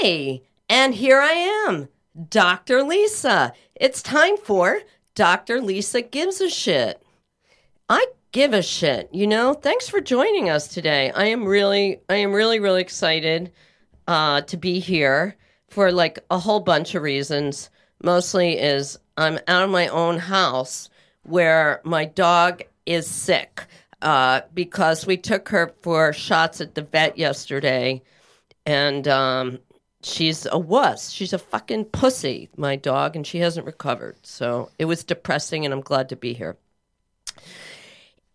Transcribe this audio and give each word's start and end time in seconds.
Hey, 0.00 0.44
and 0.68 0.94
here 0.94 1.20
I 1.20 1.32
am, 1.66 1.88
Dr. 2.28 2.84
Lisa. 2.84 3.52
It's 3.74 4.00
time 4.00 4.36
for 4.36 4.80
Dr. 5.16 5.60
Lisa 5.60 6.02
Gives 6.02 6.40
a 6.40 6.48
Shit. 6.48 7.02
I 7.88 8.06
give 8.30 8.52
a 8.52 8.62
shit, 8.62 9.08
you 9.12 9.26
know? 9.26 9.54
Thanks 9.54 9.88
for 9.88 10.00
joining 10.00 10.50
us 10.50 10.68
today. 10.68 11.10
I 11.10 11.24
am 11.24 11.44
really, 11.44 12.00
I 12.08 12.16
am 12.16 12.32
really, 12.32 12.60
really 12.60 12.80
excited 12.80 13.50
uh, 14.06 14.42
to 14.42 14.56
be 14.56 14.78
here 14.78 15.36
for 15.68 15.90
like 15.90 16.20
a 16.30 16.38
whole 16.38 16.60
bunch 16.60 16.94
of 16.94 17.02
reasons. 17.02 17.68
Mostly 18.00 18.56
is 18.56 19.00
I'm 19.16 19.40
out 19.48 19.64
of 19.64 19.70
my 19.70 19.88
own 19.88 20.18
house 20.18 20.90
where 21.24 21.80
my 21.82 22.04
dog 22.04 22.62
is 22.86 23.08
sick 23.08 23.66
uh, 24.00 24.42
because 24.54 25.06
we 25.06 25.16
took 25.16 25.48
her 25.48 25.72
for 25.82 26.12
shots 26.12 26.60
at 26.60 26.76
the 26.76 26.82
vet 26.82 27.18
yesterday, 27.18 28.00
and 28.64 29.08
um, 29.08 29.58
she's 30.02 30.46
a 30.50 30.58
wuss. 30.58 31.10
She's 31.10 31.32
a 31.32 31.38
fucking 31.38 31.86
pussy, 31.86 32.48
my 32.56 32.76
dog, 32.76 33.16
and 33.16 33.26
she 33.26 33.38
hasn't 33.38 33.66
recovered. 33.66 34.16
So 34.22 34.70
it 34.78 34.84
was 34.84 35.04
depressing, 35.04 35.64
and 35.64 35.74
I'm 35.74 35.80
glad 35.80 36.08
to 36.10 36.16
be 36.16 36.34
here. 36.34 36.56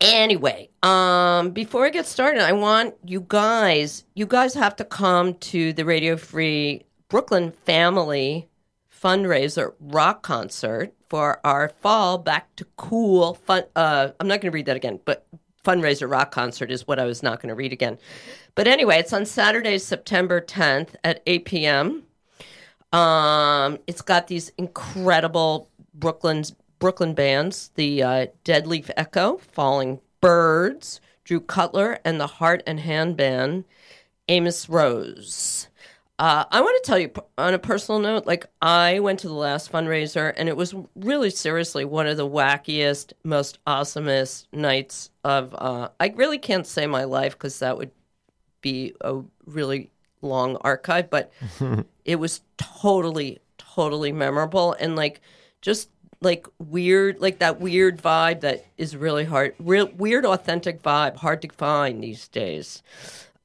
Anyway, 0.02 0.70
um, 0.82 1.52
before 1.52 1.86
I 1.86 1.90
get 1.90 2.06
started, 2.06 2.42
I 2.42 2.52
want 2.52 2.96
you 3.06 3.26
guys, 3.28 4.04
you 4.16 4.26
guys 4.26 4.54
have 4.54 4.76
to 4.78 4.84
come 4.84 5.36
to 5.36 5.72
the 5.72 5.86
Radio 5.86 6.18
Free 6.18 6.84
Brooklyn 7.08 7.52
Family 7.66 8.50
fundraiser 9.04 9.74
rock 9.80 10.24
concert 10.24 10.94
for 11.10 11.40
our 11.46 11.70
fall 11.82 12.18
back 12.18 12.54
to 12.56 12.66
cool 12.78 13.36
fun. 13.36 13.64
Uh, 13.76 14.10
I'm 14.20 14.28
not 14.28 14.42
going 14.42 14.52
to 14.52 14.56
read 14.56 14.66
that 14.66 14.76
again, 14.76 15.00
but 15.06 15.26
fundraiser 15.64 16.10
rock 16.10 16.32
concert 16.32 16.72
is 16.72 16.88
what 16.88 17.00
I 17.00 17.06
was 17.06 17.24
not 17.24 17.42
going 17.42 17.50
to 17.50 17.56
read 17.56 17.72
again. 17.72 17.98
But 18.56 18.68
anyway, 18.68 19.00
it's 19.00 19.14
on 19.14 19.26
Saturday, 19.26 19.78
September 19.80 20.40
10th 20.40 20.90
at 21.04 21.24
8 21.26 21.46
p.m. 21.46 22.04
Um, 22.92 23.80
it's 23.88 24.02
got 24.02 24.28
these 24.28 24.52
incredible 24.58 25.70
Brooklyn's 25.96 26.54
Brooklyn 26.78 27.14
bands: 27.14 27.72
the 27.76 28.04
uh, 28.04 28.28
Dead 28.44 28.68
Leaf 28.68 28.92
Echo, 28.96 29.38
Falling 29.38 30.00
Birds, 30.22 31.02
Drew 31.24 31.40
Cutler, 31.40 32.00
and 32.06 32.20
the 32.20 32.28
Heart 32.28 32.62
and 32.68 32.80
Hand 32.80 33.18
Band, 33.18 33.66
Amos 34.28 34.70
Rose. 34.70 35.68
Uh, 36.20 36.46
I 36.52 36.62
want 36.62 36.82
to 36.84 36.88
tell 36.88 37.00
you 37.00 37.12
on 37.40 37.56
a 37.56 37.60
personal 37.60 38.00
note, 38.00 38.28
like 38.28 38.46
I 38.62 39.00
went 39.00 39.20
to 39.22 39.28
the 39.28 39.34
last 39.34 39.72
fundraiser 39.72 40.32
and 40.38 40.48
it 40.48 40.56
was 40.56 40.76
really 40.96 41.32
seriously 41.32 41.86
one 41.86 42.06
of 42.06 42.18
the 42.18 42.30
wackiest, 42.30 43.14
most 43.24 43.58
awesomest 43.66 44.46
nights 44.54 45.10
of. 45.24 45.56
Uh, 45.58 45.90
I 46.00 46.14
really 46.16 46.38
can't 46.38 46.68
say 46.68 46.86
my 46.86 47.04
life 47.06 47.34
because 47.34 47.58
that 47.60 47.78
would 47.78 47.90
be 48.64 48.96
a 49.02 49.20
really 49.46 49.92
long 50.24 50.58
archive, 50.62 51.12
but 51.12 51.32
it 52.06 52.16
was 52.16 52.42
totally, 52.58 53.40
totally 53.60 54.12
memorable 54.12 54.74
and 54.80 54.96
like 54.96 55.22
just 55.62 55.90
like 56.22 56.48
weird, 56.58 57.20
like 57.20 57.40
that 57.40 57.60
weird 57.60 58.02
vibe 58.02 58.42
that 58.42 58.66
is 58.78 58.96
really 58.96 59.26
hard, 59.26 59.54
real 59.60 59.88
weird, 59.96 60.26
authentic 60.26 60.82
vibe, 60.82 61.18
hard 61.18 61.42
to 61.44 61.50
find 61.50 62.04
these 62.04 62.28
days. 62.30 62.82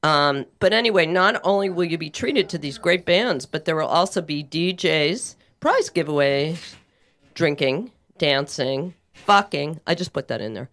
Um, 0.01 0.45
but 0.59 0.71
anyway, 0.71 1.05
not 1.05 1.41
only 1.43 1.69
will 1.69 1.85
you 1.85 1.97
be 1.97 2.09
treated 2.09 2.49
to 2.49 2.57
these 2.57 2.77
great 2.77 3.05
bands, 3.05 3.45
but 3.45 3.65
there 3.65 3.75
will 3.75 3.87
also 3.87 4.21
be 4.21 4.43
DJs, 4.43 5.35
prize 5.59 5.89
giveaways, 5.89 6.75
drinking, 7.33 7.91
dancing, 8.17 8.93
fucking. 9.25 9.79
I 9.85 9.95
just 9.95 10.13
put 10.13 10.27
that 10.27 10.41
in 10.41 10.53
there, 10.53 10.69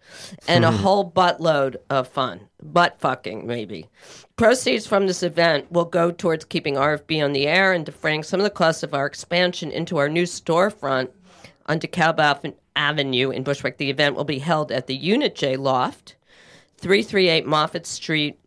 and 0.47 0.65
a 0.65 0.71
whole 0.83 1.09
buttload 1.09 1.77
of 1.89 2.07
fun. 2.07 2.41
Butt 2.61 2.99
fucking, 2.99 3.45
maybe. 3.45 3.87
Proceeds 4.35 4.87
from 4.87 5.07
this 5.07 5.23
event 5.23 5.71
will 5.71 5.85
go 5.85 6.11
towards 6.11 6.45
keeping 6.45 6.75
RFB 6.75 7.23
on 7.23 7.33
the 7.33 7.47
air 7.47 7.73
and 7.73 7.85
defraying 7.85 8.23
some 8.23 8.39
of 8.39 8.43
the 8.43 8.49
costs 8.49 8.83
of 8.83 8.93
our 8.93 9.05
expansion 9.05 9.71
into 9.71 9.97
our 9.97 10.09
new 10.09 10.23
storefront 10.23 11.09
on 11.65 11.79
DeKalb 11.79 12.55
Avenue 12.75 13.31
in 13.31 13.43
Bushwick. 13.43 13.77
The 13.77 13.89
event 13.89 14.15
will 14.15 14.23
be 14.23 14.39
held 14.39 14.71
at 14.71 14.87
the 14.87 14.95
Unit 14.95 15.35
J 15.35 15.57
Loft, 15.57 16.15
338 16.77 17.45
Moffat 17.45 17.85
Street, 17.85 18.39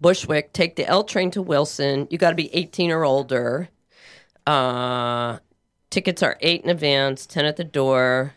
Bushwick. 0.00 0.52
Take 0.52 0.76
the 0.76 0.86
L 0.86 1.04
train 1.04 1.30
to 1.32 1.42
Wilson. 1.42 2.06
You 2.10 2.18
got 2.18 2.30
to 2.30 2.36
be 2.36 2.54
18 2.54 2.90
or 2.90 3.04
older. 3.04 3.68
Uh, 4.46 5.38
tickets 5.90 6.22
are 6.22 6.36
eight 6.40 6.62
in 6.62 6.70
advance, 6.70 7.26
10 7.26 7.44
at 7.44 7.56
the 7.56 7.64
door. 7.64 8.34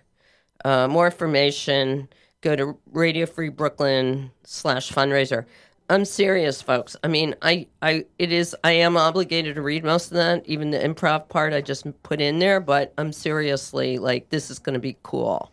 Uh, 0.63 0.88
more 0.88 1.05
information, 1.05 2.07
go 2.41 2.55
to 2.55 2.77
Radio 2.91 3.25
Free 3.25 3.49
Brooklyn 3.49 4.31
slash 4.43 4.91
fundraiser. 4.91 5.45
I'm 5.89 6.05
serious, 6.05 6.61
folks. 6.61 6.95
I 7.03 7.07
mean, 7.07 7.35
I, 7.43 7.67
I, 7.81 8.05
it 8.17 8.31
is, 8.31 8.55
I 8.63 8.71
am 8.71 8.97
obligated 8.97 9.55
to 9.55 9.61
read 9.61 9.83
most 9.83 10.07
of 10.07 10.16
that, 10.16 10.43
even 10.47 10.71
the 10.71 10.79
improv 10.79 11.29
part 11.29 11.53
I 11.53 11.61
just 11.61 11.85
put 12.01 12.21
in 12.21 12.39
there, 12.39 12.59
but 12.59 12.93
I'm 12.97 13.13
seriously 13.13 13.99
like, 13.99 14.29
this 14.29 14.49
is 14.49 14.57
going 14.57 14.73
to 14.73 14.79
be 14.79 14.97
cool. 15.03 15.51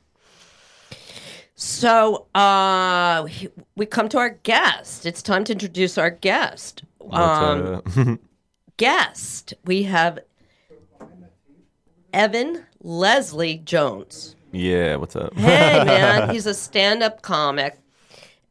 So, 1.55 2.27
uh, 2.35 3.29
we 3.77 3.85
come 3.85 4.09
to 4.09 4.19
our 4.19 4.31
guest. 4.31 5.05
It's 5.05 5.21
time 5.23 5.45
to 5.45 5.53
introduce 5.53 5.99
our 5.99 6.11
guest. 6.11 6.83
Um, 7.11 7.83
uh, 7.95 8.17
guest, 8.79 9.53
we 9.67 9.83
have 9.83 10.19
Evan 12.13 12.65
Leslie 12.81 13.59
Jones. 13.59 14.35
Yeah, 14.53 14.97
what's 14.97 15.17
up? 15.17 15.35
Hey, 15.35 15.83
man, 15.85 16.31
he's 16.33 16.47
a 16.47 16.55
stand-up 16.55 17.23
comic, 17.23 17.79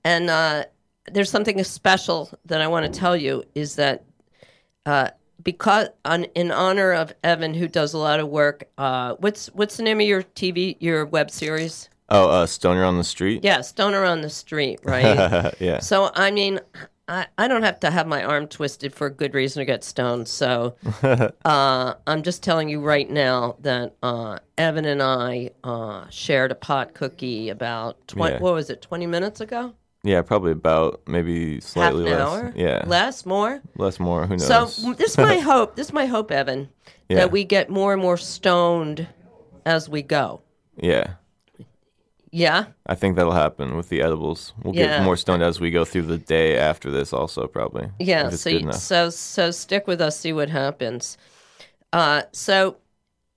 and 0.03 0.29
uh, 0.29 0.65
there's 1.11 1.29
something 1.29 1.63
special 1.63 2.29
that 2.45 2.61
I 2.61 2.67
want 2.67 2.91
to 2.91 2.99
tell 2.99 3.15
you 3.15 3.43
is 3.55 3.75
that 3.75 4.03
uh, 4.85 5.09
because 5.43 5.87
on, 6.05 6.25
in 6.35 6.51
honor 6.51 6.93
of 6.93 7.13
Evan, 7.23 7.53
who 7.53 7.67
does 7.67 7.93
a 7.93 7.97
lot 7.97 8.19
of 8.19 8.27
work. 8.27 8.69
Uh, 8.77 9.15
what's 9.19 9.47
what's 9.47 9.77
the 9.77 9.83
name 9.83 9.99
of 9.99 10.07
your 10.07 10.23
TV 10.23 10.77
your 10.79 11.05
web 11.05 11.31
series? 11.31 11.89
oh, 12.09 12.29
uh, 12.29 12.45
Stoner 12.45 12.83
on 12.83 12.97
the 12.97 13.03
Street? 13.03 13.43
Yeah, 13.43 13.61
Stoner 13.61 14.03
on 14.03 14.21
the 14.21 14.29
Street, 14.29 14.79
right? 14.83 15.53
yeah. 15.59 15.79
so 15.79 16.11
I 16.15 16.31
mean. 16.31 16.59
I, 17.07 17.27
I 17.37 17.49
don't 17.49 17.63
have 17.63 17.81
to 17.81 17.91
have 17.91 18.07
my 18.07 18.23
arm 18.23 18.47
twisted 18.47 18.93
for 18.93 19.07
a 19.07 19.09
good 19.11 19.33
reason 19.33 19.59
to 19.59 19.65
get 19.65 19.83
stoned. 19.83 20.29
So 20.29 20.75
uh, 21.03 21.93
I'm 22.07 22.21
just 22.21 22.41
telling 22.41 22.69
you 22.69 22.79
right 22.79 23.09
now 23.09 23.57
that 23.61 23.95
uh, 24.01 24.37
Evan 24.61 24.85
and 24.85 25.01
I 25.01 25.49
uh, 25.63 26.05
shared 26.09 26.51
a 26.51 26.55
pot 26.55 26.93
cookie 26.93 27.49
about 27.49 28.07
20, 28.07 28.35
Yeah. 28.35 28.39
what 28.39 28.53
was 28.53 28.69
it, 28.69 28.81
20 28.81 29.07
minutes 29.07 29.41
ago? 29.41 29.73
Yeah, 30.03 30.21
probably 30.21 30.51
about 30.51 31.01
maybe 31.07 31.55
Half 31.55 31.63
slightly 31.63 32.05
an 32.11 32.17
less. 32.19 32.27
hour? 32.27 32.53
Yeah. 32.55 32.83
Less, 32.85 33.25
more? 33.25 33.61
Less, 33.75 33.99
more. 33.99 34.25
Who 34.27 34.37
knows? 34.37 34.75
So 34.75 34.93
this 34.93 35.11
is 35.11 35.17
my 35.31 35.39
hope. 35.39 35.75
This 35.75 35.87
is 35.87 35.93
my 35.93 36.05
hope, 36.05 36.31
Evan, 36.31 36.69
Yeah. 37.09 37.17
that 37.17 37.31
we 37.31 37.43
get 37.43 37.69
more 37.69 37.91
and 37.93 38.01
more 38.01 38.17
stoned 38.17 39.07
as 39.65 39.89
we 39.89 40.01
go. 40.03 40.41
yeah. 40.77 41.15
Yeah? 42.33 42.67
I 42.85 42.95
think 42.95 43.17
that'll 43.17 43.33
happen 43.33 43.75
with 43.75 43.89
the 43.89 44.01
edibles. 44.01 44.53
We'll 44.63 44.73
Yeah. 44.73 44.99
get 44.99 45.03
more 45.03 45.17
stoned 45.17 45.43
as 45.43 45.59
we 45.59 45.69
go 45.69 45.83
through 45.83 46.03
the 46.03 46.17
day 46.17 46.57
after 46.57 46.89
this, 46.89 47.11
also, 47.11 47.45
probably. 47.45 47.89
Yeah, 47.99 48.29
so 48.29 48.69
so 48.71 49.09
so 49.09 49.51
stick 49.51 49.85
with 49.85 49.99
us, 49.99 50.17
see 50.17 50.31
what 50.31 50.49
happens. 50.49 51.17
Uh, 51.91 52.21
so 52.31 52.77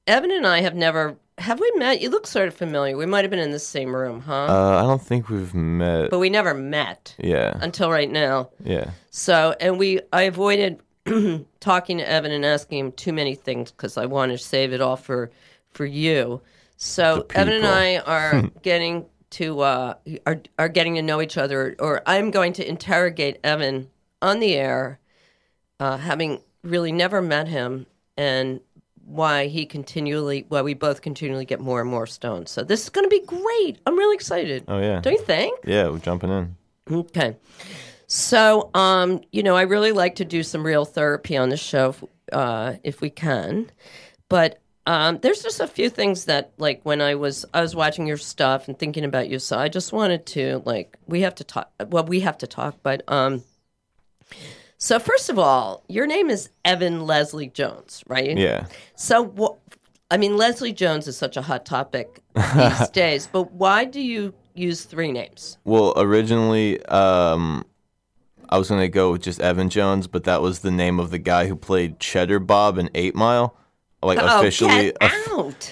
Evan 0.07 0.31
and 0.31 0.47
I 0.47 0.61
have 0.61 0.75
never 0.75 1.17
have 1.39 1.59
we 1.59 1.71
met? 1.77 2.01
You 2.01 2.11
look 2.11 2.27
sort 2.27 2.49
of 2.49 2.55
familiar. 2.55 2.97
We 2.97 3.07
might 3.07 3.25
have 3.25 3.31
been 3.31 3.41
in 3.41 3.51
the 3.51 3.59
same 3.59 3.95
room, 3.95 4.21
huh? 4.21 4.47
Uh, 4.47 4.79
I 4.79 4.83
don't 4.83 5.03
think 5.03 5.29
we've 5.29 5.55
met. 5.55 6.11
but 6.11 6.21
we 6.21 6.31
never 6.31 6.55
met 6.55 7.17
yeah. 7.19 7.59
until 7.61 7.91
right 7.91 8.11
now. 8.11 8.51
Yeah. 8.63 8.91
So, 9.11 9.55
and 9.61 9.79
we 9.79 10.01
I 10.13 10.23
avoided 10.23 10.81
talking 11.61 11.99
to 11.99 12.09
Evan 12.09 12.31
and 12.31 12.45
asking 12.45 12.79
him 12.79 12.93
too 12.93 13.13
many 13.13 13.35
things 13.35 13.73
because 13.73 13.97
I 13.97 14.07
wanted 14.07 14.39
to 14.39 14.45
save 14.45 14.73
it 14.73 14.81
all 14.81 14.97
for 14.97 15.31
for 15.71 15.85
you. 15.85 16.41
So 16.77 17.27
Evan 17.35 17.55
and. 17.55 17.67
I 17.67 17.99
are 17.99 18.43
getting 18.63 19.07
to 19.31 19.61
uh, 19.61 19.95
are 20.27 20.41
are 20.59 20.69
getting 20.69 20.95
to 20.95 21.03
know 21.03 21.21
each 21.21 21.37
other, 21.37 21.75
or 21.81 22.03
I'm 22.07 22.31
going 22.31 22.53
to 22.55 22.69
interrogate 22.69 23.41
Evan 23.43 23.91
on 24.23 24.39
the 24.39 24.55
air, 24.55 25.01
uh, 25.81 25.97
having 25.97 26.43
really 26.63 26.93
never 26.93 27.21
met 27.21 27.49
him, 27.49 27.87
and 28.17 28.61
why 29.07 29.47
he 29.47 29.67
continually 29.67 30.47
why 30.49 30.63
we 30.63 30.75
both 30.75 31.03
continually 31.03 31.45
get 31.45 31.61
more 31.61 31.81
and 31.81 31.91
more 31.91 32.07
stoned. 32.07 32.49
So 32.49 32.65
this 32.65 32.83
is 32.83 32.89
going 32.89 33.05
to 33.05 33.09
be 33.09 33.25
great. 33.25 33.79
I'm 33.87 33.97
really 33.97 34.15
excited. 34.15 34.65
Oh, 34.69 34.79
yeah. 34.79 35.01
Don't 35.01 35.13
you 35.15 35.23
think? 35.23 35.61
Yeah, 35.65 35.89
we're 35.89 35.99
jumping 35.99 36.31
in. 36.31 36.57
Okay. 36.91 37.37
So, 38.07 38.71
um, 38.75 39.23
you 39.33 39.43
know, 39.43 39.57
I 39.57 39.63
really 39.63 39.93
like 39.93 40.17
to 40.17 40.25
do 40.25 40.43
some 40.43 40.65
real 40.65 40.85
therapy 40.85 41.37
on 41.37 41.49
the 41.49 41.57
show 41.57 41.91
if, 41.91 42.05
uh, 42.33 42.75
if 42.83 43.01
we 43.01 43.11
can. 43.11 43.71
But 44.29 44.61
um, 44.87 45.19
there's 45.23 45.43
just 45.43 45.61
a 45.61 45.67
few 45.67 45.89
things 45.89 46.27
that, 46.27 46.53
like, 46.59 46.83
when 46.83 47.01
I 47.01 47.15
was 47.15 47.47
I 47.55 47.63
was 47.63 47.75
watching 47.75 48.07
your 48.07 48.19
stuff 48.19 48.69
and 48.69 48.79
thinking 48.79 49.05
about 49.05 49.31
you, 49.31 49.39
so 49.39 49.59
I 49.59 49.69
just 49.69 49.93
wanted 49.93 50.27
to, 50.27 50.63
like, 50.67 50.99
we 51.07 51.23
have 51.23 51.35
to 51.37 51.45
talk. 51.45 51.73
Well, 51.89 52.05
we 52.05 52.21
have 52.21 52.37
to 52.39 52.47
talk, 52.47 52.77
but 52.83 53.03
um, 53.09 53.43
so 54.85 54.99
first 54.99 55.31
of 55.31 55.39
all, 55.39 55.83
your 55.89 56.07
name 56.07 56.29
is 56.29 56.51
Evan 56.65 57.07
Leslie 57.07 57.49
Jones, 57.49 58.05
right? 58.07 58.37
Yeah. 58.37 58.67
So, 58.97 59.33
wh- 59.39 59.57
I 60.11 60.19
mean, 60.19 60.37
Leslie 60.37 60.75
Jones 60.75 61.09
is 61.09 61.17
such 61.17 61.37
a 61.39 61.43
hot 61.43 61.65
topic 61.65 62.21
these 62.57 62.89
days, 62.91 63.27
but 63.27 63.53
why 63.53 63.87
do 63.87 64.01
you 64.01 64.35
use 64.55 64.85
three 64.85 65.11
names? 65.11 65.57
Well, 65.65 65.95
originally, 65.97 66.85
um, 66.87 67.65
I 68.51 68.59
was 68.59 68.69
gonna 68.69 68.89
go 68.89 69.13
with 69.13 69.23
just 69.23 69.41
Evan 69.41 69.71
Jones, 69.71 70.07
but 70.07 70.25
that 70.25 70.43
was 70.43 70.59
the 70.61 70.71
name 70.71 71.01
of 71.01 71.11
the 71.11 71.19
guy 71.19 71.47
who 71.47 71.57
played 71.57 71.99
Cheddar 71.99 72.39
Bob 72.41 72.77
in 72.77 72.91
Eight 72.95 73.15
Mile, 73.15 73.57
like 74.03 74.19
Oh, 74.21 74.39
officially. 74.41 74.93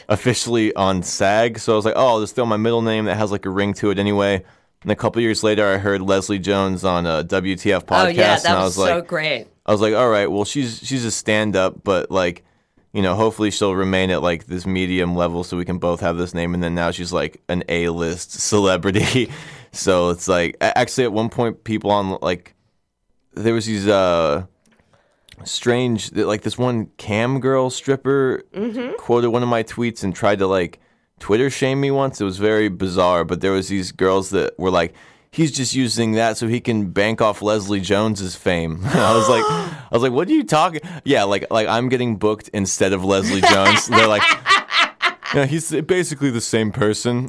officially 0.09 0.75
on 0.75 1.03
SAG. 1.03 1.59
So 1.59 1.75
I 1.75 1.77
was 1.77 1.85
like, 1.85 1.95
oh, 1.97 2.07
I'll 2.07 2.21
just 2.21 2.35
throw 2.35 2.47
my 2.47 2.57
middle 2.57 2.83
name 2.83 3.05
that 3.05 3.17
has 3.17 3.31
like 3.31 3.45
a 3.45 3.51
ring 3.51 3.75
to 3.75 3.91
it 3.91 3.99
anyway. 3.99 4.43
And 4.83 4.91
a 4.91 4.97
couple 4.97 5.23
years 5.23 5.43
later, 5.43 5.67
I 5.67 5.79
heard 5.79 6.03
Leslie 6.03 6.39
Jones 6.39 6.85
on 6.85 7.07
a 7.07 7.23
WTF 7.25 7.85
podcast, 7.85 8.05
Oh 8.05 8.09
yeah, 8.09 8.37
that 8.37 8.45
and 8.47 8.55
I 8.59 8.65
was, 8.65 8.77
was 8.77 8.89
so 8.89 8.97
like, 8.97 9.07
great. 9.07 9.47
I 9.65 9.73
was 9.73 9.81
like, 9.81 9.95
all 9.95 10.09
right, 10.09 10.31
well, 10.31 10.45
she's 10.45 10.81
she's 10.85 11.05
a 11.05 11.11
stand 11.11 11.55
up, 11.55 11.85
but 11.85 12.11
like, 12.11 12.45
you 12.93 13.01
know, 13.01 13.15
hopefully 13.15 13.51
she'll 13.53 13.75
remain 13.77 14.11
at 14.11 14.23
like 14.23 14.47
this 14.47 14.67
medium 14.67 15.15
level 15.15 15.45
so 15.45 15.57
we 15.57 15.65
can 15.65 15.79
both 15.79 16.01
have 16.01 16.17
this 16.17 16.35
name. 16.35 16.53
And 16.53 16.63
then 16.63 16.75
now 16.75 16.91
she's 16.91 17.13
like 17.13 17.41
an 17.49 17.63
A 17.69 17.91
list 17.91 18.33
celebrity. 18.41 19.31
so 19.71 20.11
it's 20.11 20.27
like, 20.27 20.57
actually, 20.61 21.05
at 21.05 21.13
one 21.13 21.29
point, 21.29 21.63
people 21.65 21.91
on 21.93 22.19
like, 22.21 22.55
there 23.35 23.55
was 23.55 23.67
these 23.67 23.87
uh 23.87 24.47
strange, 25.45 26.13
like 26.13 26.43
this 26.43 26.59
one 26.59 26.87
cam 26.97 27.41
girl 27.41 27.71
stripper 27.71 28.43
quoted 28.99 29.31
one 29.31 29.43
of 29.43 29.49
my 29.49 29.63
tweets 29.63 30.03
and 30.05 30.15
tried 30.15 30.39
to 30.41 30.47
like 30.47 30.81
Twitter 31.23 31.51
shame 31.51 31.81
me 31.81 31.93
once. 31.93 32.21
It 32.21 32.25
was 32.25 32.39
very 32.39 32.69
bizarre, 32.69 33.25
but 33.25 33.41
there 33.41 33.53
was 33.53 33.69
these 33.69 33.93
girls 33.93 34.31
that 34.31 34.59
were 34.59 34.73
like, 34.73 34.93
he's 35.31 35.53
just 35.53 35.73
using 35.73 36.13
that 36.13 36.37
so 36.37 36.49
he 36.49 36.61
can 36.61 36.91
bank 36.91 37.23
off 37.23 37.43
Leslie 37.43 37.81
Jones's 37.81 38.35
fame. 38.35 38.81
I 38.85 39.15
was 39.15 39.29
like, 39.29 39.45
I 39.47 39.89
was 39.93 40.03
like, 40.03 40.11
what 40.11 40.27
are 40.27 40.33
you 40.33 40.43
talking? 40.43 40.81
Yeah, 41.05 41.23
like 41.23 41.47
like 41.49 41.69
I'm 41.69 41.89
getting 41.89 42.17
booked 42.17 42.49
instead 42.49 42.93
of 42.93 43.05
Leslie 43.05 43.41
Jones. 43.41 43.87
They're 43.87 44.09
like, 44.09 44.23
yeah, 45.35 45.47
he's 45.47 45.71
basically 45.83 46.31
the 46.31 46.41
same 46.41 46.73
person. 46.73 47.29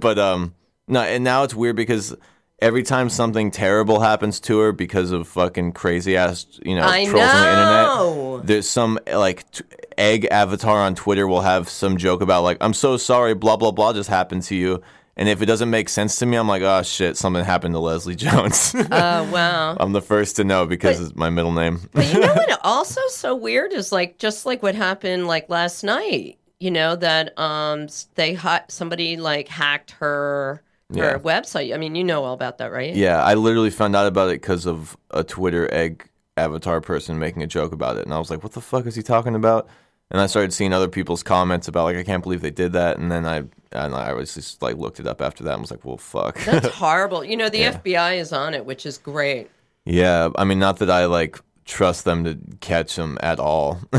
But 0.00 0.18
um, 0.18 0.56
no, 0.88 1.00
and 1.00 1.22
now 1.22 1.44
it's 1.44 1.54
weird 1.54 1.76
because. 1.76 2.16
Every 2.60 2.82
time 2.82 3.08
something 3.08 3.50
terrible 3.50 4.00
happens 4.00 4.38
to 4.40 4.58
her 4.58 4.72
because 4.72 5.12
of 5.12 5.26
fucking 5.28 5.72
crazy 5.72 6.16
ass, 6.16 6.46
you 6.62 6.74
know, 6.74 6.86
I 6.86 7.06
trolls 7.06 7.24
on 7.24 7.42
the 7.42 7.50
internet, 7.50 8.46
there's 8.46 8.68
some 8.68 8.98
like 9.10 9.50
t- 9.50 9.64
egg 9.96 10.26
avatar 10.30 10.78
on 10.78 10.94
Twitter 10.94 11.26
will 11.26 11.40
have 11.40 11.68
some 11.68 11.96
joke 11.96 12.20
about 12.20 12.42
like 12.42 12.58
I'm 12.60 12.74
so 12.74 12.96
sorry, 12.96 13.34
blah 13.34 13.56
blah 13.56 13.70
blah 13.70 13.92
just 13.94 14.10
happened 14.10 14.42
to 14.44 14.54
you, 14.54 14.82
and 15.16 15.28
if 15.28 15.42
it 15.42 15.46
doesn't 15.46 15.70
make 15.70 15.88
sense 15.88 16.16
to 16.20 16.26
me, 16.26 16.36
I'm 16.36 16.48
like, 16.48 16.62
oh 16.62 16.82
shit, 16.82 17.16
something 17.16 17.44
happened 17.44 17.74
to 17.74 17.78
Leslie 17.78 18.16
Jones. 18.16 18.74
Oh 18.90 19.30
wow. 19.30 19.76
I'm 19.80 19.92
the 19.92 20.00
first 20.02 20.36
to 20.36 20.44
know 20.44 20.66
because 20.66 21.00
it's 21.00 21.14
my 21.14 21.30
middle 21.30 21.52
name. 21.52 21.80
But 21.92 22.12
you 22.12 22.20
know 22.20 22.32
what? 22.34 22.60
Also, 22.62 23.00
so 23.08 23.34
weird 23.34 23.72
is 23.72 23.92
like 23.92 24.18
just 24.18 24.46
like 24.46 24.62
what 24.62 24.74
happened 24.74 25.26
like 25.26 25.48
last 25.48 25.82
night. 25.84 26.38
You 26.58 26.70
know 26.70 26.96
that 26.96 27.38
um 27.38 27.88
they 28.16 28.34
ha- 28.34 28.64
somebody 28.68 29.16
like 29.16 29.48
hacked 29.48 29.92
her 29.92 30.62
Yeah. 30.92 31.18
website. 31.18 31.74
I 31.74 31.78
mean, 31.78 31.94
you 31.94 32.04
know 32.04 32.24
all 32.24 32.34
about 32.34 32.58
that, 32.58 32.72
right? 32.72 32.94
yeah, 32.94 33.22
I 33.22 33.34
literally 33.34 33.70
found 33.70 33.94
out 33.96 34.06
about 34.06 34.28
it 34.28 34.40
because 34.40 34.66
of 34.66 34.96
a 35.10 35.22
Twitter 35.24 35.72
egg 35.72 36.08
avatar 36.36 36.80
person 36.80 37.18
making 37.18 37.42
a 37.42 37.46
joke 37.46 37.72
about 37.72 37.96
it, 37.96 38.04
and 38.04 38.14
I 38.14 38.18
was 38.18 38.30
like, 38.30 38.42
what 38.42 38.52
the 38.52 38.60
fuck 38.60 38.86
is 38.86 38.94
he 38.94 39.02
talking 39.02 39.34
about? 39.34 39.68
And 40.12 40.20
I 40.20 40.26
started 40.26 40.52
seeing 40.52 40.72
other 40.72 40.88
people's 40.88 41.22
comments 41.22 41.68
about 41.68 41.84
like 41.84 41.96
I 41.96 42.02
can't 42.02 42.22
believe 42.22 42.40
they 42.40 42.50
did 42.50 42.72
that, 42.72 42.98
and 42.98 43.10
then 43.12 43.26
I 43.26 43.44
and 43.72 43.94
I 43.94 44.12
was 44.12 44.34
just 44.34 44.60
like 44.62 44.76
looked 44.76 44.98
it 44.98 45.06
up 45.06 45.20
after 45.20 45.44
that 45.44 45.52
and 45.52 45.60
was 45.60 45.70
like, 45.70 45.84
well, 45.84 45.96
fuck. 45.98 46.36
That's 46.44 46.66
horrible. 46.74 47.24
You 47.24 47.36
know, 47.36 47.48
the 47.48 47.58
Yeah. 47.58 47.78
FBI 47.78 48.18
is 48.18 48.32
on 48.32 48.54
it, 48.54 48.64
which 48.66 48.84
is 48.86 48.98
great. 48.98 49.48
Yeah, 49.84 50.30
I 50.36 50.44
mean, 50.44 50.58
not 50.58 50.78
that 50.78 50.90
I 50.90 51.06
like 51.06 51.38
trust 51.70 52.04
them 52.04 52.24
to 52.24 52.36
catch 52.60 52.96
them 52.96 53.16
at 53.22 53.38
all. 53.38 53.78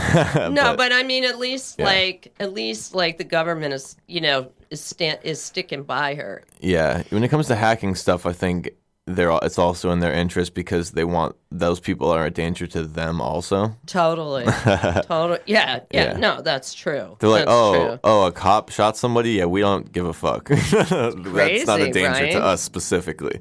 No, 0.51 0.75
but, 0.75 0.91
I 0.91 1.03
mean, 1.03 1.23
at 1.23 1.39
least 1.39 1.79
Yeah. 1.79 1.85
like 1.85 2.33
at 2.39 2.51
least 2.53 2.93
like 2.93 3.17
the 3.17 3.23
government 3.23 3.73
is 3.73 3.95
you 4.07 4.21
know 4.21 4.51
is 4.69 4.81
stand 4.81 5.19
is 5.23 5.41
sticking 5.41 5.83
by 5.83 6.15
her. 6.15 6.43
yeah, 6.59 7.03
when 7.09 7.23
it 7.23 7.29
comes 7.29 7.47
to 7.47 7.55
hacking 7.55 7.95
stuff, 7.95 8.25
I 8.25 8.33
think 8.33 8.71
they're 9.07 9.31
it's 9.41 9.57
also 9.57 9.89
in 9.91 9.99
their 9.99 10.13
interest 10.13 10.53
because 10.53 10.91
they 10.91 11.03
want 11.03 11.35
those 11.51 11.79
people 11.79 12.11
are 12.11 12.25
a 12.25 12.29
danger 12.31 12.67
to 12.67 12.83
them 12.83 13.19
also. 13.19 13.75
Totally, 13.87 14.45
totally. 15.07 15.39
Yeah, 15.45 15.79
yeah, 15.91 16.11
Yeah. 16.11 16.17
No, 16.17 16.41
that's 16.41 16.73
true. 16.73 17.17
They're 17.19 17.29
like, 17.29 17.45
That's 17.45 17.51
oh, 17.51 17.73
true. 17.87 17.99
oh, 18.03 18.25
a 18.27 18.31
cop 18.31 18.69
shot 18.69 18.97
somebody. 18.97 19.31
Yeah, 19.31 19.45
we 19.45 19.61
don't 19.61 19.91
give 19.91 20.05
a 20.05 20.13
fuck. 20.13 20.49
That's 20.71 21.65
not 21.65 21.81
a 21.81 21.91
danger 21.91 22.23
right? 22.23 22.31
to 22.33 22.41
us 22.43 22.61
specifically. 22.61 23.39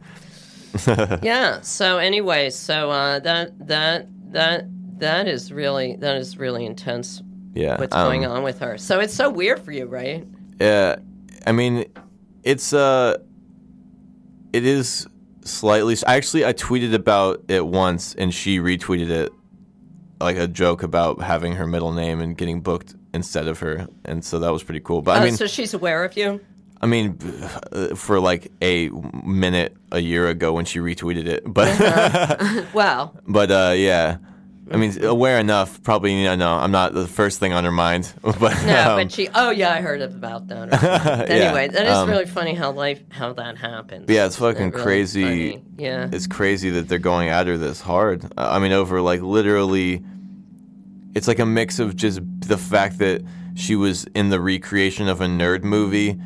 yeah. 1.22 1.60
So 1.62 1.98
anyway, 1.98 2.50
so 2.50 2.90
uh, 2.90 3.18
that 3.20 3.66
that 3.68 4.06
that 4.32 4.64
that 4.98 5.26
is 5.28 5.52
really 5.52 5.96
that 5.96 6.16
is 6.16 6.38
really 6.38 6.66
intense. 6.66 7.22
Yeah, 7.54 7.78
What's 7.78 7.94
um, 7.94 8.06
going 8.06 8.26
on 8.26 8.42
with 8.42 8.60
her? 8.60 8.78
So 8.78 9.00
it's 9.00 9.14
so 9.14 9.28
weird 9.28 9.58
for 9.60 9.72
you, 9.72 9.86
right? 9.86 10.24
Yeah, 10.60 10.96
I 11.46 11.52
mean, 11.52 11.86
it's 12.44 12.72
uh, 12.72 13.16
it 14.52 14.64
is 14.64 15.06
slightly. 15.42 15.96
Actually, 16.06 16.44
I 16.44 16.52
tweeted 16.52 16.94
about 16.94 17.42
it 17.48 17.66
once, 17.66 18.14
and 18.14 18.32
she 18.32 18.58
retweeted 18.58 19.10
it, 19.10 19.32
like 20.20 20.36
a 20.36 20.46
joke 20.46 20.82
about 20.82 21.22
having 21.22 21.54
her 21.54 21.66
middle 21.66 21.92
name 21.92 22.20
and 22.20 22.36
getting 22.36 22.60
booked 22.60 22.94
instead 23.12 23.48
of 23.48 23.58
her, 23.60 23.88
and 24.04 24.24
so 24.24 24.38
that 24.38 24.52
was 24.52 24.62
pretty 24.62 24.80
cool. 24.80 25.02
But 25.02 25.16
I 25.18 25.22
Oh, 25.22 25.24
mean, 25.24 25.36
so 25.36 25.46
she's 25.48 25.74
aware 25.74 26.04
of 26.04 26.16
you. 26.16 26.40
I 26.80 26.86
mean, 26.86 27.18
uh, 27.72 27.94
for 27.94 28.20
like 28.20 28.50
a 28.62 28.88
minute 28.88 29.76
a 29.92 29.98
year 29.98 30.28
ago 30.28 30.52
when 30.52 30.64
she 30.64 30.78
retweeted 30.78 31.26
it, 31.26 31.42
but 31.46 31.78
Wow. 32.74 33.12
but 33.26 33.50
uh, 33.50 33.74
yeah. 33.76 34.18
I 34.72 34.76
mean, 34.76 35.04
aware 35.04 35.40
enough. 35.40 35.82
Probably, 35.82 36.14
you 36.22 36.36
know, 36.36 36.54
I'm 36.54 36.70
not 36.70 36.94
the 36.94 37.08
first 37.08 37.40
thing 37.40 37.52
on 37.52 37.64
her 37.64 37.72
mind, 37.72 38.12
but 38.22 38.40
No, 38.64 38.90
um, 38.92 38.96
but 38.98 39.10
she. 39.12 39.28
Oh 39.34 39.50
yeah, 39.50 39.72
I 39.72 39.80
heard 39.80 40.00
about 40.00 40.46
that. 40.46 40.72
anyway, 41.28 41.66
that 41.66 41.86
is 41.86 41.92
um, 41.92 42.08
really 42.08 42.24
funny 42.26 42.54
how 42.54 42.70
life 42.70 43.02
how 43.08 43.32
that 43.32 43.58
happens. 43.58 44.08
Yeah, 44.08 44.26
it's 44.26 44.36
it 44.36 44.40
fucking 44.40 44.70
really 44.70 44.82
crazy. 44.82 45.22
funny? 45.24 45.64
Yeah. 45.76 46.08
it's 46.12 46.28
crazy 46.28 46.70
that 46.70 46.88
they're 46.88 47.00
going 47.00 47.30
at 47.30 47.48
her 47.48 47.58
this 47.58 47.80
hard. 47.80 48.24
Uh, 48.36 48.48
I 48.48 48.60
mean, 48.60 48.70
over 48.70 49.00
like 49.00 49.22
literally, 49.22 50.04
it's 51.16 51.26
like 51.26 51.40
a 51.40 51.46
mix 51.46 51.80
of 51.80 51.96
just 51.96 52.20
the 52.40 52.58
fact 52.58 52.98
that 52.98 53.22
she 53.56 53.74
was 53.74 54.04
in 54.14 54.30
the 54.30 54.40
recreation 54.40 55.08
of 55.08 55.20
a 55.20 55.26
nerd 55.26 55.64
movie, 55.64 56.16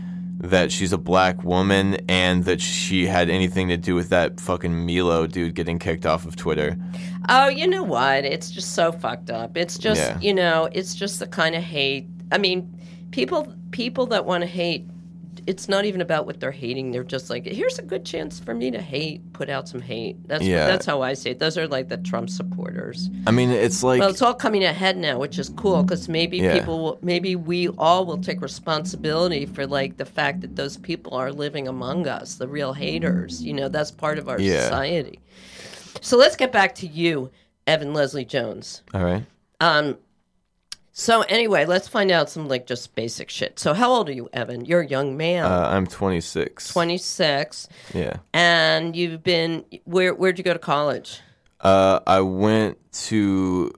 that 0.50 0.70
she's 0.70 0.92
a 0.92 0.98
black 0.98 1.42
woman, 1.42 1.96
and 2.08 2.44
that 2.44 2.60
she 2.60 3.06
had 3.06 3.30
anything 3.30 3.68
to 3.68 3.76
do 3.76 3.94
with 3.94 4.10
that 4.10 4.40
fucking 4.40 4.86
Milo 4.86 5.26
dude 5.26 5.54
getting 5.54 5.78
kicked 5.78 6.04
off 6.06 6.26
of 6.26 6.36
Twitter. 6.36 6.76
Oh, 7.28 7.48
you 7.48 7.66
know 7.66 7.82
what? 7.82 8.24
It's 8.24 8.50
just 8.50 8.74
so 8.74 8.92
fucked 8.92 9.30
up. 9.30 9.56
It's 9.56 9.78
just 9.78 10.00
Yeah. 10.00 10.18
you 10.20 10.34
know, 10.34 10.68
it's 10.72 10.94
just 10.94 11.18
the 11.18 11.26
kind 11.26 11.54
of 11.54 11.62
hate. 11.62 12.06
I 12.30 12.38
mean, 12.38 12.70
people 13.10 13.52
people 13.70 14.06
that 14.06 14.24
want 14.26 14.42
to 14.42 14.46
hate. 14.46 14.86
It's 15.46 15.68
not 15.68 15.84
even 15.84 16.00
about 16.00 16.26
what 16.26 16.40
they're 16.40 16.50
hating. 16.50 16.90
They're 16.92 17.04
just 17.04 17.30
like, 17.30 17.44
here's 17.46 17.78
a 17.78 17.82
good 17.82 18.04
chance 18.04 18.40
for 18.40 18.54
me 18.54 18.70
to 18.70 18.80
hate, 18.80 19.32
put 19.32 19.48
out 19.50 19.68
some 19.68 19.80
hate. 19.80 20.16
That's 20.28 20.44
Yeah. 20.44 20.66
that's 20.66 20.86
how 20.86 21.02
I 21.02 21.14
see 21.14 21.30
it. 21.30 21.38
Those 21.38 21.56
are 21.58 21.66
like 21.68 21.88
the 21.88 21.96
Trump 21.98 22.30
supporters. 22.30 23.10
I 23.26 23.30
mean, 23.30 23.50
it's 23.50 23.82
like 23.82 24.00
Well, 24.00 24.10
it's 24.10 24.22
all 24.22 24.34
coming 24.34 24.64
ahead 24.64 24.96
now, 24.96 25.18
which 25.18 25.38
is 25.38 25.48
cool 25.50 25.82
because 25.82 26.08
maybe 26.08 26.38
Yeah. 26.38 26.58
people, 26.58 26.82
will, 26.82 26.98
maybe 27.02 27.36
we 27.36 27.68
all 27.78 28.04
will 28.06 28.18
take 28.18 28.40
responsibility 28.40 29.46
for 29.46 29.66
like 29.66 29.96
the 29.96 30.04
fact 30.04 30.40
that 30.42 30.56
those 30.56 30.76
people 30.76 31.14
are 31.14 31.32
living 31.32 31.68
among 31.68 32.06
us, 32.06 32.34
the 32.36 32.48
real 32.48 32.72
haters. 32.72 33.42
You 33.42 33.52
know, 33.54 33.68
that's 33.68 33.90
part 33.90 34.18
of 34.18 34.28
our 34.28 34.40
Yeah. 34.40 34.62
society. 34.62 35.20
So 36.00 36.16
let's 36.16 36.36
get 36.36 36.52
back 36.52 36.74
to 36.76 36.86
you, 36.86 37.30
Evan 37.66 37.94
Leslie 37.94 38.24
Jones. 38.24 38.82
all 38.92 39.02
right. 39.04 39.24
Um, 39.60 39.96
so 40.96 41.22
anyway, 41.22 41.66
let's 41.66 41.88
find 41.88 42.10
out 42.12 42.30
some 42.30 42.46
like 42.48 42.66
just 42.66 42.94
basic 42.94 43.28
shit. 43.28 43.58
So 43.58 43.74
how 43.74 43.90
old 43.90 44.08
are 44.08 44.12
you, 44.12 44.28
Evan? 44.32 44.64
You're 44.64 44.82
a 44.82 44.86
young 44.86 45.16
man, 45.16 45.44
Uh, 45.44 45.68
I'm 45.72 45.86
26. 45.88 46.72
twenty 46.72 46.98
six, 46.98 47.68
Yeah. 47.92 48.16
and 48.32 48.94
you've 48.94 49.22
been 49.24 49.64
where? 49.84 50.14
Where'd 50.14 50.38
you 50.38 50.44
go 50.44 50.52
to 50.52 50.58
college? 50.58 51.20
Uh, 51.60 51.98
I 52.06 52.20
went 52.20 52.78
to 53.08 53.72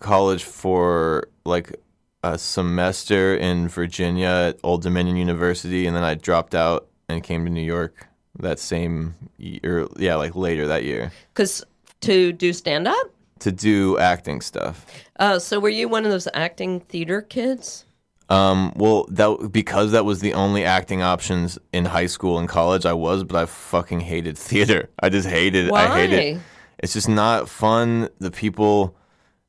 college 0.00 0.42
for 0.42 1.28
like 1.44 1.76
a 2.24 2.36
semester 2.36 3.34
in 3.36 3.68
Virginia 3.68 4.26
at 4.54 4.58
Old 4.64 4.82
Dominion 4.82 5.16
University, 5.16 5.86
and 5.86 5.94
then 5.96 6.02
I 6.02 6.14
dropped 6.14 6.54
out 6.54 6.88
and 7.08 7.22
came 7.22 7.44
to 7.44 7.50
New 7.50 7.62
York 7.62 8.06
that 8.40 8.58
same 8.58 9.14
year. 9.38 9.86
Yeah, 9.98 10.16
like 10.16 10.34
later 10.34 10.66
that 10.66 10.82
year 10.84 11.12
Because 11.32 11.62
to 12.02 12.32
do 12.32 12.52
stand 12.52 12.88
up. 12.88 13.10
To 13.40 13.52
do 13.52 13.98
acting 13.98 14.40
stuff. 14.40 14.86
Oh, 15.18 15.38
so 15.38 15.58
were 15.60 15.68
you 15.68 15.88
one 15.88 16.04
of 16.04 16.10
those 16.10 16.28
acting 16.34 16.80
theater 16.80 17.20
kids? 17.22 17.84
Um, 18.28 18.72
well, 18.76 19.06
that 19.10 19.50
because 19.50 19.90
that 19.92 20.04
was 20.04 20.20
the 20.20 20.34
only 20.34 20.64
acting 20.64 21.02
options 21.02 21.58
in 21.72 21.84
high 21.84 22.06
school 22.06 22.38
and 22.38 22.48
college. 22.48 22.86
I 22.86 22.92
was, 22.92 23.24
but 23.24 23.36
I 23.36 23.46
fucking 23.46 24.00
hated 24.00 24.38
theater. 24.48 24.88
I 25.02 25.08
just 25.08 25.28
hated. 25.28 25.70
Why? 25.70 25.86
I 25.86 26.06
hate 26.06 26.12
it. 26.12 26.40
It's 26.78 26.92
just 26.92 27.08
not 27.08 27.48
fun. 27.48 28.08
The 28.20 28.30
people, 28.30 28.96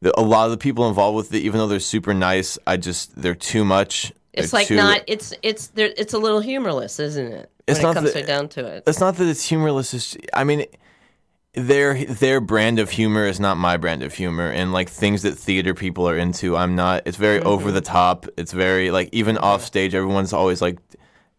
the, 0.01 0.19
a 0.19 0.23
lot 0.23 0.45
of 0.45 0.51
the 0.51 0.57
people 0.57 0.87
involved 0.89 1.15
with 1.15 1.33
it, 1.33 1.39
even 1.43 1.59
though 1.59 1.67
they're 1.67 1.79
super 1.79 2.13
nice, 2.13 2.57
I 2.65 2.77
just 2.77 3.21
they're 3.21 3.35
too 3.35 3.63
much. 3.63 4.11
It's 4.33 4.51
like 4.51 4.67
too- 4.67 4.77
not. 4.77 5.03
It's 5.07 5.33
it's 5.43 5.67
there. 5.67 5.93
It's 5.95 6.13
a 6.13 6.17
little 6.19 6.39
humorless, 6.39 6.99
isn't 6.99 7.31
it? 7.31 7.51
It's 7.67 7.77
when 7.79 7.83
not 7.83 7.91
it 7.91 7.95
comes 7.95 8.13
the- 8.13 8.19
right 8.19 8.27
down 8.27 8.49
to 8.49 8.65
it. 8.65 8.83
It's 8.87 8.99
not 8.99 9.15
that 9.17 9.27
it's 9.27 9.47
humorless. 9.47 9.93
It's, 9.93 10.17
I 10.33 10.43
mean, 10.43 10.65
their 11.53 12.05
their 12.05 12.39
brand 12.39 12.79
of 12.79 12.89
humor 12.89 13.25
is 13.25 13.39
not 13.39 13.57
my 13.57 13.77
brand 13.77 14.03
of 14.03 14.13
humor, 14.13 14.49
and 14.49 14.71
like 14.71 14.89
things 14.89 15.23
that 15.23 15.33
theater 15.37 15.73
people 15.73 16.07
are 16.07 16.17
into, 16.17 16.55
I'm 16.55 16.75
not. 16.75 17.03
It's 17.05 17.17
very 17.17 17.39
Mm-hmm. 17.39 17.47
over 17.47 17.71
the 17.71 17.81
top. 17.81 18.25
It's 18.37 18.53
very 18.53 18.91
like 18.91 19.09
even 19.11 19.37
off 19.37 19.63
stage, 19.63 19.93
everyone's 19.93 20.31
always 20.33 20.61
like 20.61 20.77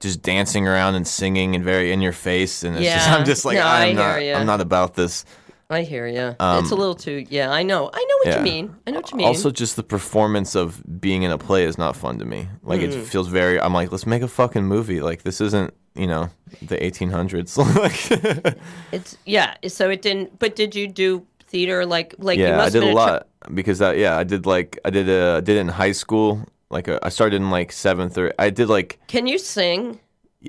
just 0.01 0.21
dancing 0.23 0.67
around 0.67 0.97
and 0.97 1.07
singing 1.07 1.55
and 1.55 1.65
very 1.65 1.93
in 1.93 2.01
your 2.03 2.13
face, 2.13 2.63
and 2.65 2.77
it's 2.77 2.85
just, 2.85 3.09
Yeah. 3.09 3.17
I'm 3.17 3.25
just 3.25 3.45
like 3.45 3.57
No, 3.57 3.67
I'm 3.67 3.97
not. 3.97 4.19
I'm 4.19 4.47
not 4.47 4.61
about 4.61 4.95
this. 4.95 5.25
I 5.71 5.83
hear 5.85 6.07
you. 6.07 6.37
it's 6.39 6.71
a 6.71 6.75
little 6.75 6.95
too. 6.95 7.25
Yeah, 7.31 7.51
I 7.51 7.63
know. 7.63 7.89
I 7.95 8.05
know 8.05 8.17
what 8.19 8.27
Um, 8.27 8.33
yeah. 8.33 8.39
you 8.39 8.43
mean. 8.43 8.77
I 8.87 8.91
know 8.91 8.99
what 8.99 9.11
you 9.11 9.17
mean. 9.17 9.27
Also, 9.27 9.51
just 9.51 9.77
the 9.77 9.83
performance 9.83 10.55
of 10.55 10.83
being 11.01 11.23
in 11.23 11.31
a 11.31 11.39
play 11.39 11.65
is 11.65 11.79
not 11.79 11.97
fun 11.97 12.19
to 12.19 12.27
me. 12.27 12.49
Like 12.63 12.81
Hmm. 12.81 12.91
it 12.91 13.07
feels 13.07 13.29
very. 13.29 13.59
I'm 13.59 13.73
like, 13.73 13.91
let's 13.91 14.07
make 14.07 14.21
a 14.21 14.29
fucking 14.29 14.65
movie. 14.67 15.01
Like 15.01 15.23
this 15.23 15.41
isn't, 15.41 15.73
you 15.95 16.07
know, 16.07 16.31
the 16.63 16.77
1800s. 16.77 17.57
like, 17.77 18.59
it's 18.93 19.17
yeah. 19.25 19.55
So 19.69 19.91
it 19.91 20.03
didn't. 20.03 20.39
But 20.39 20.57
did 20.57 20.75
you 20.75 20.89
do 20.89 21.27
theater? 21.47 21.85
Like 21.87 22.15
like 22.19 22.39
you 22.39 22.45
yeah, 22.45 22.57
must 22.57 22.75
I 22.75 22.81
did 22.81 22.89
a 22.89 22.95
lot 22.95 23.27
because 23.53 23.81
I, 23.81 23.95
yeah, 23.95 24.17
I 24.17 24.25
did 24.25 24.47
like 24.47 24.79
I 24.85 24.91
did 24.91 25.09
a 25.09 25.37
I 25.37 25.41
did 25.41 25.57
it 25.57 25.61
in 25.61 25.69
high 25.69 25.93
school. 25.93 26.45
Like 26.71 26.89
uh, 26.89 26.99
I 27.03 27.11
started 27.11 27.37
in 27.37 27.51
like 27.51 27.73
seventh 27.73 28.17
or 28.17 28.33
I 28.39 28.51
did 28.51 28.69
like 28.69 28.99
Can 29.07 29.27
you 29.27 29.39
sing? 29.39 30.01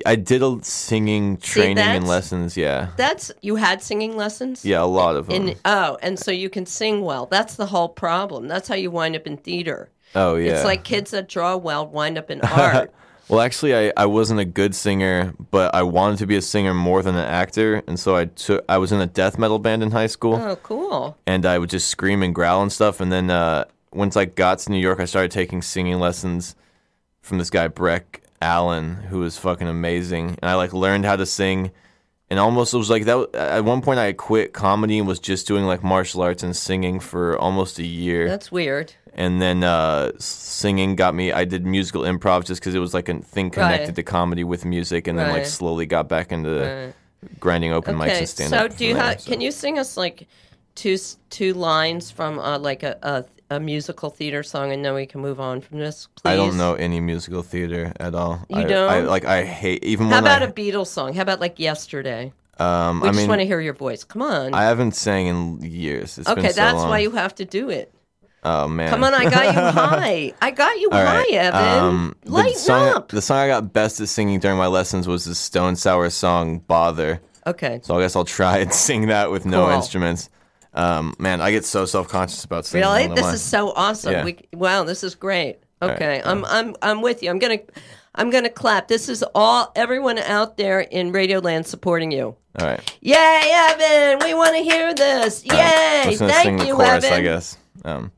I 0.04 0.16
did 0.16 0.42
a 0.42 0.58
singing 0.62 1.36
training 1.36 1.78
and 1.78 2.08
lessons. 2.08 2.56
Yeah, 2.56 2.88
That's 2.96 3.30
you 3.42 3.54
had 3.56 3.80
singing 3.80 4.16
lessons. 4.16 4.64
yeah, 4.64 4.82
a 4.82 4.86
lot 4.86 5.14
of 5.14 5.26
them. 5.28 5.48
In 5.48 5.56
oh, 5.64 5.98
and 6.02 6.18
so 6.18 6.32
you 6.32 6.50
can 6.50 6.66
sing 6.66 7.02
well. 7.02 7.26
That's 7.26 7.54
the 7.54 7.66
whole 7.66 7.88
problem. 7.88 8.48
That's 8.48 8.66
how 8.66 8.74
you 8.74 8.90
wind 8.90 9.14
up 9.14 9.26
in 9.26 9.36
theater. 9.36 9.90
oh 10.16 10.34
yeah, 10.34 10.52
It's 10.54 10.64
like 10.64 10.82
kids 10.82 11.12
that 11.12 11.28
draw 11.28 11.56
well 11.56 11.86
wind 11.86 12.18
up 12.18 12.30
in 12.30 12.40
art. 12.42 12.92
Well, 13.28 13.40
actually, 13.40 13.74
I, 13.74 13.92
I 13.96 14.06
wasn't 14.06 14.40
a 14.40 14.44
good 14.44 14.74
singer, 14.74 15.34
but 15.50 15.74
I 15.74 15.82
wanted 15.82 16.18
to 16.18 16.26
be 16.26 16.36
a 16.36 16.42
singer 16.42 16.74
more 16.74 17.02
than 17.02 17.14
an 17.14 17.24
actor, 17.24 17.82
and 17.86 17.98
so 17.98 18.16
I 18.16 18.26
took 18.26 18.64
I 18.68 18.78
was 18.78 18.92
in 18.92 19.00
a 19.00 19.06
death 19.06 19.38
metal 19.38 19.58
band 19.58 19.82
in 19.82 19.92
high 19.92 20.08
school, 20.08 20.34
oh, 20.34 20.56
cool. 20.56 21.16
and 21.26 21.46
I 21.46 21.58
would 21.58 21.70
just 21.70 21.88
scream 21.88 22.22
and 22.22 22.34
growl 22.34 22.62
and 22.62 22.72
stuff. 22.72 23.00
And 23.00 23.10
then 23.10 23.30
uh, 23.30 23.64
once 23.92 24.16
I 24.16 24.26
got 24.26 24.58
to 24.60 24.70
New 24.70 24.78
York, 24.78 25.00
I 25.00 25.06
started 25.06 25.30
taking 25.30 25.62
singing 25.62 25.98
lessons 25.98 26.54
from 27.22 27.38
this 27.38 27.48
guy 27.48 27.68
Breck 27.68 28.22
Allen, 28.42 28.94
who 28.94 29.20
was 29.20 29.38
fucking 29.38 29.68
amazing, 29.68 30.36
and 30.42 30.50
I 30.50 30.54
like 30.54 30.74
learned 30.74 31.06
how 31.06 31.16
to 31.16 31.26
sing. 31.26 31.70
And 32.30 32.40
almost 32.40 32.74
it 32.74 32.78
was 32.78 32.90
like 32.90 33.04
that. 33.04 33.34
At 33.34 33.64
one 33.64 33.80
point, 33.80 34.00
I 34.00 34.12
quit 34.12 34.52
comedy 34.52 34.98
and 34.98 35.06
was 35.06 35.20
just 35.20 35.46
doing 35.46 35.64
like 35.64 35.84
martial 35.84 36.22
arts 36.22 36.42
and 36.42 36.56
singing 36.56 36.98
for 36.98 37.38
almost 37.38 37.78
a 37.78 37.84
year 37.84 38.28
That's 38.28 38.50
weird. 38.50 38.94
And 39.14 39.40
then 39.40 39.64
uh, 39.64 40.12
singing 40.18 40.96
got 40.96 41.14
me. 41.14 41.32
I 41.32 41.44
did 41.44 41.64
musical 41.66 42.02
improv 42.02 42.44
just 42.44 42.60
because 42.60 42.74
it 42.74 42.80
was 42.80 42.94
like 42.94 43.08
a 43.08 43.18
thing 43.20 43.50
connected 43.50 43.88
Right. 43.88 43.96
to 43.96 44.02
comedy 44.02 44.44
with 44.44 44.64
music, 44.64 45.06
and 45.08 45.18
then 45.18 45.28
like 45.30 45.42
Right. 45.42 45.46
slowly 45.46 45.86
got 45.86 46.08
back 46.08 46.32
into 46.32 46.92
grinding 47.40 47.72
open 47.72 47.96
mics 47.96 48.06
Okay, 48.08 48.18
and 48.18 48.28
stand 48.28 48.50
so 48.50 48.56
up. 48.66 48.76
do 48.76 48.84
you 48.84 48.94
have? 48.96 49.24
Can 49.24 49.40
you 49.40 49.50
sing 49.50 49.78
us 49.78 49.96
like 49.96 50.26
two 50.74 50.94
s- 50.94 51.18
two 51.30 51.54
lines 51.54 52.10
from 52.10 52.38
uh, 52.38 52.58
like 52.58 52.82
a, 52.82 52.98
a 53.02 53.24
a 53.50 53.60
musical 53.60 54.10
theater 54.10 54.42
song, 54.42 54.72
and 54.72 54.84
then 54.84 54.94
we 54.94 55.06
can 55.06 55.20
move 55.20 55.38
on 55.38 55.60
from 55.60 55.78
this? 55.78 56.08
Please. 56.16 56.32
I 56.32 56.36
don't 56.36 56.56
know 56.56 56.74
any 56.74 57.00
musical 57.00 57.42
theater 57.42 57.92
at 58.00 58.14
all. 58.14 58.44
You 58.48 58.56
I, 58.56 58.60
I 58.60 58.64
don't? 58.64 59.06
like. 59.06 59.24
I 59.24 59.44
hate 59.44 59.84
even 59.84 60.06
more 60.06 60.14
How 60.14 60.22
when 60.22 60.32
about 60.32 60.42
I. 60.42 60.50
a 60.50 60.52
Beatles 60.52 60.88
song? 60.88 61.14
How 61.14 61.22
about 61.22 61.40
like 61.40 61.58
yesterday? 61.60 62.32
um, 62.58 63.00
We 63.00 63.08
I 63.08 63.10
just 63.12 63.18
mean, 63.22 63.28
want 63.28 63.40
to 63.40 63.46
hear 63.46 63.60
your 63.60 63.74
voice. 63.74 64.02
Come 64.04 64.22
on. 64.22 64.54
I 64.54 64.62
haven't 64.64 64.92
sang 64.96 65.26
in 65.26 65.60
years. 65.62 66.18
It's 66.18 66.28
okay, 66.28 66.42
been 66.42 66.50
so 66.52 66.60
that's 66.60 66.76
long. 66.78 66.88
why 66.88 66.98
you 67.00 67.10
have 67.12 67.34
to 67.36 67.44
do 67.44 67.70
it. 67.70 67.93
Oh 68.44 68.68
man. 68.68 68.90
Come 68.90 69.04
on, 69.04 69.14
I 69.14 69.24
got 69.30 69.46
you 69.46 69.52
high. 69.80 70.32
I 70.42 70.50
got 70.50 70.78
you 70.78 70.90
All 70.90 70.98
high, 70.98 71.16
right. 71.18 71.32
Evan. 71.32 71.78
Um, 71.84 72.16
the 72.24 72.52
song, 72.54 72.88
up. 72.90 73.08
The 73.08 73.22
song 73.22 73.38
I 73.38 73.46
got 73.48 73.72
best 73.72 74.00
at 74.00 74.08
singing 74.08 74.38
during 74.40 74.58
my 74.58 74.66
lessons 74.66 75.08
was 75.08 75.24
the 75.24 75.34
Stone 75.34 75.76
Sour 75.76 76.10
song 76.10 76.58
"Bother." 76.58 77.20
Okay. 77.46 77.80
So 77.82 77.96
I 77.96 78.00
guess 78.02 78.16
I'll 78.16 78.24
try 78.24 78.58
and 78.58 78.72
sing 78.72 79.06
that 79.08 79.30
with 79.30 79.46
no 79.46 79.66
Cool. 79.66 79.74
instruments. 79.76 80.28
Um, 80.74 81.14
man, 81.18 81.40
I 81.40 81.52
get 81.52 81.64
so 81.64 81.86
self 81.86 82.08
conscious 82.08 82.44
about 82.44 82.66
singing. 82.66 82.86
Really? 82.88 83.06
This 83.14 83.32
is 83.34 83.42
so 83.42 83.70
awesome. 83.70 84.12
Yeah. 84.12 84.24
We, 84.24 84.38
wow, 84.52 84.84
this 84.84 85.04
is 85.04 85.14
great. 85.14 85.58
right, 85.80 85.92
Okay, 85.92 86.20
I'm 86.24 86.44
I'm 86.44 86.74
I'm 86.82 87.00
with 87.00 87.22
you. 87.22 87.30
I'm 87.30 87.38
gonna 87.38 87.60
I'm 88.14 88.28
gonna 88.30 88.50
clap. 88.50 88.88
This 88.88 89.08
is 89.08 89.24
all 89.34 89.72
everyone 89.76 90.18
out 90.18 90.56
there 90.56 90.80
in 90.80 91.12
Radioland 91.12 91.66
supporting 91.66 92.10
you. 92.10 92.36
all 92.58 92.66
right. 92.66 92.98
Yay, 93.00 93.14
Evan! 93.54 94.18
We 94.26 94.34
want 94.34 94.56
to 94.56 94.62
hear 94.62 94.92
this. 94.94 95.44
I'm 95.48 95.56
Yay! 95.56 96.02
just 96.10 96.20
gonna 96.20 96.32
sing 96.32 96.42
Thank 96.44 96.60
the 96.60 96.66
you, 96.66 96.74
chorus, 96.74 97.04
Evan. 97.04 97.12
I 97.12 97.20
guess. 97.22 97.56
Um, 97.84 98.12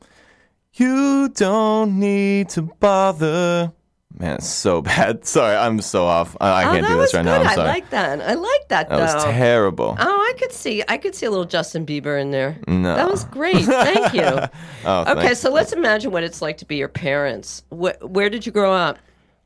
you 0.77 1.29
don't 1.31 1.99
need 1.99 2.49
to 2.51 2.63
bother. 2.63 3.73
Man, 4.19 4.37
it's 4.37 4.49
so 4.49 4.81
bad. 4.83 5.27
Sorry, 5.27 5.55
I'm 5.57 5.81
so 5.83 6.05
off. 6.07 6.37
I, 6.41 6.49
I 6.49 6.65
Oh, 6.69 6.73
can't 6.73 6.87
do 6.87 6.97
this 6.99 7.13
right 7.15 7.21
good. 7.23 7.29
now. 7.31 7.43
I'm 7.43 7.55
sorry. 7.55 7.69
I 7.69 7.73
like 7.73 7.91
that. 7.91 8.21
I 8.23 8.33
like 8.35 8.69
that 8.69 8.89
that 8.89 8.97
though. 8.97 9.03
was 9.03 9.25
terrible. 9.25 9.95
Oh, 9.99 10.33
I 10.35 10.39
could 10.39 10.53
see. 10.53 10.83
I 10.89 10.97
could 10.97 11.15
see 11.15 11.27
a 11.27 11.31
little 11.31 11.45
Justin 11.45 11.85
Bieber 11.85 12.19
in 12.21 12.31
there. 12.31 12.59
No. 12.67 12.95
That 12.95 13.11
was 13.11 13.25
great. 13.25 13.65
Thank 13.65 14.15
you. 14.15 14.23
Oh, 14.89 15.03
Okay, 15.03 15.15
thanks. 15.23 15.41
so 15.41 15.51
let's 15.51 15.73
imagine 15.73 16.13
what 16.13 16.23
it's 16.23 16.41
like 16.41 16.59
to 16.59 16.65
be 16.65 16.77
your 16.77 16.89
parents. 16.89 17.65
Wh- 17.71 18.01
where 18.03 18.31
did 18.31 18.47
you 18.47 18.53
grow 18.53 18.73
up? 18.73 18.99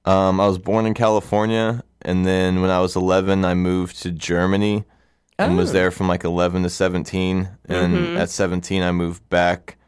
Um, 0.04 0.38
I 0.40 0.46
was 0.46 0.58
born 0.58 0.84
in 0.86 0.92
California, 0.94 1.82
and 2.02 2.26
then 2.26 2.60
when 2.60 2.70
I 2.70 2.78
was 2.80 2.94
11, 2.94 3.44
I 3.46 3.54
moved 3.54 4.02
to 4.02 4.10
Germany 4.12 4.84
and 5.38 5.56
was 5.56 5.70
Oh. 5.70 5.72
there 5.72 5.90
from 5.90 6.08
like 6.08 6.24
11 6.24 6.62
to 6.64 6.68
17. 6.70 7.48
And 7.68 7.94
Mm-hmm. 7.94 8.16
at 8.18 8.28
17, 8.30 8.82
I 8.82 8.92
moved 8.92 9.26
back 9.30 9.78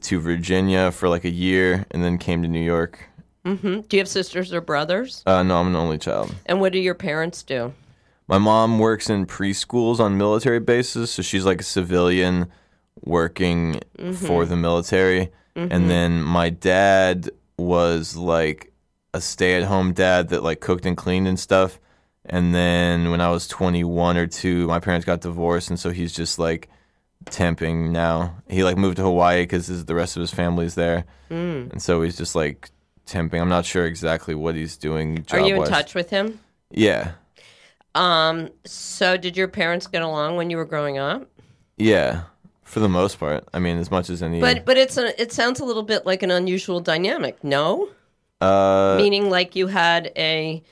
to 0.00 0.20
Virginia 0.20 0.90
for 0.92 1.08
like 1.08 1.24
a 1.24 1.30
year, 1.30 1.86
and 1.90 2.02
then 2.04 2.18
came 2.18 2.42
to 2.42 2.48
New 2.48 2.62
York. 2.64 3.08
hmm 3.44 3.80
Do 3.80 3.96
you 3.96 4.00
have 4.00 4.08
sisters 4.08 4.52
or 4.52 4.60
brothers? 4.60 5.22
Uh, 5.26 5.42
no, 5.42 5.56
I'm 5.58 5.68
an 5.68 5.76
only 5.76 5.98
child. 5.98 6.34
And 6.46 6.60
what 6.60 6.72
do 6.72 6.78
your 6.78 6.94
parents 6.94 7.42
do? 7.42 7.72
My 8.26 8.38
mom 8.38 8.78
works 8.78 9.08
in 9.08 9.24
preschools 9.26 10.00
on 10.00 10.18
military 10.18 10.60
bases, 10.60 11.10
so 11.10 11.22
she's 11.22 11.46
like 11.46 11.60
a 11.60 11.64
civilian 11.64 12.50
working 13.02 13.80
for 14.14 14.44
the 14.44 14.56
military. 14.56 15.30
And 15.56 15.90
then 15.90 16.22
my 16.22 16.50
dad 16.50 17.30
was 17.56 18.16
like 18.16 18.72
a 19.14 19.20
stay-at-home 19.20 19.92
dad 19.92 20.28
that 20.28 20.42
like 20.44 20.60
cooked 20.60 20.86
and 20.86 20.96
cleaned 20.96 21.26
and 21.26 21.40
stuff. 21.40 21.80
And 22.26 22.54
then 22.54 23.10
when 23.10 23.20
I 23.20 23.30
was 23.30 23.48
21 23.48 24.16
or 24.18 24.26
2, 24.26 24.68
my 24.68 24.78
parents 24.78 25.04
got 25.06 25.22
divorced 25.22 25.70
and 25.70 25.80
so 25.80 25.90
he's 25.90 26.12
just 26.12 26.38
like 26.38 26.68
temping 27.26 27.90
now. 27.90 28.36
He 28.48 28.64
like 28.64 28.76
moved 28.76 28.96
to 28.96 29.02
Hawaii 29.02 29.46
cuz 29.46 29.84
the 29.84 29.94
rest 29.94 30.16
of 30.16 30.20
his 30.20 30.32
family's 30.32 30.74
there. 30.74 31.04
And 31.30 31.82
so 31.82 32.02
he's 32.02 32.16
just 32.16 32.34
like 32.34 32.70
temping. 33.06 33.40
I'm 33.40 33.48
not 33.48 33.64
sure 33.64 33.86
exactly 33.86 34.34
what 34.34 34.54
he's 34.54 34.76
doing 34.76 35.24
Are 35.32 35.40
you 35.40 35.62
in 35.62 35.68
touch 35.68 35.94
with 35.94 36.10
him? 36.10 36.38
Yeah. 36.70 37.12
Um. 37.94 38.50
So, 38.64 39.16
did 39.16 39.36
your 39.36 39.48
parents 39.48 39.86
get 39.86 40.02
along 40.02 40.36
when 40.36 40.50
you 40.50 40.56
were 40.56 40.64
growing 40.64 40.98
up? 40.98 41.28
Yeah, 41.76 42.22
for 42.62 42.80
the 42.80 42.88
most 42.88 43.18
part. 43.18 43.48
I 43.52 43.58
mean, 43.58 43.78
as 43.78 43.90
much 43.90 44.10
as 44.10 44.22
any. 44.22 44.40
But 44.40 44.64
but 44.64 44.76
it's 44.76 44.96
a 44.96 45.20
it 45.20 45.32
sounds 45.32 45.58
a 45.58 45.64
little 45.64 45.82
bit 45.82 46.06
like 46.06 46.22
an 46.22 46.30
unusual 46.30 46.80
dynamic. 46.80 47.42
No, 47.42 47.88
uh, 48.40 48.96
meaning 48.98 49.30
like 49.30 49.56
you 49.56 49.66
had 49.66 50.12
a 50.16 50.62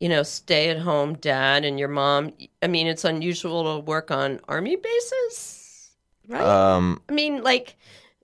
you 0.00 0.08
know 0.08 0.22
stay 0.22 0.70
at 0.70 0.78
home 0.78 1.14
dad 1.14 1.64
and 1.64 1.78
your 1.78 1.88
mom. 1.88 2.32
I 2.62 2.66
mean, 2.66 2.86
it's 2.86 3.04
unusual 3.04 3.78
to 3.78 3.84
work 3.84 4.10
on 4.10 4.40
army 4.48 4.76
bases, 4.76 5.61
right? 6.32 6.42
um, 6.42 7.00
I 7.08 7.12
mean, 7.12 7.42
like. 7.42 7.76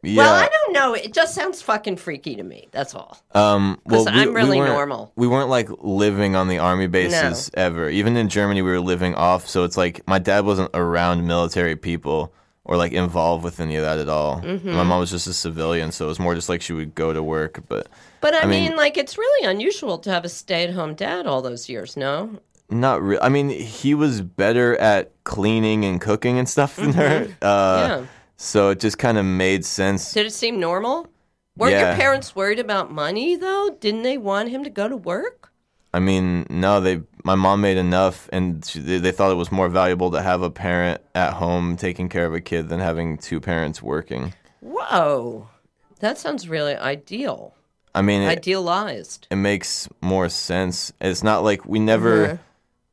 yeah. 0.02 0.18
Well, 0.22 0.34
I 0.34 0.48
don't 0.48 0.72
know. 0.72 0.94
It 0.94 1.12
just 1.12 1.34
sounds 1.34 1.60
fucking 1.62 1.96
freaky 1.96 2.36
to 2.36 2.42
me. 2.42 2.68
That's 2.70 2.94
all. 2.94 3.18
um, 3.34 3.80
well, 3.84 4.04
we- 4.04 4.10
I'm 4.12 4.32
really 4.34 4.58
weren't- 4.58 4.72
normal. 4.72 5.12
We 5.16 5.26
weren't 5.26 5.48
like 5.50 5.68
living 5.80 6.36
on 6.36 6.48
the 6.48 6.58
army 6.58 6.86
bases 6.86 7.50
ever. 7.54 7.88
Even 7.90 8.16
in 8.16 8.28
Germany, 8.28 8.62
we 8.62 8.70
were 8.70 8.80
living 8.80 9.14
off. 9.14 9.48
So 9.48 9.64
it's 9.64 9.76
like 9.76 10.06
my 10.06 10.18
dad 10.18 10.44
wasn't 10.44 10.70
around 10.74 11.26
military 11.26 11.74
people 11.76 12.32
or 12.64 12.76
like 12.76 12.92
involved 12.92 13.42
with 13.44 13.60
any 13.60 13.76
of 13.76 13.82
that 13.82 13.98
at 13.98 14.08
all. 14.10 14.40
Mm-hmm. 14.42 14.70
My 14.72 14.82
mom 14.84 15.00
was 15.00 15.10
just 15.10 15.26
a 15.26 15.32
civilian, 15.32 15.90
so 15.90 16.04
it 16.04 16.08
was 16.08 16.18
more 16.20 16.34
just 16.34 16.48
like 16.50 16.60
she 16.62 16.74
would 16.74 16.94
go 16.94 17.12
to 17.14 17.22
work. 17.22 17.60
But 17.66 17.88
But 18.20 18.34
I, 18.34 18.40
I 18.40 18.46
mean, 18.46 18.64
mean- 18.68 18.76
like, 18.76 18.98
it's 18.98 19.16
really 19.18 19.48
unusual 19.50 19.98
to 20.00 20.10
have 20.10 20.24
a 20.24 20.28
stay-at-home 20.28 20.94
dad 20.94 21.26
all 21.26 21.40
those 21.42 21.68
years. 21.70 21.96
No, 21.96 22.38
not 22.70 23.02
really. 23.02 23.20
I 23.22 23.28
mean, 23.28 23.48
he 23.50 23.94
was 23.94 24.20
better 24.20 24.76
at 24.76 25.12
cleaning 25.24 25.84
and 25.84 26.00
cooking 26.00 26.38
and 26.38 26.48
stuff 26.48 26.76
than 26.76 26.92
her. 26.94 27.28
Uh, 27.42 27.88
Mm-hmm. 27.88 28.02
yeah. 28.02 28.06
So 28.36 28.68
it 28.70 28.78
just 28.78 28.98
kind 28.98 29.18
of 29.18 29.24
made 29.24 29.64
sense. 29.64 30.12
Did 30.12 30.26
it 30.26 30.32
seem 30.32 30.60
normal? 30.60 31.08
Weren't 31.56 31.72
your 31.72 31.94
parents 31.96 32.36
worried 32.36 32.60
about 32.60 32.92
money 32.92 33.34
though? 33.34 33.76
Didn't 33.80 34.02
they 34.04 34.16
want 34.16 34.48
him 34.50 34.62
to 34.62 34.70
go 34.70 34.88
to 34.88 34.96
work? 34.96 35.50
I 35.92 35.98
mean, 35.98 36.46
no, 36.50 36.80
they. 36.80 37.00
My 37.24 37.34
mom 37.34 37.62
made 37.62 37.78
enough, 37.78 38.28
and 38.32 38.64
she, 38.64 38.78
they, 38.78 38.98
they 38.98 39.10
thought 39.10 39.32
it 39.32 39.36
was 39.36 39.50
more 39.50 39.68
valuable 39.68 40.10
to 40.12 40.22
have 40.22 40.42
a 40.42 40.50
parent 40.50 41.00
at 41.16 41.32
home 41.32 41.76
taking 41.76 42.08
care 42.08 42.26
of 42.26 42.32
a 42.34 42.40
kid 42.40 42.68
than 42.68 42.78
having 42.78 43.18
two 43.18 43.40
parents 43.40 43.82
working. 43.82 44.34
Whoa, 44.60 45.48
that 46.00 46.16
sounds 46.18 46.48
really 46.48 46.76
ideal, 46.76 47.54
I 47.94 48.02
mean, 48.02 48.22
it, 48.22 48.28
idealized. 48.28 49.26
it 49.30 49.36
makes 49.36 49.88
more 50.00 50.28
sense. 50.28 50.92
It's 51.00 51.22
not 51.24 51.42
like 51.42 51.64
we 51.66 51.78
never 51.80 52.38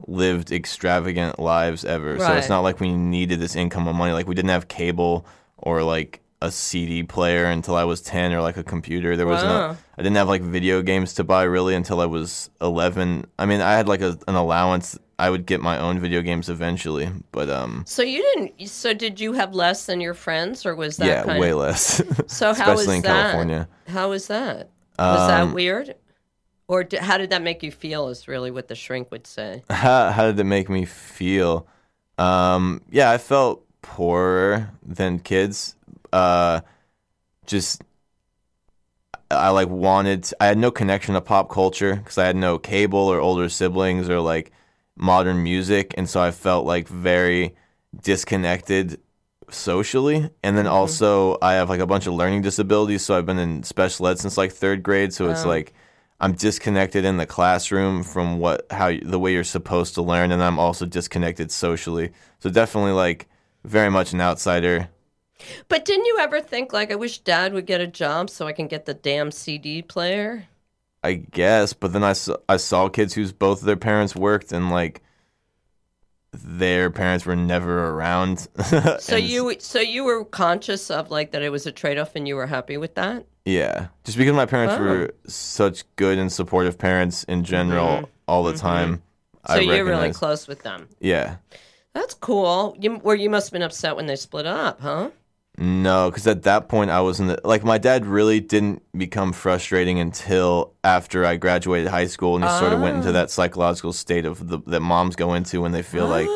lived 0.07 0.51
extravagant 0.51 1.39
lives 1.39 1.85
ever, 1.85 2.19
so 2.19 2.33
it's 2.33 2.49
not 2.49 2.61
like 2.61 2.79
we 2.79 2.93
needed 2.93 3.39
this 3.39 3.55
income 3.55 3.87
of 3.87 3.95
money. 3.95 4.13
Like 4.13 4.27
we 4.27 4.35
didn't 4.35 4.49
have 4.51 4.67
cable 4.67 5.25
or 5.57 5.83
like 5.83 6.21
a 6.41 6.51
CD 6.51 7.01
player 7.01 7.45
until 7.45 7.75
I 7.75 7.85
was 7.85 8.01
ten, 8.01 8.33
or 8.33 8.41
like 8.41 8.57
a 8.57 8.63
computer. 8.63 9.15
There 9.15 9.25
was 9.25 9.41
Wow. 9.41 9.71
no. 9.71 9.77
I 9.97 10.01
didn't 10.03 10.17
have 10.17 10.27
like 10.27 10.41
video 10.41 10.81
games 10.81 11.13
to 11.15 11.23
buy 11.23 11.43
really 11.43 11.75
until 11.75 12.01
I 12.01 12.05
was 12.05 12.49
eleven. 12.61 13.25
I 13.39 13.45
mean, 13.45 13.61
I 13.61 13.73
had 13.73 13.87
like 13.87 14.01
a, 14.01 14.17
an 14.27 14.35
allowance. 14.35 14.99
I 15.17 15.29
would 15.29 15.45
get 15.45 15.61
my 15.61 15.79
own 15.79 15.97
video 16.01 16.21
games 16.21 16.49
eventually, 16.49 17.09
but 17.31 17.49
um, 17.49 17.85
So 17.87 18.03
you 18.03 18.21
didn't. 18.35 18.67
So 18.67 18.93
did 18.93 19.17
you 19.21 19.31
have 19.31 19.55
less 19.55 19.85
than 19.85 20.01
your 20.01 20.13
friends, 20.13 20.65
or 20.65 20.75
was 20.75 20.97
that 20.97 21.07
yeah, 21.25 21.39
way 21.39 21.51
of? 21.51 21.57
less. 21.59 22.01
So 22.27 22.53
how 22.53 22.71
was 22.71 22.81
especially 22.81 22.97
in 22.97 23.01
that? 23.03 23.21
California. 23.31 23.69
How 23.87 24.09
was 24.09 24.27
that? 24.27 24.69
Was 24.99 25.27
that 25.29 25.41
Um, 25.41 25.53
weird? 25.53 25.95
Or 26.67 26.83
d 26.83 26.97
how 26.97 27.17
did 27.17 27.29
that 27.31 27.41
make 27.41 27.63
you 27.63 27.71
feel? 27.71 28.07
Is 28.09 28.27
really 28.27 28.51
what 28.51 28.67
the 28.67 28.75
shrink 28.75 29.11
would 29.11 29.27
say. 29.27 29.63
how, 29.69 30.11
how 30.11 30.25
did 30.27 30.39
it 30.39 30.43
make 30.43 30.69
me 30.69 30.85
feel? 30.85 31.67
Um, 32.17 32.81
yeah, 32.89 33.11
I 33.11 33.17
felt 33.17 33.63
poorer 33.81 34.71
than 34.83 35.19
kids. 35.19 35.75
Uh, 36.13 36.61
just 37.45 37.83
I 39.31 39.49
like 39.49 39.69
wanted. 39.69 40.29
I 40.39 40.47
had 40.47 40.57
no 40.57 40.71
connection 40.71 41.15
to 41.15 41.21
pop 41.21 41.49
culture 41.49 41.95
because 41.95 42.17
I 42.17 42.25
had 42.25 42.35
no 42.35 42.57
cable 42.59 42.99
or 42.99 43.19
older 43.19 43.49
siblings 43.49 44.09
or 44.09 44.19
like 44.19 44.51
modern 44.95 45.41
music, 45.43 45.93
and 45.97 46.09
so 46.09 46.21
I 46.21 46.31
felt 46.31 46.65
like 46.65 46.87
very 46.87 47.55
disconnected 48.03 48.99
socially. 49.49 50.29
And 50.43 50.57
then 50.57 50.67
also 50.67 51.37
I 51.41 51.53
have 51.53 51.69
like 51.69 51.79
a 51.79 51.87
bunch 51.87 52.07
of 52.07 52.13
learning 52.13 52.43
disabilities, 52.43 53.03
so 53.03 53.17
I've 53.17 53.25
been 53.25 53.39
in 53.39 53.63
special 53.63 54.07
ed 54.07 54.19
since 54.19 54.37
like 54.37 54.51
third 54.51 54.83
grade. 54.83 55.13
So 55.13 55.29
it's 55.29 55.43
Wow. 55.43 55.49
like 55.49 55.73
I'm 56.19 56.33
disconnected 56.33 57.03
in 57.03 57.17
the 57.17 57.25
classroom 57.25 58.03
from 58.03 58.39
what 58.39 58.65
how 58.71 58.91
the 59.01 59.19
way 59.19 59.33
you're 59.33 59.43
supposed 59.43 59.95
to 59.95 60.01
learn, 60.01 60.31
and 60.31 60.41
I'm 60.41 60.59
also 60.59 60.85
disconnected 60.85 61.51
socially. 61.51 62.11
So 62.39 62.49
definitely 62.49 62.93
like 62.93 63.27
very 63.63 63.89
much 63.89 64.13
an 64.13 64.21
outsider. 64.21 64.89
But 65.67 65.83
didn't 65.83 66.05
you 66.05 66.17
ever 66.19 66.39
think 66.39 66.71
like 66.71 66.91
I 66.91 66.95
wish 66.95 67.19
Dad 67.19 67.53
would 67.53 67.65
get 67.65 67.81
a 67.81 67.87
job 67.87 68.29
so 68.29 68.47
I 68.47 68.53
can 68.53 68.67
get 68.67 68.85
the 68.85 68.93
damn 68.93 69.31
CD 69.31 69.81
player? 69.81 70.47
I 71.03 71.13
guess, 71.13 71.73
but 71.73 71.93
then 71.93 72.03
I 72.03 72.13
saw, 72.13 72.37
I 72.49 72.57
saw 72.57 72.89
kids 72.89 73.13
whose 73.13 73.31
both 73.31 73.59
of 73.59 73.65
their 73.65 73.75
parents 73.75 74.15
worked 74.15 74.51
and 74.51 74.71
like 74.71 75.01
their 76.31 76.89
parents 76.89 77.25
were 77.25 77.35
never 77.35 77.89
around. 77.89 78.47
So 78.99 79.15
you 79.15 79.55
so 79.59 79.79
you 79.79 80.03
were 80.03 80.23
conscious 80.25 80.89
of 80.89 81.11
like 81.11 81.31
that 81.31 81.43
it 81.43 81.51
was 81.51 81.67
a 81.67 81.71
trade 81.71 81.97
off 81.97 82.15
and 82.15 82.27
you 82.27 82.35
were 82.35 82.47
happy 82.47 82.77
with 82.77 82.95
that? 82.95 83.25
Yeah, 83.45 83.87
just 84.03 84.17
because 84.17 84.33
my 84.33 84.45
parents 84.45 84.75
Wow. 84.75 84.85
were 84.85 85.13
such 85.27 85.83
good 85.95 86.17
and 86.17 86.31
supportive 86.31 86.77
parents 86.77 87.23
in 87.25 87.43
general 87.43 88.09
all 88.27 88.43
the 88.43 88.53
time. 88.53 88.97
Mm-hmm. 88.97 89.53
So 89.53 89.59
I 89.59 89.75
you're 89.75 89.85
really 89.85 90.11
close 90.11 90.47
with 90.47 90.63
them. 90.63 90.89
Yeah. 90.99 91.35
That's 91.93 92.15
cool. 92.15 92.75
You 92.79 92.95
where 92.95 93.15
you 93.15 93.29
must 93.29 93.47
have 93.47 93.53
been 93.53 93.61
upset 93.61 93.95
when 93.95 94.07
they 94.07 94.15
split 94.15 94.45
up, 94.47 94.81
huh? 94.81 95.11
No, 95.57 96.09
because 96.09 96.27
at 96.27 96.43
that 96.43 96.67
point 96.67 96.89
I 96.91 96.99
wasn't 96.99 97.45
like 97.45 97.63
my 97.63 97.77
dad 97.77 98.05
really 98.05 98.41
didn't 98.41 98.81
become 98.97 99.31
frustrating 99.31 99.99
until 99.99 100.73
after 100.83 101.25
I 101.25 101.37
graduated 101.37 101.87
high 101.87 102.07
school, 102.07 102.35
and 102.35 102.43
he 102.43 102.49
sort 102.59 102.73
of 102.73 102.81
went 102.81 102.97
into 102.97 103.13
that 103.13 103.29
psychological 103.29 103.93
state 103.93 104.25
of 104.25 104.49
the, 104.49 104.59
that 104.67 104.81
moms 104.81 105.15
go 105.15 105.33
into 105.33 105.61
when 105.61 105.71
they 105.71 105.83
feel 105.83 106.07
like. 106.07 106.27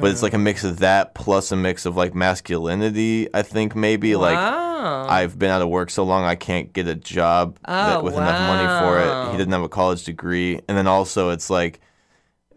But 0.00 0.10
it's 0.10 0.22
like 0.22 0.34
a 0.34 0.38
mix 0.38 0.64
of 0.64 0.78
that 0.80 1.14
plus 1.14 1.52
a 1.52 1.56
mix 1.56 1.86
of 1.86 1.96
like 1.96 2.14
masculinity. 2.14 3.28
I 3.34 3.42
think 3.42 3.74
maybe 3.76 4.16
like. 4.16 4.36
I've 4.80 5.38
been 5.38 5.50
out 5.50 5.60
of 5.60 5.68
work 5.68 5.90
so 5.90 6.04
long 6.04 6.24
I 6.24 6.36
can't 6.36 6.72
get 6.72 6.88
a 6.88 6.94
job 6.94 7.58
that, 7.66 7.98
Oh, 7.98 8.02
with 8.02 8.14
enough 8.14 8.40
money 8.48 8.66
for 8.80 8.98
it. 8.98 9.30
He 9.32 9.36
didn't 9.36 9.52
have 9.52 9.62
a 9.62 9.68
college 9.68 10.04
degree, 10.04 10.54
and 10.68 10.78
then 10.78 10.86
also 10.86 11.28
it's 11.30 11.50
like 11.50 11.80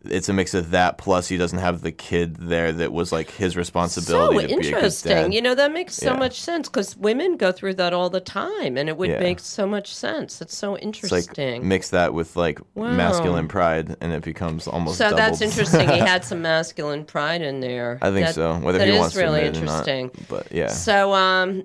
it's 0.06 0.28
a 0.30 0.34
mix 0.34 0.54
of 0.54 0.72
that 0.72 0.98
plus 0.98 1.28
he 1.30 1.38
doesn't 1.38 1.60
have 1.60 1.82
the 1.82 1.92
kid 1.92 2.36
there 2.36 2.72
that 2.74 2.92
was 2.92 3.12
like 3.12 3.30
his 3.32 3.56
responsibility 3.56 4.36
so 4.36 4.42
to 4.42 4.48
be 4.48 4.54
a 4.54 4.58
good 4.58 4.66
interesting. 4.66 5.32
You 5.32 5.42
know 5.42 5.56
that 5.56 5.72
makes 5.72 5.96
so 5.96 6.12
Yeah. 6.12 6.18
much 6.20 6.42
sense 6.42 6.68
because 6.68 6.98
women 6.98 7.38
go 7.38 7.52
through 7.52 7.76
that 7.76 7.94
all 7.94 8.10
the 8.10 8.20
time, 8.20 8.78
and 8.78 8.90
it 8.90 8.98
would 8.98 9.10
Yeah. 9.10 9.20
make 9.20 9.40
so 9.40 9.66
much 9.66 9.94
sense. 9.96 10.42
It's 10.42 10.56
so 10.58 10.76
It's 10.76 10.84
interesting. 10.84 11.62
like 11.62 11.64
mix 11.64 11.90
that 11.90 12.14
with 12.14 12.36
like 12.36 12.60
Wow. 12.76 12.92
masculine 12.92 13.48
pride, 13.48 13.96
and 14.02 14.12
it 14.14 14.24
becomes 14.24 14.68
almost. 14.68 14.98
so 14.98 15.12
that's 15.12 15.42
interesting. 15.42 15.88
he 15.90 16.00
had 16.14 16.26
some 16.26 16.42
masculine 16.42 17.06
pride 17.06 17.42
in 17.42 17.60
there. 17.62 17.98
I 18.02 18.12
think 18.12 18.26
That- 18.28 18.36
so. 18.36 18.56
Whether 18.58 18.80
that 18.80 18.88
he 18.90 18.98
wants 18.98 19.16
really 19.16 19.42
to 19.42 19.48
admit 19.48 19.56
it 19.58 19.62
or 19.64 19.66
not, 19.66 19.88
interesting. 19.88 20.26
but 20.30 20.52
yeah, 20.52 20.68
So, 20.68 21.14
um, 21.14 21.64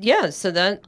yeah, 0.00 0.30
so 0.30 0.50
that, 0.50 0.82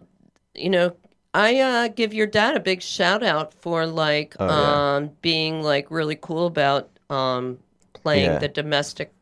you 0.54 0.70
know, 0.70 0.92
I 1.32 1.60
uh, 1.60 1.88
give 1.88 2.12
your 2.12 2.26
dad 2.26 2.56
a 2.56 2.60
big 2.60 2.82
shout 2.82 3.22
out 3.22 3.54
for 3.54 3.86
like 3.86 4.34
Oh, 4.40 4.46
yeah. 4.46 4.96
um, 4.96 5.10
being 5.22 5.62
like 5.62 5.90
really 5.90 6.16
cool 6.16 6.46
about 6.46 6.90
um, 7.08 7.58
playing 7.92 8.32
Yeah. 8.32 8.38
the 8.38 8.48
domestic 8.48 9.12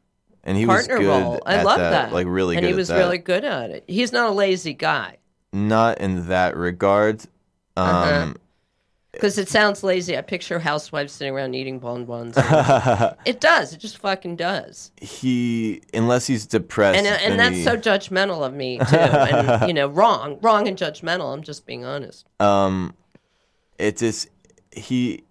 and 0.44 0.57
he 0.57 0.64
was 0.66 0.87
partner 0.87 0.99
good 1.05 1.09
role. 1.09 1.42
I 1.44 1.57
at 1.57 1.66
love 1.66 1.79
that, 1.79 2.12
like 2.12 2.27
really 2.27 2.57
and 2.57 2.62
good. 2.62 2.68
he 2.68 2.73
at 2.73 2.77
was 2.77 2.88
that. 2.88 2.97
really 2.99 3.18
good 3.18 3.44
at 3.44 3.71
it. 3.71 3.85
He's 3.87 4.12
not 4.12 4.29
a 4.31 4.33
lazy 4.33 4.75
guy 4.75 5.16
not 5.53 5.99
in 5.99 6.29
that 6.29 6.57
regard. 6.57 7.23
Um, 7.77 7.87
Uh-huh. 7.87 8.35
Because 9.12 9.38
it 9.38 9.49
sounds 9.49 9.83
lazy. 9.83 10.16
I 10.16 10.21
picture 10.21 10.59
housewives 10.59 11.12
sitting 11.12 11.33
around 11.35 11.55
eating 11.55 11.79
bonbons. 11.79 12.35
it 13.25 13.40
does. 13.40 13.73
It 13.73 13.79
just 13.79 13.99
fucking 13.99 14.37
does. 14.37 14.92
he 15.01 15.83
unless 15.94 16.27
he's 16.27 16.47
depressed, 16.47 16.99
And 16.99 17.07
uh, 17.07 17.18
and 17.23 17.38
that's 17.38 17.57
he- 17.57 17.64
so 17.64 17.77
judgmental 17.77 18.47
of 18.47 18.53
me 18.55 18.79
too. 18.79 18.97
And 18.97 19.66
you 19.68 19.75
know, 19.75 19.88
wrong, 19.88 20.38
wrong, 20.42 20.68
and 20.68 20.77
judgmental. 20.77 21.33
I'm 21.33 21.42
just 21.42 21.66
being 21.66 21.85
honest. 21.85 22.27
um 22.40 22.94
it 23.79 23.97
just 23.97 24.29
he 24.73 25.25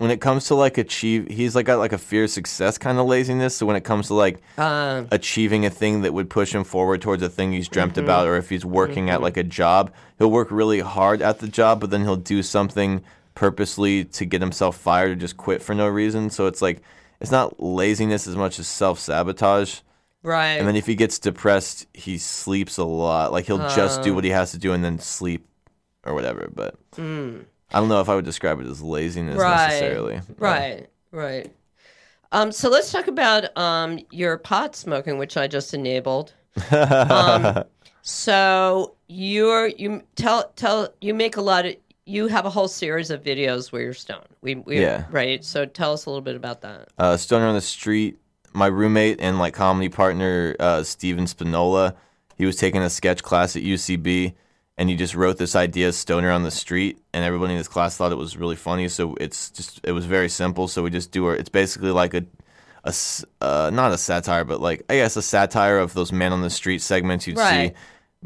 when 0.00 0.10
it 0.10 0.20
comes 0.20 0.46
to 0.46 0.54
like 0.54 0.78
achieve 0.78 1.28
he's 1.28 1.54
like 1.54 1.66
got 1.66 1.78
like 1.78 1.92
a 1.92 1.98
fear 1.98 2.24
of 2.24 2.30
success 2.30 2.78
kind 2.78 2.98
of 2.98 3.06
laziness. 3.06 3.54
So 3.56 3.66
when 3.66 3.76
it 3.76 3.84
comes 3.84 4.06
to 4.08 4.14
like 4.14 4.40
Uh, 4.56 5.04
achieving 5.12 5.66
a 5.66 5.70
thing 5.70 6.02
that 6.02 6.12
would 6.14 6.28
push 6.30 6.54
him 6.54 6.64
forward 6.64 7.00
towards 7.02 7.22
a 7.22 7.28
thing 7.28 7.52
he's 7.52 7.68
dreamt 7.68 7.92
Mm-hmm. 7.94 8.04
about 8.04 8.26
or 8.26 8.36
if 8.36 8.48
he's 8.48 8.64
working 8.64 9.10
at 9.10 9.20
like 9.20 9.36
a 9.36 9.44
job 9.44 9.92
he'll 10.18 10.30
work 10.30 10.48
really 10.50 10.80
hard 10.80 11.20
at 11.22 11.38
the 11.40 11.48
job 11.48 11.80
but 11.80 11.90
then 11.90 12.00
he'll 12.04 12.16
do 12.36 12.42
something 12.42 13.02
purposely 13.34 14.04
to 14.04 14.24
get 14.24 14.40
himself 14.40 14.76
fired 14.76 15.10
or 15.12 15.14
just 15.16 15.36
quit 15.36 15.62
for 15.62 15.74
no 15.74 15.86
reason. 15.86 16.30
So 16.30 16.46
it's 16.46 16.62
like 16.62 16.82
it's 17.20 17.30
not 17.30 17.60
laziness 17.62 18.26
as 18.26 18.36
much 18.36 18.58
as 18.58 18.66
self-sabotage. 18.68 19.80
Right. 20.22 20.58
and 20.58 20.66
then 20.68 20.76
if 20.76 20.86
he 20.86 20.94
gets 20.94 21.18
depressed 21.18 21.86
he 21.94 22.16
sleeps 22.18 22.76
a 22.78 22.84
lot. 22.84 23.32
Like 23.32 23.44
he'll 23.46 23.68
just 23.80 24.00
Oh. 24.00 24.04
do 24.04 24.14
what 24.14 24.24
he 24.24 24.30
has 24.30 24.50
to 24.52 24.58
do 24.58 24.72
and 24.72 24.82
then 24.84 24.98
sleep 24.98 25.42
or 26.06 26.12
whatever 26.14 26.48
but 26.54 26.74
I 27.72 27.78
don't 27.80 27.88
know 27.88 28.00
if 28.00 28.08
I 28.08 28.14
would 28.14 28.24
describe 28.24 28.60
it 28.60 28.66
as 28.66 28.82
laziness 28.82 29.36
right, 29.36 29.68
necessarily. 29.68 30.20
Right, 30.38 30.88
right. 31.12 31.52
Um, 32.32 32.52
so 32.52 32.68
let's 32.68 32.92
talk 32.92 33.08
about 33.08 33.56
um, 33.56 33.98
your 34.10 34.38
pot 34.38 34.76
smoking, 34.76 35.18
which 35.18 35.36
I 35.36 35.46
just 35.46 35.74
enabled. 35.74 36.32
um, 36.70 37.64
so 38.02 38.94
you're 39.08 39.68
you 39.68 40.02
tell 40.16 40.52
tell 40.56 40.88
you 41.00 41.12
make 41.14 41.36
a 41.36 41.40
lot 41.40 41.66
of 41.66 41.76
you 42.06 42.26
have 42.26 42.44
a 42.44 42.50
whole 42.50 42.68
series 42.68 43.10
of 43.10 43.22
videos 43.22 43.70
where 43.70 43.82
you're 43.82 43.94
stoned. 43.94 44.26
We, 44.42 44.56
we 44.56 44.80
Yeah. 44.80 45.04
right. 45.10 45.44
So 45.44 45.64
tell 45.64 45.92
us 45.92 46.06
a 46.06 46.10
little 46.10 46.22
bit 46.22 46.34
about 46.36 46.60
that. 46.62 46.88
uh, 46.98 47.16
Stoner 47.16 47.46
on 47.46 47.54
the 47.54 47.60
Street, 47.60 48.18
my 48.52 48.66
roommate 48.66 49.20
and 49.20 49.38
like 49.38 49.54
comedy 49.54 49.88
partner, 49.88 50.56
uh, 50.58 50.82
Steven 50.82 51.26
Spinola, 51.26 51.94
he 52.36 52.46
was 52.46 52.56
taking 52.56 52.82
a 52.82 52.90
sketch 52.90 53.22
class 53.22 53.54
at 53.54 53.62
UCB 53.62 54.34
and 54.80 54.88
he 54.88 54.96
just 54.96 55.14
wrote 55.14 55.36
this 55.36 55.54
idea, 55.54 55.92
Stoner 55.92 56.30
on 56.30 56.42
the 56.42 56.50
Street, 56.50 56.98
and 57.12 57.22
everybody 57.22 57.52
in 57.52 57.58
his 57.58 57.68
class 57.68 57.98
thought 57.98 58.12
it 58.12 58.16
was 58.18 58.38
really 58.38 58.56
funny. 58.56 58.88
So 58.88 59.14
it's 59.20 59.50
just, 59.50 59.78
it 59.84 59.92
was 59.92 60.06
very 60.06 60.30
simple. 60.30 60.68
So 60.68 60.82
we 60.82 60.88
just 60.88 61.12
do 61.12 61.26
our, 61.26 61.36
it's 61.36 61.50
basically 61.50 61.90
like 61.90 62.14
a, 62.14 62.24
uh, 63.42 63.70
not 63.70 63.92
a 63.92 63.98
satire, 63.98 64.42
but 64.44 64.62
like, 64.62 64.82
I 64.88 64.94
guess 64.94 65.16
a 65.16 65.22
satire 65.22 65.78
of 65.78 65.92
those 65.92 66.12
man 66.12 66.32
on 66.32 66.40
the 66.40 66.48
street 66.48 66.80
segments 66.80 67.26
you'd 67.26 67.36
Right. 67.36 67.76
see. 67.76 67.82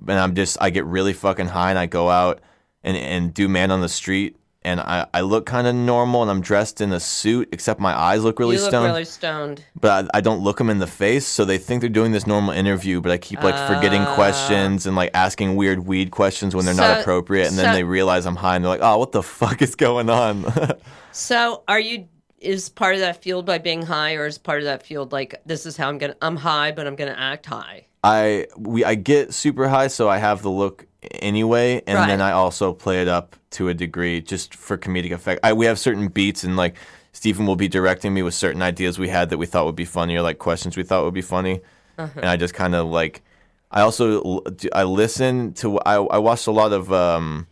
And 0.06 0.16
I'm 0.20 0.36
just, 0.36 0.56
I 0.60 0.70
get 0.70 0.84
really 0.84 1.12
fucking 1.12 1.48
high 1.48 1.70
and 1.70 1.78
I 1.78 1.86
go 1.86 2.08
out 2.08 2.40
and, 2.84 2.96
and 2.96 3.34
do 3.34 3.48
man 3.48 3.72
on 3.72 3.80
the 3.80 3.88
street. 3.88 4.36
And 4.64 4.80
I, 4.80 5.06
I 5.12 5.20
look 5.20 5.44
kind 5.44 5.66
of 5.66 5.74
normal 5.74 6.22
and 6.22 6.30
I'm 6.30 6.40
dressed 6.40 6.80
in 6.80 6.90
a 6.92 6.98
suit, 7.00 7.50
except 7.52 7.80
my 7.80 7.92
eyes 7.96 8.24
look 8.24 8.38
really 8.38 8.56
you 8.56 8.62
look 8.62 8.70
stoned 8.70 8.86
really 8.86 9.04
stoned. 9.04 9.62
but 9.78 10.06
I, 10.14 10.18
I 10.18 10.20
don't 10.22 10.40
look 10.40 10.56
them 10.56 10.70
in 10.70 10.78
the 10.78 10.86
face, 10.86 11.26
so 11.26 11.44
they 11.44 11.58
think 11.58 11.82
they're 11.82 11.90
doing 11.90 12.12
this 12.12 12.26
normal 12.26 12.54
interview. 12.54 13.00
But 13.02 13.12
I 13.12 13.18
keep 13.18 13.42
like 13.42 13.56
forgetting 13.68 14.02
Ah. 14.02 14.14
questions 14.14 14.86
and 14.86 14.96
like 14.96 15.10
asking 15.12 15.56
weird 15.56 15.86
weed 15.86 16.10
questions 16.10 16.54
when 16.56 16.64
they're 16.64 16.74
not 16.74 17.00
appropriate, 17.00 17.48
and 17.48 17.58
then 17.58 17.74
they 17.74 17.84
realize 17.84 18.24
I'm 18.24 18.36
high, 18.36 18.56
and 18.56 18.64
they're 18.64 18.70
like, 18.70 18.80
"Oh, 18.82 18.96
what 18.98 19.12
the 19.12 19.22
fuck 19.22 19.60
is 19.60 19.74
going 19.74 20.08
on?" 20.08 20.44
So 21.12 21.62
are 21.68 21.78
you? 21.80 22.08
Is 22.40 22.68
part 22.68 22.94
of 22.94 23.00
that 23.00 23.22
fueled 23.22 23.46
by 23.46 23.58
being 23.58 23.82
high, 23.82 24.14
or 24.16 24.26
is 24.26 24.36
part 24.38 24.58
of 24.58 24.64
that 24.64 24.82
fueled 24.82 25.12
like 25.12 25.34
this 25.46 25.64
is 25.66 25.76
how 25.76 25.88
I'm 25.88 25.98
gonna? 25.98 26.16
I'm 26.20 26.36
high, 26.36 26.72
but 26.72 26.86
I'm 26.86 26.96
gonna 26.96 27.14
act 27.16 27.46
high. 27.46 27.86
I 28.02 28.46
we 28.58 28.84
I 28.84 28.94
get 28.96 29.32
super 29.32 29.68
high, 29.68 29.86
so 29.88 30.08
I 30.08 30.18
have 30.18 30.42
the 30.42 30.50
look 30.50 30.86
anyway, 31.20 31.82
and 31.86 31.98
Right. 31.98 32.06
then 32.08 32.20
I 32.20 32.32
also 32.32 32.72
play 32.72 33.00
it 33.00 33.08
up 33.08 33.36
to 33.54 33.68
a 33.68 33.74
degree 33.74 34.20
just 34.20 34.54
for 34.54 34.76
comedic 34.78 35.12
effect. 35.12 35.40
I, 35.42 35.52
we 35.52 35.66
have 35.66 35.78
certain 35.78 36.08
beats, 36.08 36.44
and 36.44 36.56
like 36.56 36.76
Stephen 37.12 37.46
will 37.46 37.56
be 37.56 37.68
directing 37.68 38.12
me 38.14 38.22
with 38.22 38.34
certain 38.34 38.62
ideas 38.62 38.98
we 38.98 39.08
had 39.08 39.30
that 39.30 39.38
we 39.38 39.46
thought 39.46 39.64
would 39.66 39.76
be 39.76 39.84
funny, 39.84 40.16
or 40.16 40.22
like 40.22 40.38
questions 40.38 40.76
we 40.76 40.82
thought 40.82 41.04
would 41.04 41.14
be 41.14 41.22
funny, 41.22 41.60
and 41.96 42.26
I 42.26 42.36
just 42.36 42.54
kind 42.54 42.74
of 42.74 42.86
like. 42.86 43.22
I 43.70 43.80
also 43.80 44.44
I 44.72 44.84
listen 44.84 45.52
to 45.54 45.80
I 45.80 45.94
I 45.96 46.18
watched 46.18 46.46
a 46.46 46.52
lot 46.52 46.72
of 46.72 46.92
um 46.92 47.48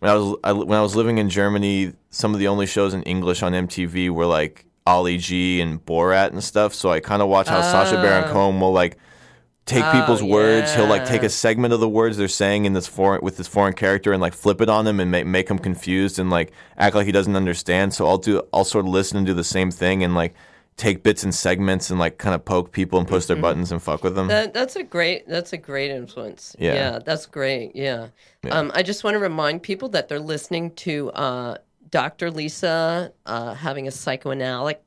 when 0.00 0.10
I 0.10 0.14
was 0.16 0.36
I, 0.44 0.52
when 0.52 0.78
I 0.78 0.82
was 0.82 0.94
living 0.94 1.16
in 1.16 1.30
Germany. 1.30 1.94
Some 2.10 2.34
of 2.34 2.40
the 2.40 2.48
only 2.48 2.66
shows 2.66 2.92
in 2.92 3.02
English 3.04 3.42
on 3.42 3.52
MTV 3.52 4.10
were 4.10 4.26
like 4.26 4.66
Ali 4.86 5.16
G 5.16 5.62
and 5.62 5.82
Borat 5.86 6.30
and 6.32 6.44
stuff. 6.44 6.74
So 6.74 6.90
I 6.90 7.00
kind 7.00 7.22
of 7.22 7.28
watch 7.28 7.48
how 7.48 7.62
Sacha 7.62 7.96
Baron 8.02 8.28
Cohen 8.30 8.60
will 8.60 8.72
like 8.72 8.98
take 9.66 9.84
Oh, 9.84 9.92
people's 9.92 10.22
words. 10.22 10.74
He'll 10.74 10.86
like 10.86 11.04
take 11.04 11.22
a 11.22 11.28
segment 11.28 11.72
of 11.74 11.80
the 11.80 11.88
words 11.88 12.16
they're 12.16 12.28
saying 12.28 12.64
in 12.64 12.72
this 12.72 12.86
foreign 12.86 13.22
with 13.22 13.36
this 13.36 13.48
foreign 13.48 13.74
character 13.74 14.12
and 14.12 14.20
like 14.20 14.34
flip 14.34 14.60
it 14.60 14.68
on 14.68 14.86
him 14.86 15.00
and 15.00 15.10
make 15.10 15.26
make 15.26 15.48
him 15.48 15.58
confused 15.58 16.18
and 16.18 16.30
like 16.30 16.52
act 16.76 16.94
like 16.94 17.06
he 17.06 17.12
doesn't 17.12 17.36
understand. 17.36 17.94
So 17.94 18.06
I'll 18.06 18.18
do 18.18 18.42
I'll 18.52 18.64
sort 18.64 18.84
of 18.86 18.90
listen 18.92 19.18
and 19.18 19.26
do 19.26 19.34
the 19.34 19.44
same 19.44 19.70
thing 19.70 20.02
and 20.02 20.14
like 20.14 20.34
take 20.76 21.02
bits 21.02 21.22
and 21.22 21.34
segments 21.34 21.90
and 21.90 22.00
like 22.00 22.18
kind 22.18 22.34
of 22.34 22.44
poke 22.44 22.72
people 22.72 22.98
and 22.98 23.06
push 23.06 23.26
their 23.26 23.36
buttons 23.36 23.70
and 23.72 23.82
fuck 23.82 24.02
with 24.02 24.14
them. 24.14 24.28
That, 24.28 24.54
that's 24.54 24.74
a 24.74 24.82
great. 24.82 25.28
That's 25.28 25.52
a 25.52 25.58
great 25.58 25.90
influence. 25.90 26.56
Yeah. 26.58 26.98
that's 27.04 27.26
great. 27.26 27.76
Yeah. 27.76 28.08
Um, 28.50 28.72
I 28.74 28.82
just 28.82 29.04
want 29.04 29.14
to 29.14 29.18
remind 29.18 29.62
people 29.62 29.90
that 29.90 30.08
they're 30.08 30.18
listening 30.18 30.70
to 30.76 31.10
uh, 31.12 31.58
Dr. 31.90 32.30
Lisa 32.30 33.12
uh, 33.26 33.54
having 33.54 33.86
a 33.86 33.90
psychoanalytic 33.90 34.82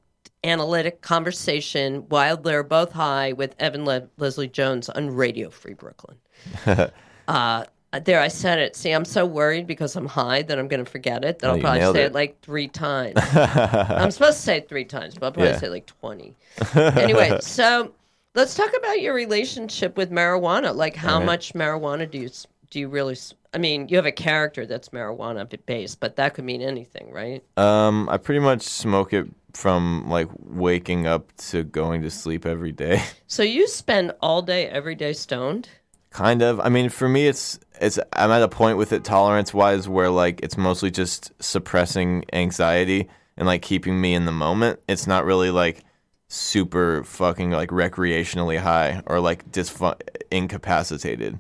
analytic 0.46 1.02
conversation 1.02 2.06
while 2.10 2.38
they're 2.38 2.64
both 2.64 2.92
high 2.92 3.34
with 3.34 3.56
Evan 3.60 3.86
Le- 3.86 4.08
Leslie 4.18 4.48
Jones 4.48 4.90
on 4.90 5.10
Radio 5.10 5.50
Free 5.50 5.74
Brooklyn. 5.74 6.18
uh, 7.28 7.66
there, 8.04 8.20
I 8.20 8.28
said 8.28 8.60
it. 8.60 8.76
See, 8.76 8.92
I'm 8.92 9.06
so 9.06 9.26
worried 9.26 9.68
because 9.68 9.96
I'm 9.96 10.06
high 10.06 10.42
that 10.44 10.60
I'm 10.60 10.68
going 10.68 10.84
to 10.84 10.90
forget 10.90 11.24
it. 11.24 11.40
That 11.40 11.48
No, 11.48 11.54
I'll 11.54 11.60
probably 11.60 11.82
say 12.00 12.04
it. 12.04 12.08
it 12.08 12.14
like 12.14 12.40
three 12.42 12.68
times. 12.68 13.14
I'm 13.34 14.12
supposed 14.12 14.38
to 14.38 14.44
say 14.44 14.58
it 14.58 14.70
three 14.70 14.86
times, 14.86 15.16
but 15.16 15.28
I'll 15.28 15.32
probably 15.32 15.52
Yeah. 15.54 15.60
say 15.60 15.70
like 15.70 15.86
20. 15.86 16.36
anyway, 16.76 17.38
so 17.42 17.94
let's 18.36 18.54
talk 18.56 18.72
about 18.78 19.02
your 19.02 19.14
relationship 19.14 19.96
with 19.98 20.12
marijuana. 20.12 20.76
Like, 20.76 20.96
how 20.96 21.14
Alright. 21.14 21.26
much 21.26 21.54
marijuana 21.54 22.10
do 22.10 22.18
you 22.20 22.30
do 22.70 22.80
you 22.80 22.90
really? 22.90 23.16
I 23.56 23.58
mean, 23.58 23.88
you 23.88 23.96
have 23.96 24.06
a 24.06 24.12
character 24.12 24.66
that's 24.68 24.90
marijuana 24.90 25.50
based, 25.66 26.00
but 26.02 26.18
that 26.18 26.34
could 26.36 26.44
mean 26.46 26.62
anything, 26.62 27.12
right? 27.12 27.44
Um, 27.58 28.10
I 28.10 28.18
pretty 28.18 28.42
much 28.42 28.62
smoke 28.64 29.14
it 29.14 29.28
from 29.54 30.10
like 30.10 30.28
waking 30.40 31.08
up 31.08 31.36
to 31.38 31.64
going 31.64 32.02
to 32.02 32.12
sleep 32.12 32.46
every 32.46 32.72
day. 32.74 33.02
So 33.28 33.44
you 33.44 33.68
spend 33.68 34.14
all 34.22 34.42
day, 34.42 34.68
every 34.68 34.96
day 34.96 35.14
stoned. 35.14 35.70
kind 36.12 36.42
of. 36.42 36.60
I 36.60 36.70
mean, 36.70 36.90
for 36.90 37.08
me, 37.10 37.28
it's 37.28 37.60
it's. 37.82 38.00
I'm 38.14 38.32
at 38.32 38.42
a 38.44 38.48
point 38.48 38.78
with 38.78 38.94
it 38.94 39.04
tolerance 39.04 39.54
wise 39.54 39.88
where 39.90 40.10
like 40.10 40.42
it's 40.44 40.58
mostly 40.58 40.92
just 40.92 41.32
suppressing 41.42 42.26
anxiety 42.34 43.10
and 43.38 43.48
like 43.48 43.62
keeping 43.62 44.00
me 44.00 44.14
in 44.14 44.26
the 44.26 44.32
moment. 44.32 44.80
It's 44.88 45.08
not 45.08 45.26
really 45.26 45.52
like 45.52 45.84
super 46.28 47.04
fucking 47.04 47.52
like 47.52 47.70
recreationally 47.70 48.60
high 48.60 49.02
or 49.08 49.20
like 49.20 49.52
disfu- 49.52 50.00
incapacitated. 50.32 51.40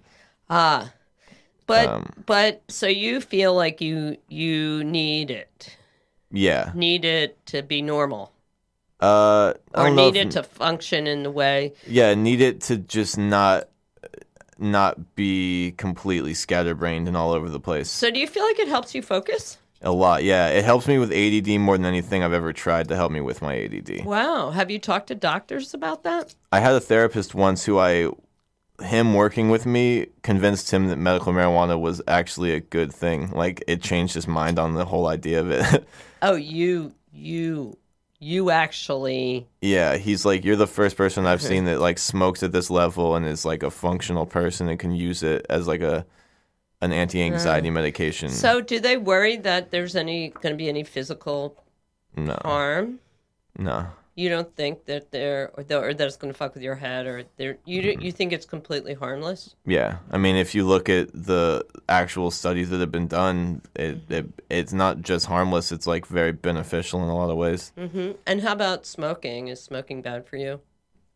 Ah, 0.50 0.92
but 1.68 1.88
Um, 1.88 2.06
but 2.26 2.62
so 2.68 2.88
you 2.88 3.22
feel 3.22 3.54
like 3.54 3.82
you 3.82 4.18
you 4.28 4.84
need 4.84 5.32
it, 5.32 5.76
Yeah. 6.32 6.72
need 6.76 7.06
it 7.06 7.44
to 7.48 7.62
be 7.64 7.82
normal, 7.82 8.32
Uh, 9.00 9.54
or 9.74 9.90
need 9.92 10.16
if- 10.16 10.28
it 10.28 10.32
to 10.32 10.44
function 10.44 11.08
in 11.08 11.24
the 11.24 11.32
way. 11.32 11.74
Yeah, 11.88 12.14
need 12.14 12.42
it 12.42 12.62
to 12.62 12.78
just 12.78 13.18
not 13.18 13.68
not 14.58 15.16
be 15.16 15.74
completely 15.78 16.34
scatterbrained 16.34 17.08
and 17.10 17.18
all 17.18 17.32
over 17.34 17.50
the 17.50 17.60
place. 17.60 17.90
So 17.90 18.10
do 18.10 18.20
you 18.20 18.28
feel 18.28 18.44
like 18.44 18.58
it 18.60 18.70
helps 18.70 18.96
you 18.96 19.02
focus? 19.02 19.58
A 19.82 19.92
lot, 19.92 20.24
yeah. 20.24 20.48
It 20.48 20.64
helps 20.64 20.88
me 20.88 20.98
with 20.98 21.12
ADD 21.12 21.58
more 21.60 21.78
than 21.78 21.86
anything 21.86 22.24
I've 22.24 22.32
ever 22.34 22.54
tried 22.54 22.88
to 22.88 22.96
help 22.96 23.12
me 23.12 23.20
with 23.20 23.42
my 23.42 23.54
ADD. 23.54 24.04
Wow, 24.06 24.52
have 24.52 24.72
you 24.72 24.80
talked 24.80 25.08
to 25.08 25.16
doctors 25.16 25.74
about 25.74 26.04
that? 26.04 26.34
I 26.54 26.62
had 26.62 26.74
a 26.74 26.80
therapist 26.80 27.36
once 27.36 27.66
who 27.66 27.78
I, 27.78 28.10
him 28.82 29.14
working 29.14 29.50
with 29.50 29.66
me, 29.66 30.08
convinced 30.22 30.72
him 30.72 30.88
that 30.88 30.98
medical 30.98 31.34
marijuana 31.34 31.80
was 31.80 32.02
actually 32.08 32.54
a 32.54 32.60
good 32.60 32.94
thing. 32.94 33.32
Like 33.32 33.64
it 33.68 33.82
changed 33.82 34.14
his 34.14 34.28
mind 34.28 34.60
on 34.60 34.74
the 34.74 34.86
whole 34.86 35.08
idea 35.08 35.40
of 35.40 35.52
it. 35.52 35.88
Oh, 36.22 36.34
you 36.34 36.96
you 37.14 37.78
you 38.20 38.50
actually 38.50 39.48
yeah, 39.62 39.98
he's 39.98 40.26
like, 40.26 40.44
you're 40.44 40.56
the 40.56 40.66
first 40.66 40.98
person 40.98 41.28
I've 41.28 41.42
seen 41.52 41.66
that 41.66 41.80
like 41.80 42.00
smokes 42.00 42.42
at 42.42 42.52
this 42.52 42.72
level 42.72 43.16
and 43.16 43.28
is 43.28 43.46
like 43.46 43.62
a 43.62 43.70
functional 43.70 44.26
person 44.26 44.68
and 44.68 44.80
can 44.80 44.92
use 44.92 45.22
it 45.22 45.46
as 45.52 45.68
like 45.68 45.82
a 45.82 46.04
an 46.82 46.92
anti-anxiety 46.92 47.70
mm. 47.70 47.74
medication. 47.74 48.30
So 48.30 48.60
do 48.60 48.80
they 48.80 48.98
worry 48.98 49.38
that 49.38 49.70
there's 49.70 49.96
any 49.96 50.30
going 50.30 50.54
to 50.54 50.58
be 50.58 50.68
any 50.70 50.84
physical 50.84 51.64
no, 52.16 52.40
harm? 52.44 53.00
no. 53.58 53.88
You 54.16 54.30
don't 54.30 54.56
think 54.56 54.86
that 54.86 55.12
they're 55.12 55.52
or, 55.56 55.64
that- 55.64 55.84
or 55.84 55.94
that 55.94 56.08
it's 56.08 56.16
going 56.16 56.32
to 56.34 56.38
fuck 56.38 56.54
with 56.54 56.64
your 56.64 56.76
head 56.76 57.06
or 57.06 57.24
you 57.38 57.54
Mm-hmm. 57.82 58.02
you 58.02 58.12
think 58.12 58.32
it's 58.34 58.46
completely 58.46 58.94
harmless? 58.94 59.56
Yeah, 59.66 59.98
I 60.10 60.18
mean, 60.18 60.36
if 60.38 60.56
you 60.56 60.66
look 60.66 60.88
at 60.90 61.12
the 61.14 61.66
actual 61.90 62.32
studies 62.32 62.70
that 62.70 62.80
have 62.80 62.92
been 62.92 63.08
done, 63.08 63.62
it, 63.76 63.98
it 64.10 64.26
it's 64.50 64.72
not 64.74 65.02
just 65.02 65.26
harmless; 65.26 65.72
it's 65.72 65.86
like 65.88 66.06
very 66.06 66.32
beneficial 66.32 67.04
in 67.04 67.10
a 67.10 67.16
lot 67.16 67.30
of 67.30 67.38
ways. 67.38 67.74
hmm 67.78 68.12
And 68.26 68.42
how 68.42 68.54
about 68.54 68.86
smoking? 68.86 69.50
Is 69.50 69.62
smoking 69.62 70.02
bad 70.02 70.26
for 70.26 70.38
you, 70.38 70.62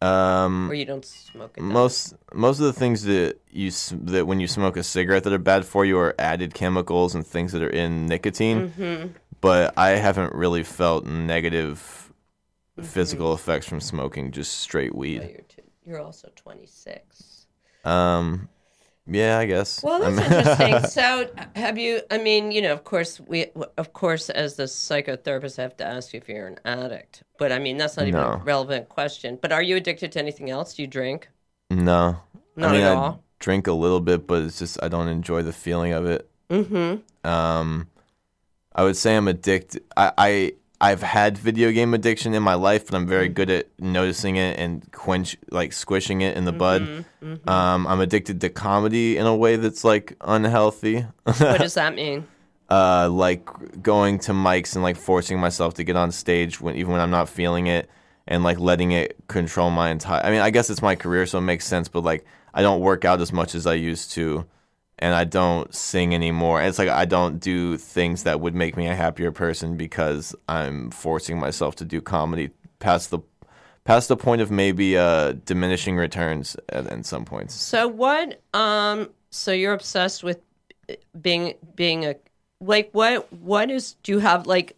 Um, 0.01 0.69
or 0.69 0.75
you 0.75 0.85
don't 0.85 1.05
smoke 1.05 1.53
it? 1.57 1.63
most 1.63 2.15
most 2.33 2.59
of 2.59 2.65
the 2.65 2.73
things 2.73 3.03
that 3.03 3.39
you 3.49 3.71
that 4.11 4.27
when 4.27 4.39
you 4.41 4.47
smoke 4.47 4.75
a 4.77 4.83
cigarette 4.83 5.23
that 5.23 5.33
are 5.33 5.37
bad 5.53 5.63
for 5.65 5.85
you 5.85 5.97
are 5.97 6.15
added 6.19 6.53
chemicals 6.53 7.15
and 7.15 7.25
things 7.25 7.51
that 7.53 7.61
are 7.63 7.69
in 7.83 8.07
nicotine. 8.07 8.69
hmm 8.71 9.07
But 9.41 9.73
I 9.77 9.91
haven't 9.91 10.33
really 10.35 10.63
felt 10.63 11.05
negative 11.05 12.08
physical 12.85 13.33
effects 13.33 13.67
from 13.67 13.79
smoking 13.81 14.31
just 14.31 14.57
straight 14.59 14.93
Oh, 14.93 14.97
weed. 14.97 15.21
you're, 15.23 15.41
too, 15.41 15.61
you're 15.85 16.01
also 16.01 16.29
26. 16.35 17.47
Um, 17.83 18.49
yeah, 19.07 19.39
I 19.39 19.45
guess. 19.45 19.83
Well, 19.83 19.99
that's 19.99 20.19
interesting. 20.31 20.79
So, 20.89 21.29
have 21.55 21.77
you? 21.77 22.01
I 22.11 22.17
mean, 22.17 22.51
you 22.51 22.61
know, 22.61 22.73
of 22.73 22.83
course, 22.83 23.19
we, 23.19 23.47
of 23.77 23.93
course, 23.93 24.29
as 24.29 24.55
the 24.55 24.63
psychotherapist, 24.63 25.57
I 25.59 25.63
have 25.63 25.77
to 25.77 25.85
ask 25.85 26.13
you 26.13 26.19
if 26.19 26.29
you're 26.29 26.47
an 26.47 26.59
addict. 26.65 27.23
But 27.37 27.51
I 27.51 27.59
mean, 27.59 27.77
that's 27.77 27.97
not 27.97 28.07
even 28.07 28.19
a 28.21 28.37
relevant 28.37 28.89
question. 28.89 29.39
But 29.41 29.51
are 29.51 29.61
you 29.63 29.77
addicted 29.77 30.11
to 30.13 30.19
anything 30.19 30.49
else? 30.49 30.75
Do 30.75 30.83
you 30.83 30.87
drink? 30.87 31.29
no, 31.69 32.19
Not 32.55 32.69
I 32.69 32.73
mean, 32.73 32.81
at 32.81 32.91
I 32.91 32.95
all. 32.95 33.23
drink 33.39 33.67
a 33.67 33.73
little 33.73 33.99
bit, 33.99 34.27
but 34.27 34.43
it's 34.43 34.59
just 34.59 34.81
I 34.83 34.87
don't 34.87 35.07
enjoy 35.07 35.41
the 35.43 35.53
feeling 35.53 35.93
of 35.93 36.05
it. 36.05 36.29
Mm-hmm. 36.49 37.27
Um, 37.29 37.87
I 38.73 38.83
would 38.83 38.97
say 38.97 39.15
I'm 39.17 39.27
addicted. 39.27 39.83
I, 39.97 40.11
I 40.17 40.53
I've 40.81 41.03
had 41.03 41.37
video 41.37 41.71
game 41.71 41.93
addiction 41.93 42.33
in 42.33 42.41
my 42.41 42.53
life, 42.53 42.85
but 42.85 42.95
I'm 42.95 43.05
very 43.05 43.27
good 43.27 43.49
at 43.49 43.67
noticing 43.79 44.37
it 44.37 44.57
and 44.57 44.89
quench 44.91 45.35
like 45.51 45.73
squishing 45.73 46.21
it 46.21 46.37
in 46.37 46.45
the 46.45 46.53
bud. 46.53 46.81
Mm-hmm. 47.21 47.49
Um, 47.49 47.85
I'm 47.85 47.99
addicted 47.99 48.39
to 48.41 48.49
comedy 48.49 49.17
in 49.17 49.25
a 49.25 49.35
way 49.35 49.57
that's 49.57 49.83
like 49.83 50.15
unhealthy. 50.21 51.05
What 51.23 51.37
does 51.59 51.73
that 51.73 51.95
mean? 51.95 52.25
uh, 52.69 53.09
like 53.09 53.81
going 53.81 54.19
to 54.19 54.31
mics 54.31 54.75
and 54.75 54.83
like 54.83 54.95
forcing 54.95 55.39
myself 55.39 55.73
to 55.75 55.83
get 55.83 55.95
on 55.95 56.11
stage 56.11 56.61
when 56.61 56.75
even 56.75 56.91
when 56.91 57.01
I'm 57.01 57.09
not 57.09 57.29
feeling 57.29 57.67
it 57.67 57.89
and 58.27 58.43
like 58.43 58.59
letting 58.59 58.91
it 58.91 59.15
control 59.27 59.71
my 59.71 59.89
entire. 59.89 60.23
I 60.23 60.29
mean, 60.29 60.41
I 60.41 60.51
guess 60.51 60.69
it's 60.69 60.81
my 60.81 60.95
career, 60.95 61.25
so 61.25 61.39
it 61.39 61.41
makes 61.41 61.65
sense. 61.65 61.87
But 61.87 62.03
like, 62.03 62.25
I 62.53 62.61
don't 62.61 62.81
work 62.81 63.05
out 63.05 63.21
as 63.21 63.33
much 63.33 63.55
as 63.55 63.65
I 63.65 63.73
used 63.73 64.11
to, 64.11 64.45
and 64.99 65.15
I 65.15 65.23
don't 65.23 65.73
sing 65.73 66.13
anymore. 66.13 66.61
It's 66.61 66.77
like 66.77 66.89
I 66.89 67.05
don't 67.05 67.39
do 67.39 67.77
things 67.77 68.23
that 68.23 68.39
would 68.41 68.53
make 68.53 68.77
me 68.77 68.87
a 68.87 68.95
happier 68.95 69.31
person 69.31 69.77
because 69.77 70.35
I'm 70.47 70.91
forcing 70.91 71.39
myself 71.39 71.75
to 71.77 71.85
do 71.85 72.01
comedy 72.01 72.51
past 72.79 73.09
the 73.09 73.19
past 73.85 74.09
the 74.09 74.17
point 74.17 74.41
of 74.41 74.51
maybe 74.51 74.97
uh, 74.97 75.33
diminishing 75.45 75.97
returns 75.97 76.55
at, 76.69 76.85
at 76.87 77.05
some 77.05 77.25
points. 77.25 77.55
So 77.55 77.87
what? 77.87 78.41
Um. 78.53 79.09
So 79.31 79.51
you're 79.51 79.73
obsessed 79.73 80.23
with 80.23 80.39
being 81.19 81.53
being 81.75 82.05
a 82.05 82.15
like 82.59 82.89
what? 82.91 83.31
What 83.33 83.71
is? 83.71 83.93
Do 84.03 84.11
you 84.11 84.19
have 84.19 84.45
like? 84.47 84.75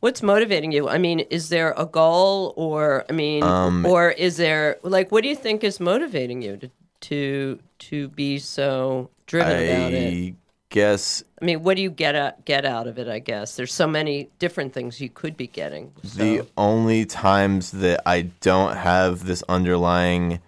What's 0.00 0.22
motivating 0.22 0.72
you? 0.72 0.88
I 0.88 0.98
mean, 0.98 1.20
is 1.20 1.48
there 1.48 1.74
a 1.76 1.86
goal, 1.86 2.52
or 2.56 3.04
I 3.08 3.12
mean, 3.12 3.42
Um, 3.42 3.84
or 3.84 4.10
is 4.10 4.36
there 4.36 4.76
like 4.82 5.10
what 5.10 5.22
do 5.22 5.28
you 5.28 5.34
think 5.34 5.64
is 5.64 5.80
motivating 5.80 6.42
you 6.42 6.56
to 6.58 6.70
to 7.08 7.58
to 7.78 8.08
be 8.08 8.38
so 8.38 9.10
driven 9.26 9.52
about 9.52 9.92
it? 9.92 10.12
I 10.12 10.34
guess 10.70 11.22
I 11.40 11.44
mean, 11.44 11.62
what 11.62 11.76
do 11.76 11.82
you 11.82 11.90
get 11.90 12.14
out, 12.14 12.44
get 12.44 12.64
out 12.64 12.86
of 12.86 12.98
it? 12.98 13.08
I 13.08 13.18
guess 13.18 13.56
there's 13.56 13.74
so 13.74 13.86
many 13.86 14.30
different 14.38 14.72
things 14.72 15.00
you 15.00 15.10
could 15.10 15.36
be 15.36 15.46
getting. 15.46 15.92
So. 16.02 16.18
The 16.18 16.46
only 16.56 17.04
times 17.04 17.72
that 17.72 18.02
I 18.06 18.22
don't 18.40 18.76
have 18.76 19.26
this 19.26 19.42
underlying 19.48 20.40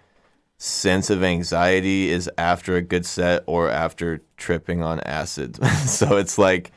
sense 0.57 1.09
of 1.09 1.23
anxiety 1.23 2.09
is 2.09 2.29
after 2.37 2.75
a 2.75 2.81
good 2.81 3.05
set 3.05 3.43
or 3.45 3.69
after 3.69 4.21
tripping 4.37 4.81
on 4.81 4.99
acid. 5.01 5.63
so 5.85 6.17
it's 6.17 6.37
like 6.37 6.71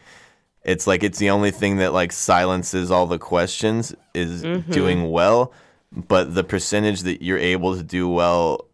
it's 0.63 0.87
like 0.87 1.03
it's 1.03 1.19
the 1.19 1.31
only 1.31 1.51
thing 1.51 1.79
that 1.79 1.93
like 1.93 2.13
silences 2.13 2.91
all 2.91 3.07
the 3.07 3.19
questions 3.19 3.95
is 4.15 4.43
mm-hmm. 4.43 4.71
doing 4.71 5.11
well, 5.11 5.53
but 5.91 6.35
the 6.35 6.45
percentage 6.45 7.01
that 7.01 7.23
you're 7.23 7.39
able 7.39 7.77
to 7.77 7.83
do 7.83 8.09
well 8.09 8.67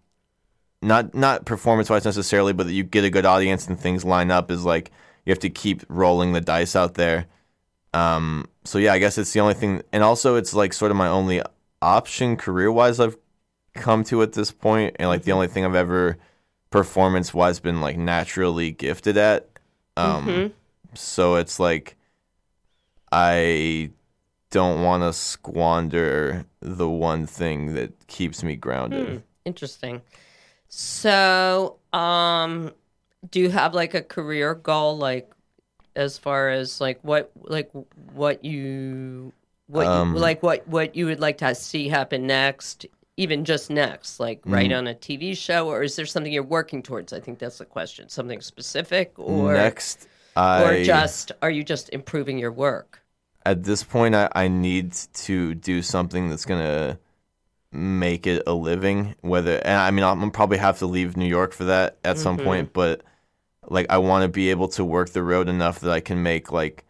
not 0.82 1.14
not 1.14 1.44
performance 1.44 1.90
wise 1.90 2.04
necessarily, 2.04 2.52
but 2.52 2.66
that 2.66 2.72
you 2.72 2.84
get 2.84 3.04
a 3.04 3.10
good 3.10 3.26
audience 3.26 3.66
and 3.66 3.78
things 3.78 4.04
line 4.04 4.30
up 4.30 4.50
is 4.50 4.64
like 4.64 4.90
you 5.24 5.30
have 5.30 5.38
to 5.40 5.50
keep 5.50 5.84
rolling 5.88 6.32
the 6.32 6.40
dice 6.40 6.76
out 6.76 6.94
there. 6.94 7.26
Um, 7.94 8.48
so 8.64 8.78
yeah, 8.78 8.92
I 8.92 8.98
guess 8.98 9.18
it's 9.18 9.32
the 9.32 9.40
only 9.40 9.54
thing, 9.54 9.82
and 9.92 10.02
also 10.02 10.36
it's 10.36 10.54
like 10.54 10.72
sort 10.72 10.90
of 10.90 10.96
my 10.96 11.08
only 11.08 11.42
option 11.82 12.36
career 12.36 12.70
wise 12.70 13.00
I've 13.00 13.16
come 13.74 14.04
to 14.04 14.22
at 14.22 14.32
this 14.32 14.52
point, 14.52 14.96
and 14.98 15.08
like 15.08 15.22
the 15.24 15.32
only 15.32 15.48
thing 15.48 15.64
I've 15.64 15.74
ever 15.74 16.18
performance 16.70 17.32
wise 17.32 17.60
been 17.60 17.80
like 17.80 17.96
naturally 17.96 18.70
gifted 18.70 19.16
at. 19.16 19.48
Um, 19.96 20.52
so 20.94 21.36
it's 21.36 21.58
like 21.58 21.96
I 23.10 23.90
don't 24.50 24.82
want 24.82 25.02
to 25.02 25.12
squander 25.12 26.44
the 26.60 26.88
one 26.88 27.26
thing 27.26 27.74
that 27.74 28.06
keeps 28.06 28.42
me 28.42 28.56
grounded. 28.56 29.22
Interesting. 29.44 30.02
So, 30.68 31.78
um, 31.92 32.72
do 33.30 33.40
you 33.40 33.50
have 33.50 33.74
like 33.74 33.94
a 33.94 34.02
career 34.02 34.54
goal, 34.54 34.96
like 34.98 35.32
as 35.96 36.18
far 36.18 36.50
as 36.50 36.80
like 36.80 37.02
what, 37.04 37.32
like 37.36 37.70
what 38.14 38.44
you, 38.44 39.32
what 39.66 39.94
Um, 39.94 39.94
you, 39.94 40.06
like 40.12 40.42
what 40.42 40.66
what 40.68 40.96
you 40.96 41.06
would 41.06 41.20
like 41.20 41.38
to 41.38 41.54
see 41.54 41.88
happen 41.88 42.26
next, 42.26 42.86
even 43.16 43.44
just 43.44 43.70
next, 43.70 44.20
like 44.20 44.42
Mm. 44.46 44.48
right 44.48 44.72
on 44.72 44.86
a 44.88 44.94
TV 44.94 45.34
show, 45.34 45.68
or 45.68 45.82
is 45.82 45.96
there 45.96 46.06
something 46.06 46.32
you're 46.32 46.42
working 46.44 46.82
towards? 46.82 47.12
I 47.12 47.20
think 47.20 47.38
that's 47.38 47.58
the 47.58 47.66
question. 47.66 48.08
Something 48.08 48.40
specific, 48.42 49.12
or 49.18 49.76
Next, 49.76 50.08
I 50.36 50.50
or 50.56 50.76
just 50.76 51.32
are 51.42 51.50
you 51.50 51.64
just 51.64 51.90
improving 51.90 52.38
your 52.38 52.52
work? 52.52 53.02
at 53.44 53.64
this 53.64 53.82
point, 53.82 54.14
I, 54.14 54.28
I 54.34 54.48
need 54.48 54.92
to 55.14 55.54
do 55.54 55.82
something 55.82 56.28
that's 56.28 56.44
gonna 56.44 56.98
make 57.78 58.26
it 58.26 58.42
a 58.46 58.54
living. 58.54 59.14
Whether 59.22 59.56
and 59.58 59.78
I 59.80 59.90
mean, 59.90 60.04
I'm 60.04 60.30
probably 60.30 60.58
have 60.58 60.78
to 60.80 60.86
leave 60.86 61.16
New 61.16 61.26
York 61.26 61.52
for 61.52 61.64
that 61.64 61.98
at 62.04 62.18
some 62.18 62.38
Mm-hmm. 62.38 62.44
point, 62.44 62.72
but 62.72 63.02
like 63.68 63.86
I 63.90 63.98
want 63.98 64.22
to 64.24 64.28
be 64.28 64.50
able 64.50 64.68
to 64.70 64.84
work 64.84 65.10
the 65.10 65.22
road 65.22 65.48
enough 65.48 65.80
that 65.80 65.90
I 65.92 66.00
can 66.00 66.22
make 66.22 66.52
like 66.52 66.84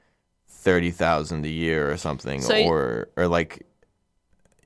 thirty 0.48 0.90
thousand 0.90 1.44
a 1.46 1.50
year 1.50 1.90
or 1.90 1.96
something, 1.96 2.40
So 2.40 2.56
or 2.56 3.08
or 3.16 3.28
like. 3.28 3.64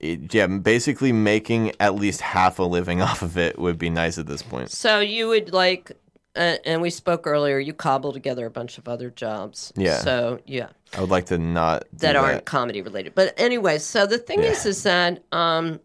It, 0.00 0.34
yeah, 0.34 0.48
basically 0.48 1.12
making 1.12 1.72
at 1.78 1.94
least 1.94 2.20
half 2.20 2.58
a 2.58 2.64
living 2.64 3.00
off 3.08 3.22
of 3.22 3.38
it 3.38 3.58
would 3.58 3.78
be 3.78 3.90
nice 3.90 4.18
at 4.18 4.26
this 4.26 4.42
point. 4.42 4.70
So 4.70 5.00
you 5.00 5.28
would 5.28 5.52
like, 5.52 5.92
uh, 6.36 6.56
and 6.64 6.80
we 6.82 6.90
spoke 6.90 7.26
earlier. 7.26 7.58
You 7.58 7.72
cobble 7.74 8.12
together 8.12 8.46
a 8.46 8.50
bunch 8.50 8.78
of 8.78 8.88
other 8.88 9.10
jobs. 9.10 9.72
Yeah. 9.76 9.98
So 10.00 10.40
yeah, 10.46 10.70
I 10.96 11.00
would 11.00 11.10
like 11.10 11.26
to 11.26 11.38
not 11.38 11.84
do 11.94 11.98
that 11.98 12.16
aren't 12.16 12.44
comedy 12.44 12.82
related. 12.82 13.14
But 13.14 13.34
anyway, 13.36 13.78
so 13.78 14.06
the 14.06 14.18
thing 14.18 14.42
is, 14.44 14.66
is 14.66 14.82
that 14.84 15.22
um, 15.32 15.80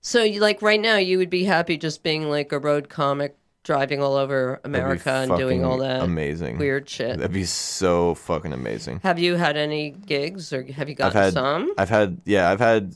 so 0.00 0.22
you 0.22 0.40
like 0.40 0.62
right 0.62 0.80
now 0.80 0.96
you 0.96 1.18
would 1.18 1.30
be 1.30 1.44
happy 1.44 1.76
just 1.76 2.02
being 2.02 2.28
like 2.30 2.52
a 2.52 2.58
road 2.58 2.88
comic, 2.88 3.36
driving 3.64 4.02
all 4.02 4.14
over 4.16 4.60
America 4.64 5.10
and 5.10 5.36
doing 5.36 5.64
all 5.64 5.78
that 5.78 6.02
amazing 6.02 6.58
weird 6.58 6.88
shit. 6.88 7.18
That'd 7.18 7.32
be 7.32 7.44
so 7.44 8.14
fucking 8.14 8.52
amazing. 8.52 9.00
Have 9.02 9.18
you 9.18 9.36
had 9.36 9.56
any 9.56 9.90
gigs 9.90 10.52
or 10.52 10.62
have 10.64 10.88
you 10.88 10.96
I've 11.00 11.12
had 11.12 11.32
some? 11.34 11.72
I've 11.76 11.90
had 11.90 12.20
yeah, 12.24 12.50
I've 12.50 12.60
had 12.60 12.94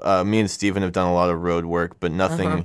uh, 0.00 0.22
me 0.24 0.38
and 0.40 0.50
Steven 0.50 0.82
have 0.82 0.92
done 0.92 1.08
a 1.08 1.14
lot 1.14 1.30
of 1.30 1.40
road 1.42 1.64
work, 1.64 1.98
but 1.98 2.12
nothing 2.12 2.48
Uh-huh. 2.48 2.62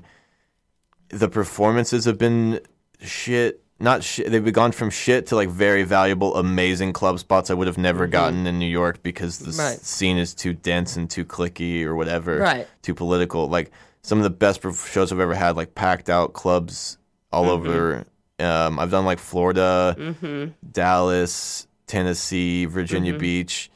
the 1.10 1.30
performances 1.30 2.06
have 2.06 2.18
been 2.20 2.60
shit. 3.02 3.63
Not 3.84 4.02
shit. 4.02 4.32
They've 4.32 4.54
gone 4.54 4.72
from 4.72 4.90
shit 4.90 5.28
to 5.28 5.36
like 5.36 5.50
very 5.50 5.84
valuable, 5.84 6.36
amazing 6.38 6.94
club 6.94 7.20
spots 7.20 7.52
I 7.52 7.54
would 7.54 7.68
have 7.68 7.78
never 7.78 8.08
gotten 8.08 8.48
in 8.48 8.58
New 8.58 8.66
York 8.66 9.04
because 9.04 9.40
the 9.40 9.52
Mm-hmm. 9.52 9.60
Right. 9.60 9.78
scene 9.80 10.18
is 10.18 10.34
too 10.34 10.54
dense 10.54 10.96
and 10.96 11.10
too 11.10 11.26
clicky 11.26 11.84
or 11.84 11.94
whatever. 11.96 12.38
Right. 12.38 12.66
Too 12.82 12.94
political. 12.96 13.50
Like 13.50 13.72
some 14.02 14.20
of 14.20 14.24
the 14.24 14.30
best 14.30 14.62
shows 14.88 15.12
I've 15.12 15.20
ever 15.20 15.36
had, 15.36 15.58
like 15.58 15.76
packed 15.76 16.10
out 16.10 16.32
clubs 16.32 16.98
all 17.32 17.46
Mm-hmm. 17.48 17.68
over. 17.68 18.06
Um, 18.40 18.80
I've 18.80 18.90
done 18.92 19.04
like 19.06 19.20
Florida, 19.20 19.96
Mm-hmm. 20.00 20.52
Dallas, 20.72 21.68
Tennessee, 21.86 22.64
Virginia 22.66 23.18
Beach, 23.18 23.70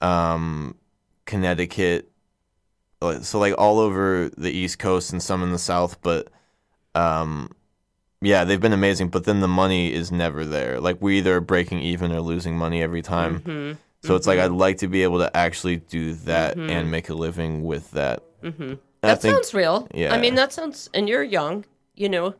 um, 0.00 0.74
Connecticut. 1.26 2.10
So 3.22 3.38
like 3.38 3.54
all 3.56 3.78
over 3.78 4.30
the 4.36 4.50
East 4.50 4.78
Coast 4.78 5.12
and 5.12 5.22
some 5.22 5.42
in 5.42 5.52
the 5.52 5.58
South, 5.58 6.00
but 6.02 6.28
um, 6.94 7.50
yeah, 8.24 8.44
they've 8.44 8.60
been 8.60 8.72
amazing. 8.72 9.08
But 9.08 9.24
then 9.24 9.40
the 9.40 9.48
money 9.48 9.92
is 9.92 10.10
never 10.10 10.44
there. 10.44 10.80
Like 10.80 11.00
we 11.00 11.18
either 11.18 11.36
are 11.36 11.40
breaking 11.40 11.80
even 11.80 12.10
or 12.12 12.20
losing 12.20 12.56
money 12.56 12.82
every 12.82 13.02
time. 13.02 13.40
Mm-hmm. 13.40 13.72
So 14.06 14.16
it's 14.16 14.26
like 14.26 14.38
I'd 14.38 14.50
like 14.50 14.78
to 14.78 14.88
be 14.88 15.02
able 15.02 15.18
to 15.20 15.34
actually 15.36 15.76
do 15.76 16.12
that 16.24 16.56
and 16.56 16.90
make 16.90 17.08
a 17.08 17.14
living 17.14 17.62
with 17.62 17.90
that. 17.92 18.22
Mm-hmm. 18.42 18.74
That 19.00 19.22
sounds 19.22 19.54
real. 19.54 19.88
yeah. 19.94 20.12
I 20.14 20.18
mean, 20.18 20.34
that 20.34 20.52
sounds, 20.52 20.88
and 20.94 21.08
you're 21.08 21.22
young, 21.22 21.64
you 21.94 22.08
know, 22.08 22.34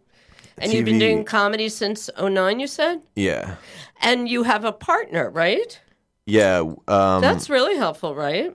and 0.58 0.72
you've 0.72 0.84
been 0.84 0.98
doing 0.98 1.24
comedy 1.24 1.68
since 1.68 2.08
09, 2.20 2.60
you 2.60 2.66
said? 2.66 3.00
yeah, 3.16 3.56
And 4.00 4.28
you 4.28 4.42
have 4.44 4.64
a 4.64 4.72
partner, 4.72 5.30
right? 5.30 5.80
yeah. 6.26 6.58
Um, 6.88 7.20
That's 7.20 7.48
really 7.50 7.76
helpful, 7.76 8.14
right? 8.14 8.54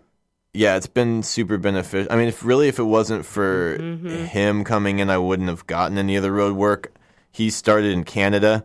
yeah, 0.53 0.75
it's 0.75 0.87
been 0.87 1.21
super 1.23 1.57
beneficial. 1.59 2.11
I 2.11 2.15
mean, 2.15 2.27
if 2.27 2.43
really, 2.43 2.67
if 2.67 2.79
it 2.79 2.83
wasn't 2.83 3.25
for 3.25 3.77
Mm-hmm. 3.79 4.25
him 4.25 4.63
coming 4.63 4.99
in, 4.99 5.09
I 5.09 5.17
wouldn't 5.19 5.49
have 5.49 5.65
gotten 5.67 5.97
any 5.97 6.15
of 6.15 6.23
the 6.23 6.31
road 6.31 6.55
work. 6.55 6.91
He 7.31 7.49
started 7.49 7.91
in 7.91 8.03
Canada 8.03 8.63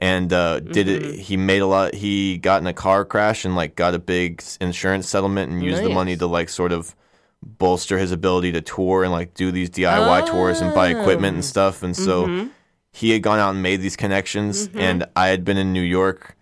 and 0.00 0.32
uh, 0.32 0.60
did 0.60 0.86
Mm-hmm. 0.86 1.04
it. 1.14 1.20
He 1.20 1.36
made 1.36 1.62
a 1.62 1.66
lot. 1.66 1.94
He 1.94 2.38
got 2.38 2.60
in 2.60 2.66
a 2.66 2.72
car 2.72 3.04
crash 3.04 3.44
and 3.44 3.54
like 3.56 3.76
got 3.76 3.94
a 3.94 3.98
big 3.98 4.42
insurance 4.60 5.08
settlement 5.08 5.50
and 5.52 5.62
used 5.62 5.82
the 5.82 5.88
money 5.90 6.16
to 6.16 6.26
like 6.26 6.48
sort 6.48 6.72
of 6.72 6.94
bolster 7.42 7.98
his 7.98 8.10
ability 8.12 8.52
to 8.52 8.60
tour 8.60 9.02
and 9.04 9.12
like 9.12 9.34
do 9.34 9.50
these 9.52 9.68
DIY 9.70 10.26
tours 10.26 10.60
and 10.60 10.74
buy 10.74 10.88
equipment 10.88 11.34
Oh. 11.34 11.36
and 11.36 11.44
stuff. 11.44 11.82
And 11.82 11.96
so 11.96 12.26
Mm-hmm. 12.26 12.48
he 12.92 13.10
had 13.10 13.22
gone 13.22 13.38
out 13.38 13.50
and 13.50 13.62
made 13.62 13.80
these 13.80 13.96
connections, 13.96 14.68
and 14.74 15.04
I 15.16 15.28
had 15.28 15.44
been 15.44 15.56
in 15.56 15.72
New 15.72 15.82
York 15.82 16.36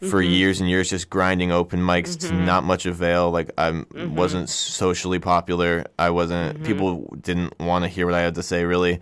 for 0.00 0.20
Mm-hmm. 0.20 0.32
years 0.32 0.60
and 0.60 0.68
years 0.68 0.90
just 0.90 1.08
grinding 1.08 1.52
open 1.52 1.78
mics 1.80 2.18
to 2.18 2.32
not 2.34 2.64
much 2.64 2.86
avail 2.86 3.30
like 3.30 3.50
i 3.56 3.70
Mm-hmm. 3.70 4.16
wasn't 4.16 4.48
socially 4.50 5.20
popular 5.20 5.84
i 5.96 6.10
wasn't 6.10 6.64
people 6.64 7.06
didn't 7.22 7.56
want 7.60 7.84
to 7.84 7.88
hear 7.88 8.04
what 8.06 8.14
i 8.16 8.20
had 8.20 8.34
to 8.34 8.42
say 8.42 8.64
really 8.64 8.98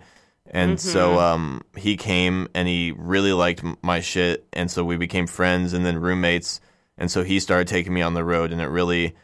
and 0.51 0.79
so 0.79 1.11
Mm-hmm. 1.11 1.17
um, 1.19 1.61
he 1.77 1.97
came 1.97 2.47
and 2.53 2.67
he 2.67 2.93
really 2.97 3.33
liked 3.33 3.63
my 3.81 3.99
shit 4.01 4.45
and 4.53 4.69
so 4.69 4.83
we 4.83 4.97
became 4.97 5.25
friends 5.27 5.73
and 5.73 5.85
then 5.85 5.97
roommates 5.99 6.61
and 6.97 7.09
so 7.09 7.23
he 7.23 7.39
started 7.39 7.67
taking 7.67 7.93
me 7.93 8.01
on 8.01 8.13
the 8.13 8.23
road 8.23 8.51
and 8.51 8.61
it 8.61 8.67
really 8.67 9.15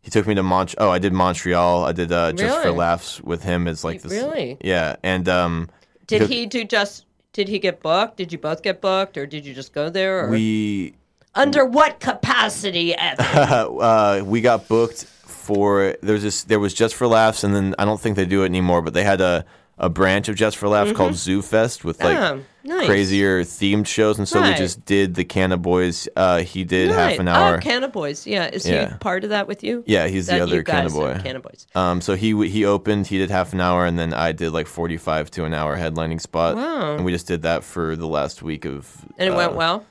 he 0.00 0.10
took 0.10 0.26
me 0.26 0.34
to 0.34 0.42
Mont. 0.42 0.74
Oh, 0.78 0.90
I 0.90 0.98
did 0.98 1.12
Montreal. 1.12 1.84
I 1.84 1.92
did 1.92 2.10
uh, 2.10 2.32
just 2.32 2.60
for 2.60 2.72
laughs 2.72 3.20
with 3.20 3.44
him. 3.44 3.68
It's 3.68 3.84
like 3.84 4.02
this, 4.02 4.10
Really? 4.10 4.56
yeah. 4.60 4.96
And 5.04 5.28
um, 5.28 5.68
Did 6.08 6.22
he 6.28 6.44
do 6.46 6.64
just, 6.64 7.06
did 7.32 7.46
he 7.46 7.60
get 7.60 7.80
booked? 7.80 8.16
Did 8.16 8.32
you 8.32 8.38
both 8.38 8.62
get 8.64 8.80
booked? 8.80 9.16
Or 9.16 9.26
did 9.26 9.46
you 9.46 9.54
just 9.54 9.72
go 9.72 9.90
there? 9.90 10.24
Or? 10.24 10.28
we 10.30 10.94
Under 11.36 11.64
what 11.64 12.00
capacity, 12.00 12.96
uh, 12.98 14.22
we 14.24 14.40
got 14.40 14.66
booked 14.66 15.04
for 15.04 15.96
there's 16.02 16.22
this 16.22 16.44
there 16.44 16.60
was 16.60 16.72
just 16.74 16.94
for 16.94 17.06
laughs 17.06 17.42
and 17.44 17.54
then 17.54 17.74
I 17.78 17.84
don't 17.84 18.00
think 18.00 18.14
they 18.16 18.24
do 18.26 18.42
it 18.42 18.46
anymore 18.46 18.80
but 18.80 18.94
they 18.94 19.02
had 19.02 19.20
a 19.20 19.44
a 19.82 19.90
branch 19.90 20.28
of 20.28 20.36
just 20.36 20.56
for 20.56 20.68
laughs 20.68 20.92
called 20.92 21.12
Zoofest 21.12 21.82
with 21.84 22.02
like 22.02 22.16
Oh, 22.16 22.40
nice. 22.64 22.86
crazier 22.86 23.42
themed 23.42 23.86
shows 23.88 24.16
and 24.16 24.28
so 24.28 24.40
we 24.40 24.54
just 24.54 24.84
did 24.84 25.14
the 25.16 25.24
Canna 25.24 25.56
Boys 25.56 26.08
uh, 26.14 26.38
he 26.38 26.62
did 26.62 26.90
half 26.92 27.18
an 27.18 27.26
hour 27.26 27.56
Oh, 27.56 27.58
Canna 27.58 27.88
Boys. 27.88 28.24
Yeah. 28.26 28.46
Is 28.48 28.64
Yeah. 28.66 28.92
he 28.92 28.98
part 28.98 29.24
of 29.24 29.30
that 29.30 29.48
with 29.48 29.64
you? 29.64 29.82
yeah 29.86 30.06
he's 30.06 30.26
That 30.28 30.36
the 30.38 30.42
other 30.44 30.62
Canna 30.62 30.88
Boy 30.88 31.18
Canna 31.22 31.40
Boys. 31.40 31.66
um 31.74 32.00
so 32.00 32.14
he 32.14 32.48
he 32.48 32.64
opened 32.64 33.08
he 33.08 33.18
did 33.18 33.28
half 33.30 33.52
an 33.52 33.60
hour 33.60 33.84
and 33.84 33.98
then 33.98 34.14
I 34.14 34.30
did 34.32 34.52
like 34.52 34.68
45 34.68 35.30
to 35.32 35.44
an 35.44 35.52
hour 35.52 35.76
headlining 35.76 36.20
spot 36.20 36.54
Wow. 36.56 36.94
and 36.94 37.04
we 37.04 37.10
just 37.12 37.26
did 37.26 37.42
that 37.42 37.64
for 37.64 37.96
the 37.96 38.06
last 38.06 38.40
week 38.42 38.64
of 38.64 38.88
And 39.18 39.28
it 39.28 39.32
uh, 39.32 39.36
went 39.36 39.54
well? 39.54 39.84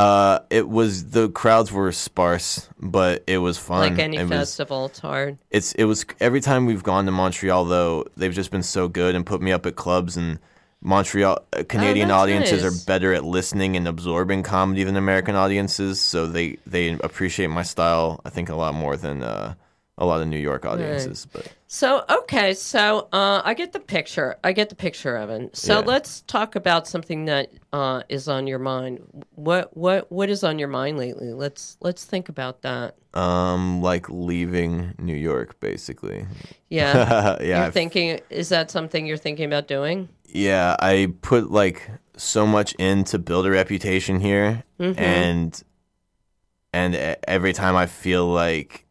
Uh 0.00 0.38
it 0.50 0.66
was 0.68 1.10
the 1.10 1.28
crowds 1.30 1.70
were 1.72 1.92
sparse 1.92 2.68
but 2.80 3.22
it 3.26 3.38
was 3.38 3.58
fun 3.58 3.80
Like 3.80 3.98
any 3.98 4.16
it 4.16 4.22
was, 4.22 4.30
festival, 4.30 4.86
it's 4.86 4.98
hard. 5.00 5.36
it's 5.50 5.72
it 5.74 5.84
was 5.84 6.04
every 6.20 6.40
time 6.40 6.66
we've 6.66 6.82
gone 6.82 7.04
to 7.06 7.12
Montreal 7.12 7.64
though 7.66 8.06
they've 8.16 8.32
just 8.42 8.50
been 8.50 8.62
so 8.62 8.88
good 8.88 9.14
and 9.14 9.24
put 9.26 9.40
me 9.42 9.52
up 9.52 9.66
at 9.66 9.76
clubs 9.76 10.16
and 10.16 10.38
Montreal 10.82 11.36
uh, 11.52 11.62
Canadian 11.68 12.10
Oh, 12.10 12.14
audiences 12.20 12.62
nice. 12.62 12.72
are 12.72 12.86
better 12.86 13.12
at 13.12 13.24
listening 13.24 13.76
and 13.76 13.86
absorbing 13.86 14.42
comedy 14.42 14.82
than 14.84 14.96
American 14.96 15.34
audiences 15.36 16.00
so 16.00 16.26
they 16.26 16.56
they 16.66 16.86
appreciate 17.08 17.48
my 17.48 17.62
style 17.62 18.20
I 18.24 18.30
think 18.30 18.48
a 18.48 18.54
lot 18.54 18.74
more 18.74 18.96
than 18.96 19.22
uh, 19.22 19.54
a 20.00 20.06
lot 20.06 20.20
of 20.22 20.26
New 20.28 20.38
York 20.38 20.64
audiences 20.64 21.26
but 21.32 21.46
So 21.68 22.04
okay, 22.10 22.54
so 22.54 23.08
uh, 23.12 23.42
I 23.44 23.54
get 23.54 23.72
the 23.72 23.78
picture. 23.80 24.36
I 24.42 24.52
get 24.52 24.68
the 24.70 24.74
picture, 24.74 25.16
Evan. 25.16 25.50
So 25.54 25.74
Yeah. 25.78 25.84
let's 25.86 26.22
talk 26.22 26.56
about 26.56 26.88
something 26.88 27.26
that 27.26 27.52
uh, 27.72 28.02
is 28.08 28.26
on 28.26 28.46
your 28.48 28.58
mind. 28.58 28.98
What 29.36 29.76
what 29.76 30.10
what 30.10 30.28
is 30.30 30.42
on 30.42 30.58
your 30.58 30.68
mind 30.68 30.98
lately? 30.98 31.32
Let's 31.32 31.76
let's 31.80 32.04
think 32.04 32.28
about 32.28 32.62
that. 32.62 32.96
um 33.14 33.82
like 33.82 34.06
leaving 34.08 34.94
New 34.98 35.14
York 35.30 35.60
basically 35.60 36.26
Yeah, 36.70 37.36
yeah 37.40 37.46
you're 37.46 37.56
I've- 37.66 37.72
thinking. 37.80 38.20
Is 38.30 38.48
that 38.48 38.70
something 38.70 39.06
you're 39.06 39.22
thinking 39.26 39.46
about 39.52 39.68
doing? 39.68 40.08
Yeah, 40.32 40.76
I 40.80 41.12
put 41.22 41.50
like 41.50 41.88
so 42.16 42.46
much 42.46 42.74
in 42.78 43.04
to 43.04 43.18
build 43.18 43.46
a 43.46 43.50
reputation 43.50 44.20
here, 44.20 44.62
and 44.78 45.52
and 46.72 46.94
e- 46.94 47.16
every 47.26 47.52
time 47.52 47.76
I 47.76 47.86
feel 47.86 48.26
like 48.26 48.86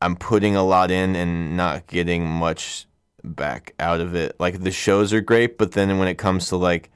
I'm 0.00 0.16
putting 0.16 0.56
a 0.56 0.64
lot 0.64 0.90
in 0.90 1.16
and 1.16 1.56
not 1.56 1.86
getting 1.86 2.26
much 2.26 2.86
back 3.22 3.74
out 3.80 4.00
of 4.00 4.14
it. 4.14 4.36
Like 4.38 4.60
the 4.60 4.70
shows 4.70 5.12
are 5.12 5.20
great, 5.20 5.58
but 5.58 5.72
then 5.72 5.98
when 5.98 6.08
it 6.08 6.18
comes 6.18 6.48
to 6.48 6.56
like 6.56 6.90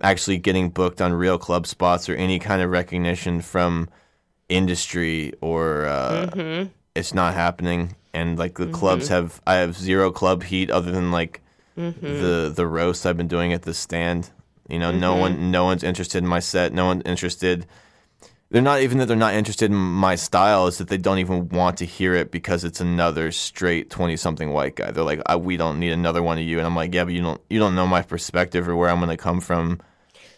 actually 0.00 0.38
getting 0.38 0.70
booked 0.70 1.00
on 1.00 1.12
real 1.12 1.38
club 1.38 1.66
spots 1.66 2.08
or 2.08 2.14
any 2.14 2.38
kind 2.38 2.62
of 2.62 2.70
recognition 2.70 3.40
from 3.40 3.88
industry 4.48 5.32
or 5.40 5.86
uh, 5.86 6.30
mm-hmm. 6.32 6.68
it's 6.94 7.14
not 7.14 7.34
happening. 7.34 7.94
And 8.14 8.38
like 8.38 8.58
the 8.58 8.66
clubs 8.66 9.06
mm-hmm. 9.06 9.14
have, 9.14 9.40
I 9.46 9.54
have 9.56 9.76
zero 9.76 10.10
club 10.10 10.42
heat 10.42 10.70
other 10.70 10.90
than 10.90 11.12
like 11.12 11.42
mm-hmm. 11.76 12.00
the 12.00 12.52
the 12.54 12.66
roast 12.66 13.06
I've 13.06 13.16
been 13.16 13.28
doing 13.28 13.52
at 13.52 13.62
the 13.62 13.74
stand. 13.74 14.30
You 14.68 14.78
know, 14.78 14.90
no 14.90 15.14
one 15.16 15.50
no 15.50 15.64
one's 15.64 15.84
interested 15.84 16.18
in 16.18 16.26
my 16.26 16.40
set. 16.40 16.72
No 16.72 16.86
one's 16.86 17.02
interested. 17.04 17.66
They're 18.50 18.62
not 18.62 18.80
even 18.80 18.98
that 18.98 19.06
they're 19.06 19.16
not 19.16 19.34
interested 19.34 19.70
in 19.70 19.76
my 19.76 20.14
style. 20.14 20.66
It's 20.68 20.78
that 20.78 20.88
they 20.88 20.96
don't 20.96 21.18
even 21.18 21.48
want 21.50 21.76
to 21.78 21.84
hear 21.84 22.14
it 22.14 22.30
because 22.30 22.64
it's 22.64 22.80
another 22.80 23.30
straight 23.30 23.90
twenty 23.90 24.16
something 24.16 24.50
white 24.52 24.76
guy. 24.76 24.90
They're 24.90 25.04
like, 25.04 25.20
we 25.38 25.56
don't 25.58 25.78
need 25.78 25.92
another 25.92 26.22
one 26.22 26.38
of 26.38 26.44
you. 26.44 26.56
And 26.58 26.66
I'm 26.66 26.74
like, 26.76 26.94
yeah, 26.94 27.04
but 27.04 27.12
you 27.12 27.20
don't 27.20 27.40
you 27.50 27.58
don't 27.58 27.74
know 27.74 27.86
my 27.86 28.00
perspective 28.02 28.66
or 28.68 28.74
where 28.74 28.88
I'm 28.88 28.98
going 29.00 29.10
to 29.10 29.18
come 29.18 29.40
from 29.42 29.80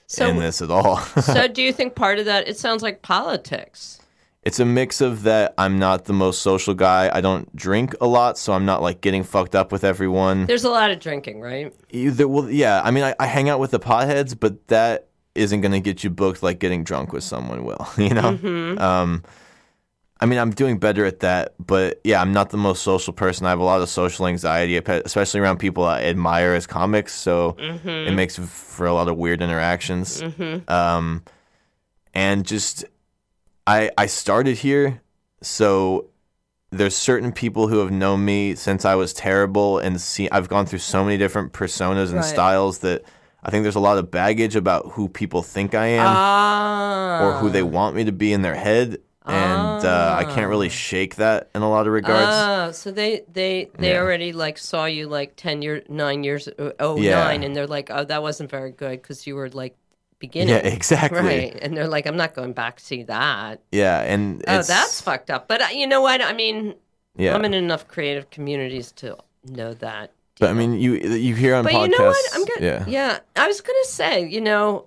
So 0.09 0.29
in 0.29 0.39
this 0.39 0.61
at 0.61 0.71
all. 0.73 0.97
so 1.23 1.47
do 1.47 1.63
you 1.63 1.73
think 1.73 1.95
part 1.95 2.19
of 2.19 2.25
that? 2.25 2.49
It 2.49 2.59
sounds 2.59 2.83
like 2.83 3.03
politics. 3.03 4.01
it's 4.43 4.59
a 4.59 4.65
mix 4.65 5.01
of 5.01 5.23
that. 5.23 5.55
I'm 5.57 5.79
not 5.79 6.07
the 6.07 6.13
most 6.13 6.43
social 6.43 6.75
guy. 6.75 7.11
I 7.15 7.21
don't 7.21 7.55
drink 7.55 7.95
a 8.01 8.07
lot, 8.09 8.39
so 8.39 8.53
I'm 8.55 8.65
not 8.65 8.83
like 8.83 9.03
getting 9.03 9.23
fucked 9.23 9.55
up 9.55 9.71
with 9.71 9.85
everyone. 9.85 10.47
There's 10.47 10.65
a 10.65 10.71
lot 10.71 10.91
of 10.91 10.99
drinking, 10.99 11.41
right? 11.43 11.73
Either, 11.91 12.27
well, 12.27 12.51
yeah. 12.51 12.83
I 12.83 12.91
mean, 12.91 13.05
I, 13.05 13.15
I 13.21 13.27
hang 13.27 13.49
out 13.49 13.61
with 13.61 13.71
the 13.71 13.79
potheads, 13.79 14.35
but 14.39 14.67
that 14.67 15.10
isn't 15.35 15.61
going 15.61 15.73
to 15.73 15.81
get 15.81 16.03
you 16.05 16.11
booked 16.11 16.43
like 16.43 16.59
getting 16.59 16.85
drunk 16.85 17.13
with 17.13 17.25
someone 17.25 17.65
will. 17.65 17.87
You 17.99 18.15
know. 18.15 18.39
Um, 18.79 19.23
I 20.23 20.27
mean, 20.27 20.39
I'm 20.39 20.51
doing 20.51 20.79
better 20.79 21.07
at 21.07 21.21
that, 21.21 21.55
but 21.59 21.99
yeah, 22.05 22.21
I'm 22.21 22.33
not 22.33 22.51
the 22.51 22.59
most 22.59 22.83
social 22.83 23.15
person. 23.15 23.47
I 23.47 23.51
have 23.51 23.59
a 23.61 23.65
lot 23.65 23.81
of 23.81 23.89
social 23.89 24.27
anxiety, 24.27 24.77
especially 24.77 25.41
around 25.41 25.59
people 25.59 25.85
I 25.85 26.03
admire 26.03 26.53
as 26.55 26.67
comics. 26.67 27.15
So 27.15 27.57
Mm-hmm. 27.59 28.09
it 28.09 28.13
makes 28.13 28.37
for 28.37 28.87
a 28.87 28.93
lot 28.93 29.09
of 29.09 29.17
weird 29.17 29.41
interactions. 29.41 30.23
Um, 30.69 31.23
and 32.13 32.45
just, 32.47 32.85
I 33.67 33.91
I 33.97 34.07
started 34.07 34.59
here, 34.59 35.01
so 35.43 36.07
there's 36.71 36.97
certain 36.97 37.33
people 37.33 37.69
who 37.69 37.79
have 37.79 37.91
known 37.91 38.25
me 38.25 38.55
since 38.57 38.85
I 38.85 38.95
was 38.97 39.15
terrible, 39.15 39.79
and 39.79 39.99
see, 40.01 40.29
I've 40.31 40.49
gone 40.49 40.67
through 40.67 40.81
so 40.81 41.03
many 41.05 41.17
different 41.17 41.53
personas 41.53 42.09
and 42.11 42.17
Right. 42.17 42.25
styles 42.25 42.79
that 42.81 43.03
I 43.43 43.51
think 43.51 43.63
there's 43.63 43.77
a 43.77 43.81
lot 43.81 43.99
of 43.99 44.11
baggage 44.11 44.55
about 44.57 44.93
who 44.93 45.09
people 45.09 45.43
think 45.43 45.75
I 45.75 45.87
am 45.87 46.07
Ah. 46.17 47.25
or 47.25 47.33
who 47.41 47.51
they 47.51 47.63
want 47.63 47.97
me 47.97 48.05
to 48.05 48.13
be 48.13 48.33
in 48.33 48.43
their 48.43 48.55
head, 48.55 48.99
and 49.25 49.85
uh, 49.85 50.17
I 50.19 50.25
can't 50.25 50.49
really 50.49 50.69
shake 50.69 51.17
that 51.17 51.49
in 51.55 51.63
a 51.63 51.71
lot 51.71 51.87
of 51.87 51.93
regards. 51.93 52.33
Oh, 52.35 52.73
so 52.73 52.91
they 52.91 53.23
they 53.33 53.71
they 53.79 53.93
Yeah. 53.93 54.01
already 54.01 54.33
like 54.33 54.59
saw 54.59 54.85
you 54.87 55.07
like 55.09 55.35
ten 55.37 55.63
year 55.63 55.83
nine 55.89 56.25
years 56.25 56.49
oh 56.79 57.01
Yeah. 57.01 57.25
nine, 57.25 57.43
and 57.45 57.55
they're 57.57 57.67
like, 57.67 57.91
oh, 57.91 58.05
that 58.05 58.23
wasn't 58.23 58.51
very 58.51 58.73
good 58.73 59.01
because 59.03 59.27
you 59.27 59.37
were 59.37 59.49
like 59.49 59.75
beginning. 60.19 60.49
yeah, 60.55 60.61
exactly. 60.77 61.21
Right, 61.21 61.59
and 61.63 61.75
they're 61.77 61.89
like, 61.89 62.07
I'm 62.07 62.17
not 62.17 62.35
going 62.35 62.53
back 62.53 62.77
to 62.77 62.85
see 62.85 63.05
that. 63.05 63.61
Yeah, 63.73 64.01
and 64.03 64.45
Oh, 64.49 64.63
that's 64.63 65.01
fucked 65.01 65.31
up. 65.31 65.49
But 65.49 65.63
uh, 65.63 65.67
you 65.73 65.87
know 65.87 66.03
what? 66.03 66.21
I 66.21 66.33
mean, 66.35 66.75
yeah. 67.17 67.35
I'm 67.35 67.45
in 67.45 67.55
enough 67.55 67.89
creative 67.89 68.29
communities 68.31 68.93
to 69.01 69.17
know 69.47 69.73
that. 69.75 70.13
But 70.41 70.51
I 70.51 70.53
mean, 70.55 70.73
you 70.75 70.95
you 70.95 71.35
hear 71.37 71.55
on 71.55 71.63
But 71.65 71.73
podcasts. 71.75 71.83
you 71.91 71.99
know 71.99 72.07
what? 72.09 72.31
I'm 72.35 72.45
gonna. 72.45 72.67
yeah. 72.67 72.85
Yeah. 72.89 73.19
I 73.37 73.47
was 73.47 73.61
gonna 73.61 73.85
say, 73.85 74.27
you 74.29 74.41
know, 74.41 74.87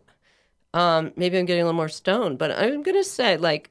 um, 0.73 1.11
maybe 1.15 1.37
I'm 1.37 1.45
getting 1.45 1.61
a 1.61 1.65
little 1.65 1.77
more 1.77 1.87
stoned, 1.89 2.37
but 2.37 2.51
I'm 2.51 2.83
gonna 2.83 3.03
say, 3.03 3.37
like, 3.37 3.69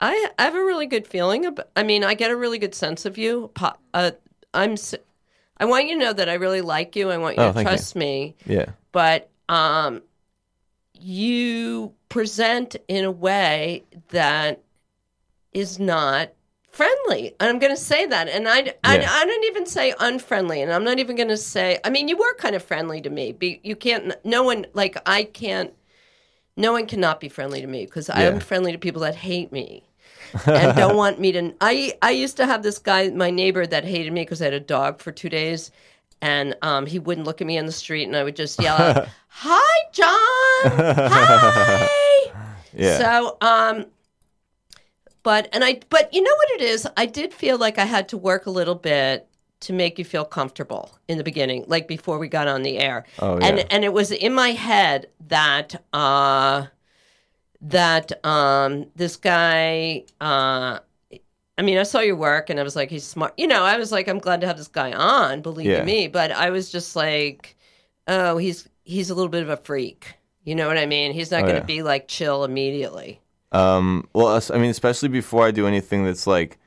I 0.00 0.28
I 0.38 0.42
have 0.44 0.54
a 0.54 0.64
really 0.64 0.86
good 0.86 1.06
feeling 1.06 1.46
about. 1.46 1.68
I 1.76 1.82
mean, 1.84 2.04
I 2.04 2.14
get 2.14 2.30
a 2.30 2.36
really 2.36 2.58
good 2.58 2.74
sense 2.74 3.06
of 3.06 3.16
you. 3.16 3.50
Po- 3.54 3.76
Uh, 3.94 4.10
I'm. 4.52 4.74
I 5.58 5.64
want 5.64 5.86
you 5.86 5.94
to 5.94 6.00
know 6.04 6.12
that 6.12 6.28
I 6.28 6.34
really 6.34 6.60
like 6.60 6.96
you. 6.96 7.10
I 7.10 7.16
want 7.16 7.36
you 7.38 7.42
Oh, 7.42 7.46
to 7.48 7.52
thank 7.54 7.66
you. 7.66 7.70
trust 7.76 7.96
me. 7.96 8.34
Yeah. 8.44 8.66
But 8.92 9.30
um, 9.48 10.02
you 10.98 11.92
present 12.08 12.76
in 12.88 13.04
a 13.04 13.10
way 13.10 13.84
that 14.08 14.60
is 15.52 15.78
not 15.78 16.30
friendly. 16.76 17.34
And 17.40 17.48
I'm 17.48 17.58
going 17.58 17.74
to 17.74 17.80
say 17.80 18.06
that. 18.06 18.28
And 18.28 18.48
I, 18.48 18.74
I, 18.84 18.98
Yeah. 18.98 19.08
I 19.10 19.24
don't 19.24 19.44
even 19.44 19.66
say 19.66 19.94
unfriendly. 19.98 20.60
And 20.62 20.72
I'm 20.72 20.84
not 20.84 20.98
even 20.98 21.16
going 21.16 21.28
to 21.28 21.36
say, 21.36 21.78
I 21.84 21.90
mean, 21.90 22.08
you 22.08 22.16
were 22.16 22.34
kind 22.36 22.54
of 22.54 22.62
friendly 22.62 23.00
to 23.00 23.10
me. 23.10 23.32
Be, 23.32 23.60
you 23.64 23.76
can't, 23.76 24.14
no 24.24 24.42
one, 24.42 24.66
like, 24.74 24.96
I 25.06 25.24
can't, 25.24 25.72
no 26.56 26.72
one 26.72 26.86
cannot 26.86 27.20
be 27.20 27.28
friendly 27.28 27.60
to 27.60 27.66
me 27.66 27.86
because 27.86 28.08
I 28.08 28.22
am 28.22 28.40
friendly 28.40 28.72
to 28.72 28.78
people 28.78 29.02
that 29.02 29.14
hate 29.14 29.52
me. 29.52 29.82
and 30.46 30.76
don't 30.76 30.96
want 30.96 31.20
me 31.20 31.30
to. 31.32 31.54
I 31.60 31.94
I 32.02 32.10
used 32.10 32.36
to 32.38 32.46
have 32.46 32.62
this 32.62 32.78
guy, 32.78 33.10
my 33.10 33.30
neighbor, 33.30 33.64
that 33.64 33.84
hated 33.84 34.12
me 34.12 34.22
because 34.22 34.42
I 34.42 34.46
had 34.46 34.54
a 34.54 34.60
dog 34.60 35.00
for 35.00 35.12
two 35.12 35.28
days, 35.28 35.70
and 36.20 36.56
um, 36.62 36.84
he 36.84 36.98
wouldn't 36.98 37.26
look 37.26 37.40
at 37.40 37.46
me 37.46 37.58
on 37.58 37.66
the 37.66 37.72
street, 37.72 38.04
and 38.04 38.16
I 38.16 38.24
would 38.24 38.34
just 38.34 38.60
yell 38.60 38.76
out, 38.76 39.08
"Hi, 39.28 39.88
John! 39.92 40.72
Hi!" 41.10 42.32
Yeah. 42.74 42.98
So, 42.98 43.36
um, 43.40 43.86
but 45.26 45.48
and 45.52 45.64
I, 45.64 45.80
but 45.90 46.12
you 46.14 46.22
know 46.22 46.36
what 46.40 46.50
it 46.56 46.62
is? 46.62 46.86
I 46.96 47.06
did 47.06 47.34
feel 47.34 47.58
like 47.58 47.78
I 47.78 47.84
had 47.84 48.08
to 48.10 48.16
work 48.16 48.46
a 48.46 48.50
little 48.50 48.76
bit 48.76 49.28
to 49.60 49.72
make 49.72 49.98
you 49.98 50.04
feel 50.04 50.24
comfortable 50.24 50.84
in 51.08 51.18
the 51.18 51.24
beginning, 51.24 51.64
like 51.66 51.88
before 51.88 52.18
we 52.18 52.28
got 52.28 52.46
on 52.48 52.62
the 52.62 52.78
air. 52.78 53.04
Oh, 53.18 53.38
And 53.38 53.58
yeah. 53.58 53.64
and 53.70 53.84
it 53.84 53.92
was 53.92 54.12
in 54.12 54.32
my 54.34 54.50
head 54.52 55.10
that 55.28 55.82
uh, 55.92 56.66
that 57.60 58.24
um, 58.24 58.86
this 58.96 59.16
guy. 59.16 60.04
Uh, 60.20 60.78
I 61.58 61.62
mean, 61.62 61.78
I 61.78 61.84
saw 61.84 62.00
your 62.00 62.16
work, 62.16 62.50
and 62.50 62.60
I 62.60 62.62
was 62.62 62.76
like, 62.76 62.90
he's 62.90 63.04
smart. 63.04 63.32
You 63.38 63.46
know, 63.46 63.62
I 63.64 63.78
was 63.78 63.90
like, 63.90 64.08
I'm 64.08 64.18
glad 64.18 64.42
to 64.42 64.46
have 64.46 64.58
this 64.58 64.68
guy 64.68 64.92
on. 64.92 65.40
Believe 65.42 65.66
Yeah. 65.66 65.84
me, 65.84 66.08
but 66.08 66.30
I 66.32 66.50
was 66.50 66.70
just 66.70 66.94
like, 66.96 67.56
oh, 68.08 68.36
he's 68.38 68.68
he's 68.84 69.10
a 69.10 69.14
little 69.14 69.30
bit 69.30 69.42
of 69.42 69.48
a 69.50 69.56
freak. 69.56 70.14
You 70.44 70.54
know 70.54 70.68
what 70.68 70.78
I 70.78 70.86
mean? 70.86 71.12
He's 71.12 71.30
not 71.30 71.44
Oh, 71.44 71.46
going 71.46 71.56
to 71.56 71.60
yeah. 71.62 71.66
be 71.66 71.82
like 71.82 72.08
chill 72.08 72.44
immediately. 72.44 73.20
Um, 73.52 74.08
well, 74.12 74.40
I 74.52 74.58
mean, 74.58 74.70
especially 74.70 75.08
before 75.08 75.46
I 75.46 75.50
do 75.50 75.66
anything 75.66 76.04
that's 76.04 76.26
like 76.26 76.58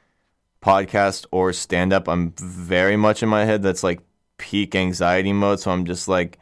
podcast 0.61 1.25
or 1.31 1.53
stand 1.53 1.93
up, 1.93 2.07
I'm 2.07 2.33
very 2.37 2.95
much 2.97 3.21
in 3.23 3.29
my 3.29 3.45
head. 3.45 3.61
That's 3.63 3.83
like 3.83 3.99
peak 4.37 4.75
anxiety 4.75 5.33
mode. 5.33 5.59
So 5.59 5.71
I'm 5.71 5.85
just 5.85 6.07
like 6.07 6.39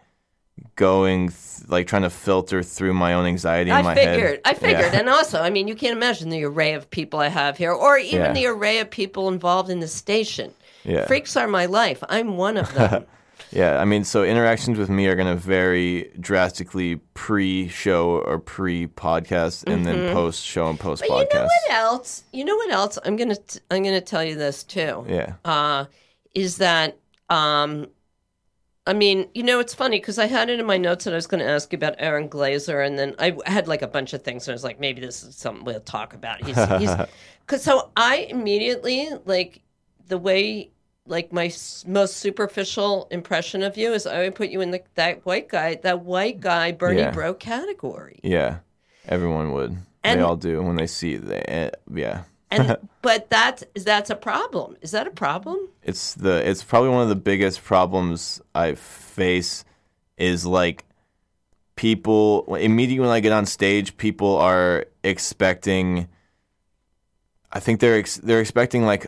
going, 0.76 1.30
th- 1.30 1.68
like 1.70 1.88
trying 1.88 2.02
to 2.04 2.10
filter 2.10 2.64
through 2.64 2.94
my 2.94 3.14
own 3.14 3.26
anxiety 3.26 3.70
in 3.70 3.76
I 3.76 3.82
my 3.82 3.96
figured. 3.96 4.20
head. 4.30 4.42
I 4.46 4.54
figured. 4.54 4.94
Yeah. 4.94 5.00
And 5.00 5.10
also, 5.10 5.42
I 5.42 5.50
mean, 5.50 5.68
you 5.68 5.76
can't 5.76 5.96
imagine 5.96 6.30
the 6.30 6.44
array 6.46 6.74
of 6.74 6.90
people 6.90 7.20
I 7.20 7.28
have 7.28 7.58
here, 7.58 7.72
or 7.74 7.98
even 7.98 8.22
Yeah. 8.22 8.34
the 8.34 8.46
array 8.48 8.80
of 8.80 8.90
people 8.90 9.28
involved 9.28 9.70
in 9.70 9.80
the 9.80 9.88
station. 9.88 10.54
Yeah. 10.84 11.06
Freaks 11.06 11.36
are 11.36 11.48
my 11.48 11.66
life. 11.66 12.04
I'm 12.10 12.38
one 12.38 12.58
of 12.58 12.74
them. 12.74 13.06
Yeah, 13.52 13.80
I 13.80 13.86
mean, 13.86 14.04
so 14.04 14.24
interactions 14.24 14.78
with 14.78 14.90
me 14.90 15.08
are 15.08 15.16
going 15.16 15.28
to 15.34 15.36
vary 15.42 16.12
drastically 16.20 16.98
pre-show 17.14 18.22
or 18.22 18.40
pre-podcast, 18.40 19.72
and 19.72 19.86
then 19.86 20.14
post-show 20.14 20.68
and 20.70 20.78
Mm-hmm. 20.80 20.88
but 20.90 21.00
post-podcast. 21.00 21.34
you 21.34 21.40
know 21.40 21.44
what 21.44 21.72
else? 21.72 22.24
You 22.34 22.46
know 22.46 22.56
what 22.56 22.72
else? 22.72 23.00
I'm 23.06 23.16
gonna 23.16 23.36
t- 23.36 23.60
I'm 23.72 23.84
gonna 23.84 24.02
tell 24.02 24.24
you 24.24 24.36
this 24.36 24.64
too. 24.64 25.06
Yeah, 25.08 25.34
uh, 25.46 25.86
is 26.34 26.58
that 26.58 26.98
um, 27.30 27.88
I 28.86 28.94
mean, 28.94 29.28
you 29.34 29.44
know, 29.44 29.60
it's 29.60 29.74
funny 29.74 30.00
because 30.00 30.18
I 30.18 30.28
had 30.28 30.50
it 30.50 30.60
in 30.60 30.66
my 30.66 30.78
notes 30.78 31.04
that 31.06 31.12
I 31.14 31.18
was 31.18 31.28
going 31.28 31.44
to 31.44 31.50
ask 31.50 31.74
you 31.74 31.78
about 31.78 31.96
Aaron 32.00 32.30
Glazer, 32.30 32.86
and 32.86 32.98
then 32.98 33.16
I 33.20 33.36
had 33.46 33.68
like 33.68 33.82
a 33.82 33.88
bunch 33.88 34.14
of 34.14 34.22
things, 34.24 34.48
and 34.48 34.54
I 34.54 34.56
was 34.56 34.64
like, 34.64 34.80
maybe 34.80 35.02
this 35.02 35.24
is 35.24 35.36
something 35.36 35.66
we'll 35.66 35.82
talk 35.82 36.14
about. 36.14 36.42
He's, 36.42 36.56
he's, 36.80 36.90
cause 37.48 37.64
so 37.64 37.92
I 37.98 38.28
immediately 38.30 39.10
like 39.26 39.62
the 40.08 40.18
way 40.18 40.72
like 41.08 41.32
my 41.34 41.52
most 41.86 42.18
superficial 42.18 43.08
impression 43.12 43.64
of 43.64 43.78
you 43.78 43.94
is 43.94 44.06
I 44.06 44.20
would 44.24 44.36
put 44.36 44.50
you 44.50 44.62
in 44.62 44.72
the, 44.72 44.82
that 44.96 45.26
white 45.26 45.50
guy, 45.50 45.76
that 45.84 46.02
white 46.02 46.40
guy 46.40 46.72
Bernie 46.72 47.00
Yeah. 47.00 47.12
Bro 47.12 47.36
category. 47.36 48.20
yeah, 48.24 48.58
everyone 49.08 49.52
would. 49.54 49.78
And- 50.04 50.20
they 50.20 50.24
all 50.24 50.36
do 50.38 50.62
when 50.64 50.76
they 50.76 50.88
see 50.88 51.18
the. 51.18 51.50
eh, 51.50 51.72
Yeah, 51.94 52.24
And 52.52 52.78
but 53.02 53.30
that 53.30 53.64
is 53.76 53.84
that's 53.84 54.10
a 54.10 54.16
problem. 54.16 54.78
Is 54.82 54.92
that 54.92 55.08
a 55.08 55.12
problem? 55.12 55.58
it's 55.84 56.14
the. 56.14 56.48
It's 56.50 56.64
probably 56.64 56.90
one 56.90 57.04
of 57.04 57.10
the 57.10 57.16
biggest 57.16 57.64
problems 57.64 58.42
I 58.56 58.76
face. 58.76 59.64
Is 60.18 60.46
like 60.46 60.84
people 61.76 62.56
immediately 62.56 63.02
when 63.02 63.10
I 63.16 63.20
get 63.20 63.32
on 63.32 63.46
stage, 63.46 63.98
people 63.98 64.36
are 64.38 64.86
expecting. 65.04 66.08
I 67.52 67.60
think 67.60 67.80
they're 67.80 67.98
ex- 68.00 68.18
they're 68.18 68.42
expecting 68.42 68.84
like 68.86 69.08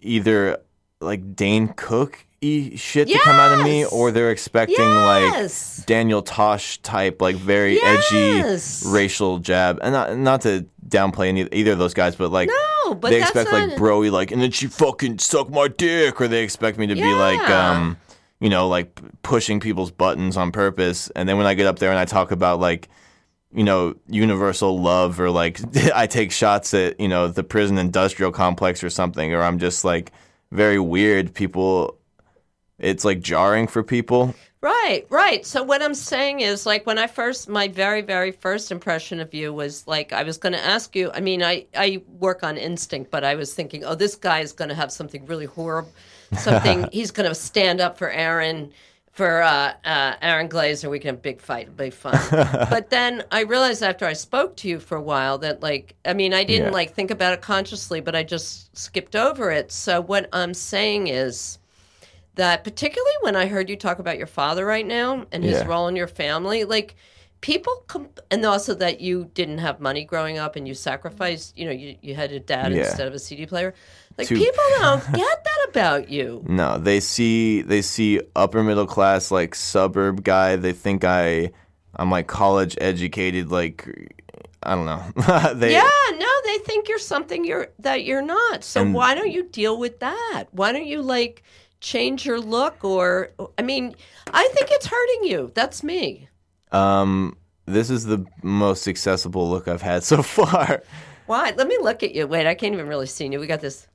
either 0.00 0.58
like 1.00 1.34
Dane 1.34 1.68
Cook 1.76 2.26
shit 2.42 3.08
to 3.08 3.18
come 3.22 3.36
out 3.36 3.58
of 3.58 3.64
me, 3.64 3.84
or 3.84 4.10
they're 4.10 4.30
expecting 4.30 4.76
Yes. 4.78 5.78
like 5.78 5.86
Daniel 5.86 6.22
Tosh 6.22 6.78
type, 6.78 7.20
like 7.20 7.36
very 7.36 7.74
Yes! 7.74 8.82
edgy 8.84 8.88
racial 8.90 9.38
jab, 9.38 9.78
and 9.82 9.92
not 9.92 10.16
not 10.16 10.40
to 10.42 10.64
downplay 10.88 11.28
any 11.28 11.42
either 11.52 11.72
of 11.72 11.78
those 11.78 11.94
guys, 11.94 12.16
but 12.16 12.30
like 12.32 12.48
No, 12.48 12.94
but 12.94 13.10
they 13.10 13.20
expect 13.20 13.52
not- 13.52 13.68
like 13.70 13.78
broy, 13.78 14.10
like, 14.10 14.30
and 14.30 14.40
then 14.40 14.50
she 14.50 14.66
fucking 14.66 15.18
suck 15.18 15.50
my 15.50 15.68
dick, 15.68 16.20
or 16.20 16.28
they 16.28 16.42
expect 16.42 16.78
me 16.78 16.86
to 16.86 16.94
be 16.94 17.12
like, 17.14 17.48
um, 17.50 17.96
you 18.40 18.48
know, 18.48 18.68
like 18.68 18.98
pushing 19.22 19.60
people's 19.60 19.90
buttons 19.90 20.36
on 20.36 20.50
purpose, 20.50 21.10
and 21.14 21.28
then 21.28 21.36
when 21.36 21.46
I 21.46 21.54
get 21.54 21.66
up 21.66 21.78
there 21.78 21.90
and 21.90 21.98
I 21.98 22.04
talk 22.06 22.30
about 22.30 22.58
like 22.60 22.88
you 23.52 23.64
know, 23.64 23.96
universal 24.08 24.80
love 24.80 25.18
or 25.20 25.28
like 25.28 25.58
I 25.94 26.06
take 26.06 26.30
shots 26.30 26.72
at, 26.72 27.00
you 27.00 27.08
know, 27.08 27.26
the 27.26 27.42
prison 27.42 27.78
industrial 27.78 28.30
complex 28.30 28.84
or 28.84 28.90
something, 28.90 29.34
or 29.34 29.42
I'm 29.42 29.58
just 29.58 29.84
like 29.84 30.12
very 30.52 30.78
weird. 30.78 31.34
People, 31.34 31.98
it's 32.78 33.04
like 33.04 33.20
jarring 33.20 33.66
for 33.66 33.82
people. 33.82 34.34
Right, 34.62 35.06
right. 35.08 35.46
So 35.46 35.62
what 35.62 35.82
I'm 35.82 35.94
saying 35.94 36.40
is 36.40 36.66
like 36.66 36.84
when 36.84 36.98
I 36.98 37.06
first 37.06 37.48
my 37.48 37.68
very 37.68 38.02
very 38.02 38.30
first 38.30 38.70
impression 38.70 39.18
of 39.18 39.32
you 39.32 39.54
was 39.54 39.86
like 39.86 40.12
I 40.12 40.22
was 40.22 40.36
going 40.36 40.52
to 40.52 40.62
ask 40.62 40.94
you. 40.94 41.10
I 41.14 41.20
mean, 41.20 41.42
I 41.42 41.66
I 41.74 42.02
work 42.18 42.42
on 42.42 42.58
instinct, 42.58 43.10
but 43.10 43.24
I 43.24 43.36
was 43.36 43.54
thinking, 43.54 43.84
"Oh, 43.84 43.94
this 43.94 44.16
guy 44.16 44.40
is 44.40 44.52
going 44.52 44.68
to 44.68 44.74
have 44.74 44.92
something 44.92 45.24
really 45.24 45.46
horrible. 45.46 45.92
Something 46.36 46.88
he's 46.92 47.10
going 47.10 47.28
to 47.28 47.34
stand 47.34 47.80
up 47.80 47.96
for 47.96 48.10
Aaron 48.10 48.70
for 49.12 49.42
uh, 49.42 49.72
uh, 49.84 50.14
Aaron 50.22 50.48
Glazer. 50.48 50.88
We 50.90 50.98
can 50.98 51.08
have 51.08 51.16
a 51.16 51.20
big 51.20 51.40
fight. 51.40 51.62
It'll 51.64 51.74
be 51.74 51.90
fun." 51.90 52.18
but 52.70 52.90
then 52.90 53.24
I 53.30 53.42
realized 53.42 53.82
after 53.82 54.06
I 54.06 54.12
spoke 54.12 54.56
to 54.58 54.68
you 54.68 54.78
for 54.80 54.96
a 54.96 55.02
while 55.02 55.38
that 55.38 55.62
like 55.62 55.94
I 56.04 56.12
mean, 56.14 56.32
I 56.34 56.44
didn't 56.44 56.66
Yeah. 56.68 56.72
like 56.72 56.94
think 56.94 57.10
about 57.10 57.32
it 57.32 57.40
consciously, 57.40 58.00
but 58.00 58.14
I 58.14 58.22
just 58.22 58.76
skipped 58.76 59.16
over 59.16 59.50
it. 59.50 59.72
So 59.72 60.00
what 60.00 60.28
I'm 60.32 60.54
saying 60.54 61.08
is 61.08 61.58
that 62.36 62.64
particularly 62.64 63.12
when 63.22 63.36
I 63.36 63.46
heard 63.46 63.68
you 63.68 63.76
talk 63.76 63.98
about 63.98 64.16
your 64.16 64.26
father 64.28 64.64
right 64.64 64.86
now 64.86 65.26
and 65.32 65.42
his 65.44 65.58
Yeah. 65.60 65.66
role 65.66 65.88
in 65.88 65.96
your 65.96 66.06
family, 66.08 66.64
like 66.64 66.94
people 67.40 67.84
com- 67.88 68.08
and 68.30 68.44
also 68.46 68.74
that 68.74 69.00
you 69.00 69.30
didn't 69.34 69.58
have 69.58 69.80
money 69.80 70.04
growing 70.04 70.38
up 70.38 70.56
and 70.56 70.68
you 70.68 70.74
sacrificed, 70.74 71.56
you 71.58 71.64
know, 71.64 71.70
you, 71.72 71.96
you 72.02 72.14
had 72.14 72.30
a 72.32 72.38
dad 72.40 72.72
Yeah. 72.72 72.82
instead 72.84 73.08
of 73.08 73.14
a 73.14 73.18
CD 73.18 73.46
player. 73.46 73.74
Like 74.20 74.28
Two- 74.28 74.36
people 74.38 74.62
don't 74.78 75.04
get 75.12 75.44
that 75.44 75.66
about 75.68 76.08
you. 76.10 76.44
No, 76.48 76.78
they 76.78 77.00
see 77.00 77.62
they 77.62 77.82
see 77.82 78.20
upper 78.36 78.62
middle 78.62 78.86
class 78.86 79.30
like 79.30 79.54
suburb 79.54 80.22
guy. 80.24 80.56
They 80.56 80.72
think 80.72 81.04
I 81.04 81.50
I'm 81.96 82.10
like 82.10 82.26
college 82.28 82.76
educated. 82.80 83.50
Like 83.50 83.88
I 84.62 84.74
don't 84.74 84.84
know. 84.86 85.52
they 85.54 85.72
Yeah, 85.72 85.88
no, 86.18 86.28
they 86.44 86.58
think 86.58 86.88
you're 86.88 86.98
something 86.98 87.44
you're 87.44 87.68
that 87.78 88.04
you're 88.04 88.22
not. 88.22 88.62
So 88.64 88.82
And- 88.82 88.94
why 88.94 89.14
don't 89.14 89.30
you 89.30 89.44
deal 89.44 89.78
with 89.78 90.00
that? 90.00 90.44
Why 90.52 90.72
don't 90.72 90.86
you 90.86 91.02
like 91.02 91.42
change 91.80 92.26
your 92.26 92.38
look 92.40 92.84
or 92.84 93.30
I 93.58 93.62
mean, 93.62 93.94
I 94.34 94.48
think 94.54 94.68
it's 94.70 94.86
hurting 94.86 95.24
you. 95.30 95.50
That's 95.54 95.82
me. 95.82 96.28
Um, 96.72 97.36
this 97.66 97.88
is 97.90 98.04
the 98.04 98.26
most 98.42 98.86
accessible 98.86 99.48
look 99.48 99.66
I've 99.66 99.82
had 99.82 100.04
so 100.04 100.22
far. 100.36 100.82
Why? 101.26 101.52
Let 101.56 101.68
me 101.68 101.78
look 101.80 102.02
at 102.02 102.14
you. 102.14 102.26
Wait, 102.26 102.46
I 102.46 102.54
can't 102.54 102.74
even 102.74 102.86
really 102.88 103.06
see 103.06 103.26
you. 103.28 103.38
We 103.40 103.46
got 103.46 103.60
this. 103.60 103.86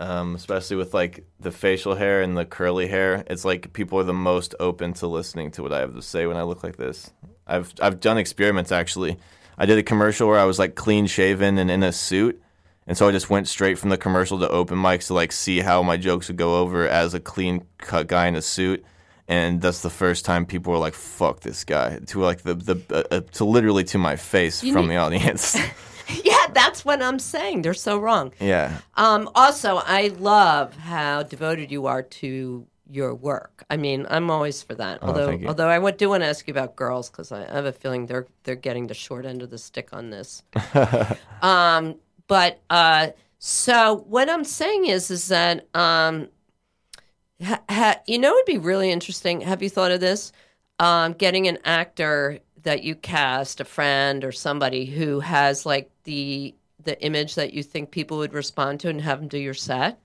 Um, 0.00 0.34
especially 0.34 0.76
with 0.76 0.94
like 0.94 1.26
the 1.40 1.50
facial 1.50 1.94
hair 1.94 2.22
and 2.22 2.34
the 2.34 2.46
curly 2.46 2.88
hair, 2.88 3.22
it's 3.26 3.44
like 3.44 3.74
people 3.74 3.98
are 4.00 4.04
the 4.04 4.14
most 4.14 4.54
open 4.58 4.94
to 4.94 5.06
listening 5.06 5.50
to 5.50 5.62
what 5.62 5.74
I 5.74 5.80
have 5.80 5.94
to 5.94 6.00
say 6.00 6.26
when 6.26 6.38
I 6.38 6.42
look 6.42 6.64
like 6.64 6.78
this. 6.78 7.12
I've 7.46 7.74
I've 7.82 8.00
done 8.00 8.16
experiments 8.16 8.72
actually. 8.72 9.18
I 9.58 9.66
did 9.66 9.76
a 9.76 9.82
commercial 9.82 10.26
where 10.26 10.38
I 10.38 10.46
was 10.46 10.58
like 10.58 10.74
clean 10.74 11.06
shaven 11.06 11.58
and 11.58 11.70
in 11.70 11.82
a 11.82 11.92
suit, 11.92 12.40
and 12.86 12.96
so 12.96 13.08
I 13.08 13.12
just 13.12 13.28
went 13.28 13.46
straight 13.46 13.78
from 13.78 13.90
the 13.90 13.98
commercial 13.98 14.38
to 14.40 14.48
open 14.48 14.78
mics 14.78 15.08
to 15.08 15.14
like 15.14 15.32
see 15.32 15.60
how 15.60 15.82
my 15.82 15.98
jokes 15.98 16.28
would 16.28 16.38
go 16.38 16.60
over 16.60 16.88
as 16.88 17.12
a 17.12 17.20
clean 17.20 17.66
cut 17.76 18.06
guy 18.06 18.26
in 18.26 18.36
a 18.36 18.42
suit. 18.42 18.82
And 19.28 19.60
that's 19.60 19.82
the 19.82 19.90
first 19.90 20.24
time 20.24 20.46
people 20.46 20.72
were 20.72 20.78
like, 20.78 20.94
"Fuck 20.94 21.40
this 21.40 21.62
guy," 21.62 21.98
to 22.06 22.20
like 22.20 22.40
the 22.40 22.54
the 22.54 22.76
uh, 22.90 23.16
uh, 23.16 23.20
to 23.32 23.44
literally 23.44 23.84
to 23.84 23.98
my 23.98 24.16
face 24.16 24.60
from 24.62 24.86
need- 24.86 24.94
the 24.94 24.96
audience. 24.96 25.58
Yeah, 26.24 26.46
that's 26.52 26.84
what 26.84 27.02
I'm 27.02 27.18
saying. 27.18 27.62
They're 27.62 27.74
so 27.74 27.98
wrong. 27.98 28.32
yeah, 28.40 28.78
Um, 28.94 29.28
also, 29.34 29.80
I 29.84 30.08
love 30.18 30.76
how 30.76 31.22
devoted 31.22 31.70
you 31.70 31.86
are 31.86 32.02
to 32.02 32.66
your 32.92 33.14
work. 33.14 33.64
I 33.70 33.76
mean, 33.76 34.06
I'm 34.10 34.30
always 34.30 34.62
for 34.62 34.74
that. 34.74 35.02
Although, 35.02 35.28
Oh, 35.28 35.30
you. 35.30 35.46
although 35.48 35.68
I 35.68 35.90
do 35.92 36.08
want 36.08 36.22
to 36.22 36.26
ask 36.26 36.46
you 36.48 36.52
about 36.52 36.74
girls 36.74 37.08
because 37.08 37.30
I 37.30 37.44
have 37.52 37.64
a 37.64 37.72
feeling 37.72 38.06
they're 38.06 38.26
they're 38.42 38.56
getting 38.56 38.88
the 38.88 38.94
short 38.94 39.24
end 39.26 39.42
of 39.42 39.50
the 39.50 39.58
stick 39.58 39.90
on 39.92 40.10
this. 40.10 40.42
um, 41.42 41.96
but 42.26 42.60
uh, 42.68 43.08
so 43.38 44.04
what 44.08 44.28
I'm 44.28 44.44
saying 44.44 44.86
is, 44.86 45.10
is 45.10 45.28
that 45.28 45.66
um, 45.74 46.28
ha, 47.42 47.60
ha, 47.68 47.96
you 48.06 48.18
know, 48.18 48.34
it'd 48.34 48.46
be 48.46 48.58
really 48.58 48.90
interesting. 48.90 49.40
Have 49.42 49.62
you 49.62 49.70
thought 49.70 49.92
of 49.92 50.00
this? 50.00 50.32
Um, 50.78 51.12
getting 51.12 51.46
an 51.46 51.58
actor 51.64 52.40
that 52.62 52.82
you 52.82 52.94
cast, 52.94 53.60
a 53.60 53.64
friend 53.64 54.24
or 54.24 54.32
somebody 54.32 54.86
who 54.86 55.20
has 55.20 55.66
like 55.66 55.90
the 56.04 56.54
the 56.82 57.00
image 57.02 57.34
that 57.34 57.52
you 57.52 57.62
think 57.62 57.90
people 57.90 58.18
would 58.18 58.32
respond 58.32 58.80
to, 58.80 58.88
and 58.88 59.00
have 59.02 59.20
them 59.20 59.28
do 59.28 59.38
your 59.38 59.54
set. 59.54 59.98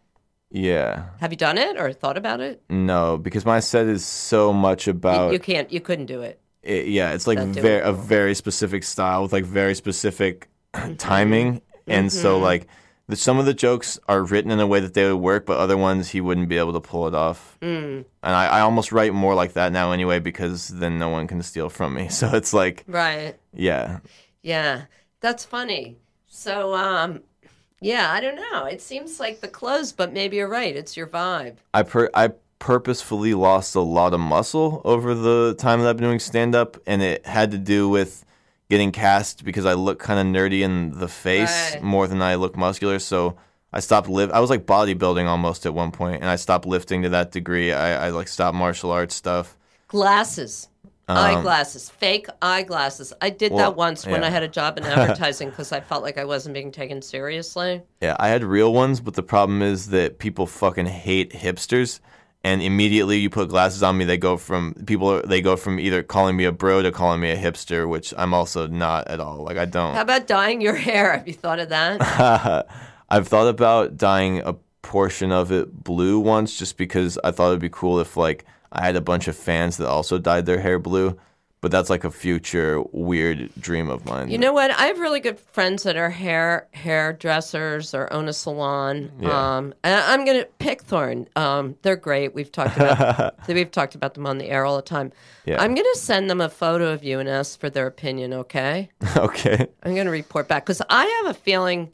yeah. 0.51 1.06
Have 1.20 1.32
you 1.32 1.38
done 1.38 1.58
it 1.58 1.78
or 1.78 1.91
thought 1.93 2.18
about 2.18 2.39
it? 2.41 2.62
No, 2.70 3.18
because 3.18 3.45
my 3.45 3.60
set 3.60 3.86
is 3.88 4.06
so 4.06 4.51
much 4.53 4.88
about 4.88 5.32
you 5.32 5.39
can't. 5.39 5.72
You 5.72 5.82
couldn't 5.82 6.08
do 6.08 6.22
it. 6.22 6.39
it, 6.64 6.88
yeah, 6.88 7.14
it's 7.14 7.28
like 7.28 7.39
very 7.39 7.78
it. 7.78 7.86
a 7.86 7.93
very 7.93 8.34
specific 8.36 8.84
style 8.84 9.24
with 9.24 9.34
like 9.34 9.45
very 9.45 9.76
specific 9.76 10.49
timing, 10.97 11.62
and 11.88 12.12
so 12.12 12.36
Mm-hmm. 12.36 12.43
like 12.43 12.68
the, 13.08 13.16
some 13.16 13.38
of 13.39 13.45
the 13.45 13.53
jokes 13.53 13.99
are 14.08 14.24
written 14.24 14.51
in 14.51 14.60
a 14.60 14.68
way 14.68 14.80
that 14.80 14.93
they 14.93 15.06
would 15.06 15.18
work, 15.22 15.45
but 15.45 15.58
other 15.58 15.78
ones 15.78 16.10
he 16.10 16.22
wouldn't 16.22 16.49
be 16.49 16.58
able 16.58 16.74
to 16.74 16.80
pull 16.82 17.08
it 17.08 17.14
off. 17.16 17.58
Mm. 17.62 18.06
And 18.24 18.36
I, 18.36 18.47
I 18.47 18.60
almost 18.62 18.91
write 18.91 19.14
more 19.14 19.36
like 19.36 19.53
that 19.53 19.72
now 19.72 19.91
anyway 19.91 20.20
because 20.20 20.68
then 20.70 20.97
no 20.97 21.10
one 21.10 21.28
can 21.28 21.41
steal 21.43 21.70
from 21.70 21.93
me. 21.93 22.08
So 22.10 22.30
it's 22.34 22.53
like 22.53 22.84
Right. 22.88 23.36
yeah, 23.53 23.99
Yeah. 24.41 24.86
That's 25.22 25.45
funny. 25.45 25.97
So, 26.28 26.76
um, 26.76 27.22
yeah, 27.82 28.12
I 28.12 28.22
don't 28.22 28.36
know. 28.36 28.66
It 28.66 28.82
seems 28.82 29.20
like 29.20 29.39
the 29.41 29.47
clothes, 29.47 29.91
but 29.91 30.12
maybe 30.14 30.38
you're 30.38 30.47
right. 30.49 30.76
It's 30.76 30.97
your 30.97 31.08
vibe. 31.08 31.58
I 31.74 31.84
per- 31.84 32.10
I 32.14 32.32
purposefully 32.60 33.34
lost 33.36 33.76
a 33.76 33.82
lot 33.82 34.14
of 34.14 34.20
muscle 34.20 34.82
over 34.84 35.14
the 35.14 35.56
time 35.58 35.82
that 35.82 35.89
I've 35.89 35.97
been 35.97 36.08
doing 36.08 36.20
stand 36.20 36.56
up, 36.56 36.78
and 36.88 37.01
it 37.01 37.26
had 37.26 37.51
to 37.51 37.58
do 37.58 37.88
with 37.89 38.24
getting 38.70 38.91
cast 38.91 39.43
because 39.45 39.66
I 39.66 39.74
look 39.74 39.99
kind 39.99 40.20
of 40.20 40.26
nerdy 40.26 40.61
in 40.61 40.97
the 40.99 41.07
face 41.07 41.74
Right. 41.74 41.84
more 41.84 42.07
than 42.07 42.22
I 42.22 42.36
look 42.36 42.57
muscular. 42.57 42.99
So 42.99 43.36
I 43.72 43.80
stopped 43.80 44.07
live. 44.09 44.32
I 44.32 44.39
was 44.39 44.49
like 44.49 44.66
bodybuilding 44.66 45.26
almost 45.28 45.66
at 45.66 45.74
one 45.74 45.91
point, 45.91 46.22
and 46.22 46.30
I 46.30 46.36
stopped 46.38 46.66
lifting 46.66 47.03
to 47.03 47.09
that 47.09 47.32
degree. 47.32 47.72
I, 47.74 48.07
I 48.07 48.09
like 48.09 48.28
stopped 48.28 48.55
martial 48.55 48.91
arts 48.91 49.16
stuff. 49.16 49.57
Glasses. 49.88 50.68
eyeglasses, 51.07 51.89
fake 51.89 52.28
eyeglasses. 52.41 53.13
I 53.22 53.30
did 53.30 53.51
Um, 53.51 53.57
well, 53.57 53.70
that 53.72 53.78
once 53.78 54.05
when. 54.07 54.24
I 54.24 54.30
had 54.30 54.41
a 54.43 54.47
job 54.47 54.78
in 54.78 54.84
advertising 54.86 55.49
because 55.51 55.72
I 55.72 55.80
felt 55.80 56.01
like 56.03 56.18
I 56.18 56.26
wasn't 56.26 56.53
being 56.55 56.72
taken 56.72 57.01
seriously. 57.01 57.84
Yeah, 58.01 58.16
I 58.20 58.30
had 58.30 58.43
real 58.43 58.74
ones, 58.74 59.01
but 59.01 59.13
the 59.13 59.22
problem 59.24 59.61
is 59.61 59.89
that 59.89 60.18
people 60.18 60.47
fucking 60.47 60.88
hate 60.88 61.32
hipsters. 61.32 61.99
And 62.45 62.61
immediately 62.61 63.17
you 63.17 63.31
put 63.31 63.49
glasses 63.49 63.81
on 63.81 63.97
me, 63.97 64.05
they 64.05 64.19
go 64.19 64.37
from 64.37 64.75
people 64.85 65.19
they 65.25 65.41
go 65.41 65.55
from 65.55 65.79
either 65.79 66.03
calling 66.03 66.37
me 66.37 66.43
a 66.43 66.51
bro 66.51 66.83
to 66.83 66.91
calling 66.91 67.19
me 67.19 67.31
a 67.31 67.35
hipster, 67.35 67.89
which 67.89 68.13
I'm 68.15 68.35
also 68.35 68.67
not 68.67 69.07
at 69.07 69.19
all. 69.19 69.37
Like 69.43 69.57
I 69.57 69.65
don't. 69.65 69.95
How 69.95 70.01
about 70.01 70.27
dyeing 70.27 70.61
your 70.61 70.75
hair? 70.87 71.17
Have 71.17 71.27
you 71.27 71.33
thought 71.33 71.57
of 71.57 71.69
that? 71.69 72.67
I've 73.09 73.27
thought 73.27 73.47
about 73.47 73.97
dyeing 73.97 74.41
a 74.41 74.53
portion 74.83 75.31
of 75.31 75.51
it 75.51 75.83
blue 75.83 76.19
once 76.19 76.59
just 76.59 76.77
because 76.77 77.17
I 77.23 77.31
thought 77.31 77.47
it'd 77.47 77.61
be 77.61 77.69
cool 77.69 77.99
if 77.99 78.15
like 78.15 78.45
I 78.71 78.85
had 78.85 78.95
a 78.95 79.01
bunch 79.01 79.27
of 79.27 79.35
fans 79.35 79.77
that 79.77 79.87
also 79.87 80.19
dyed 80.19 80.45
their 80.45 80.59
hair 80.59 80.77
blue. 80.77 81.17
But 81.66 81.72
that's 81.72 81.89
like 81.89 82.03
a 82.03 82.11
future 82.11 82.80
weird 82.91 83.49
dream 83.59 83.89
of 83.89 84.05
mine. 84.05 84.30
You 84.30 84.38
know 84.38 84.53
what? 84.53 84.70
I 84.70 84.86
have 84.86 84.99
really 84.99 85.20
good 85.20 85.39
friends 85.39 85.82
that 85.82 85.97
are 85.97 86.11
hair 86.11 86.68
hairdressers 86.74 87.95
or 87.95 88.13
own 88.13 88.28
a 88.28 88.34
salon. 88.34 89.11
Yeah. 89.20 89.57
Um, 89.57 89.74
and 89.84 89.95
I'm 89.95 90.26
going 90.26 90.41
to 90.41 90.47
pick 90.59 90.84
Thorn. 90.84 91.28
Um, 91.36 91.76
they're 91.82 91.95
great. 91.95 92.36
We've 92.36 92.51
talked 92.51 92.78
about 92.78 93.34
we've 93.47 93.72
talked 93.72 93.95
about 93.95 94.13
them 94.13 94.28
on 94.28 94.38
the 94.38 94.45
air 94.45 94.63
all 94.63 94.76
the 94.76 94.84
time. 94.84 95.11
Yeah. 95.47 95.59
I'm 95.59 95.74
going 95.74 95.88
to 95.91 95.99
send 95.99 96.30
them 96.30 96.39
a 96.39 96.49
photo 96.49 96.91
of 96.91 97.03
you 97.03 97.18
and 97.18 97.28
ask 97.28 97.59
for 97.59 97.72
their 97.72 97.88
opinion. 97.88 98.32
Okay? 98.32 98.91
okay. 99.18 99.66
I'm 99.82 99.95
going 99.95 100.05
to 100.05 100.11
report 100.11 100.47
back 100.47 100.68
because 100.68 100.84
I 100.88 101.24
have 101.24 101.36
a 101.36 101.39
feeling. 101.39 101.91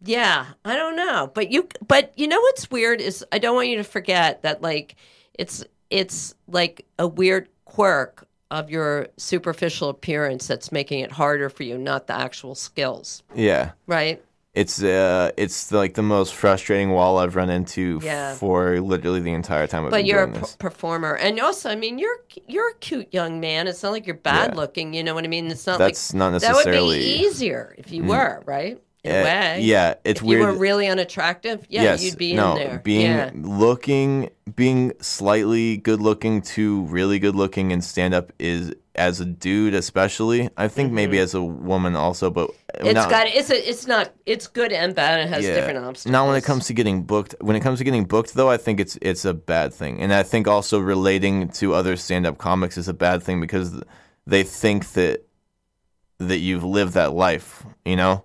Yeah, 0.00 0.46
I 0.64 0.76
don't 0.76 0.94
know, 0.94 1.28
but 1.34 1.50
you, 1.50 1.68
but 1.88 2.12
you 2.14 2.28
know 2.28 2.40
what's 2.40 2.70
weird 2.70 3.00
is 3.00 3.24
I 3.32 3.38
don't 3.38 3.56
want 3.56 3.66
you 3.66 3.78
to 3.78 3.82
forget 3.82 4.42
that 4.42 4.62
like 4.62 4.94
it's 5.34 5.64
it's 5.90 6.36
like 6.46 6.86
a 7.00 7.08
weird 7.08 7.48
quirk 7.64 8.26
of 8.50 8.70
your 8.70 9.08
superficial 9.16 9.88
appearance 9.88 10.46
that's 10.46 10.70
making 10.72 11.00
it 11.00 11.12
harder 11.12 11.48
for 11.48 11.62
you, 11.64 11.76
not 11.78 12.06
the 12.06 12.14
actual 12.14 12.54
skills, 12.54 13.22
Yeah. 13.34 13.72
right? 13.86 14.22
It's 14.54 14.82
uh, 14.82 15.32
it's 15.36 15.70
like 15.70 15.92
the 15.94 16.02
most 16.02 16.34
frustrating 16.34 16.90
wall 16.92 17.18
I've 17.18 17.36
run 17.36 17.50
into 17.50 18.00
Yeah. 18.02 18.32
for 18.36 18.80
literally 18.80 19.20
the 19.20 19.34
entire 19.34 19.66
time 19.66 19.84
I've 19.84 19.90
But 19.90 19.98
been 19.98 20.06
you're 20.06 20.22
a 20.22 20.26
doing 20.26 20.34
p- 20.36 20.40
this. 20.40 20.56
performer, 20.56 21.14
and 21.16 21.38
also, 21.40 21.68
I 21.68 21.76
mean, 21.76 21.98
you're 21.98 22.20
you're 22.46 22.70
a 22.70 22.74
cute 22.76 23.12
young 23.12 23.38
man. 23.38 23.66
It's 23.68 23.82
not 23.82 23.92
like 23.92 24.06
you're 24.06 24.16
bad 24.16 24.52
Yeah. 24.52 24.60
looking. 24.60 24.94
You 24.94 25.04
know 25.04 25.12
what 25.14 25.24
I 25.24 25.28
mean? 25.28 25.48
It's 25.48 25.66
not 25.66 25.78
That's 25.78 26.14
like 26.14 26.18
not 26.18 26.40
that 26.40 26.54
would 26.54 26.64
be 26.64 26.70
necessarily. 26.70 27.00
easier 27.04 27.74
if 27.76 27.92
you 27.92 28.04
were 28.04 28.42
right 28.46 28.80
in 29.06 29.12
a 29.12 29.20
Uh, 29.20 29.24
way. 29.24 29.60
yeah, 29.62 29.94
it's 30.04 30.20
if 30.20 30.26
weird. 30.26 30.40
you 30.40 30.46
were 30.46 30.52
really 30.54 30.86
unattractive, 30.88 31.66
yeah, 31.68 31.82
yes, 31.82 32.02
you'd 32.02 32.18
be 32.18 32.34
no, 32.34 32.52
in 32.52 32.58
there. 32.58 32.78
being 32.84 33.10
yeah. 33.10 33.30
looking, 33.34 34.30
being 34.54 34.92
slightly 35.00 35.76
good 35.78 36.00
looking 36.00 36.42
to 36.42 36.82
really 36.84 37.18
good 37.18 37.34
looking 37.36 37.70
in 37.70 37.80
stand 37.80 38.14
up 38.14 38.32
is 38.38 38.74
as 38.94 39.20
a 39.20 39.24
dude, 39.26 39.74
especially. 39.74 40.48
I 40.56 40.68
think 40.68 40.90
maybe 40.92 41.18
as 41.18 41.34
a 41.34 41.42
woman 41.42 41.96
also, 41.96 42.30
but 42.30 42.50
Mm-hmm. 42.76 42.88
It's 42.88 42.94
not, 42.94 43.10
got 43.10 43.26
it's 43.28 43.48
a, 43.50 43.68
it's 43.70 43.86
not 43.86 44.12
it's 44.26 44.46
good 44.48 44.70
and 44.70 44.94
bad. 44.94 45.20
It 45.20 45.28
has 45.30 45.46
different 45.46 45.78
obstacles. 45.78 46.12
Not 46.12 46.26
when 46.26 46.36
it 46.36 46.44
comes 46.44 46.66
to 46.66 46.74
getting 46.74 47.04
booked. 47.04 47.34
When 47.40 47.56
it 47.56 47.60
comes 47.60 47.78
to 47.78 47.84
getting 47.84 48.04
booked, 48.04 48.34
though, 48.34 48.50
I 48.50 48.58
think 48.58 48.80
it's 48.80 48.98
it's 49.00 49.24
a 49.24 49.32
bad 49.32 49.72
thing, 49.72 50.02
and 50.02 50.12
I 50.12 50.22
think 50.22 50.46
also 50.46 50.78
relating 50.78 51.48
to 51.60 51.72
other 51.72 51.96
stand-up 51.96 52.36
comics 52.36 52.76
is 52.76 52.86
a 52.86 52.92
bad 52.92 53.22
thing 53.22 53.40
because 53.40 53.80
they 54.26 54.42
think 54.42 54.92
that 54.92 55.24
that 56.18 56.36
you've 56.38 56.64
lived 56.64 56.92
that 56.94 57.14
life. 57.14 57.64
You 57.86 57.96
know? 57.96 58.24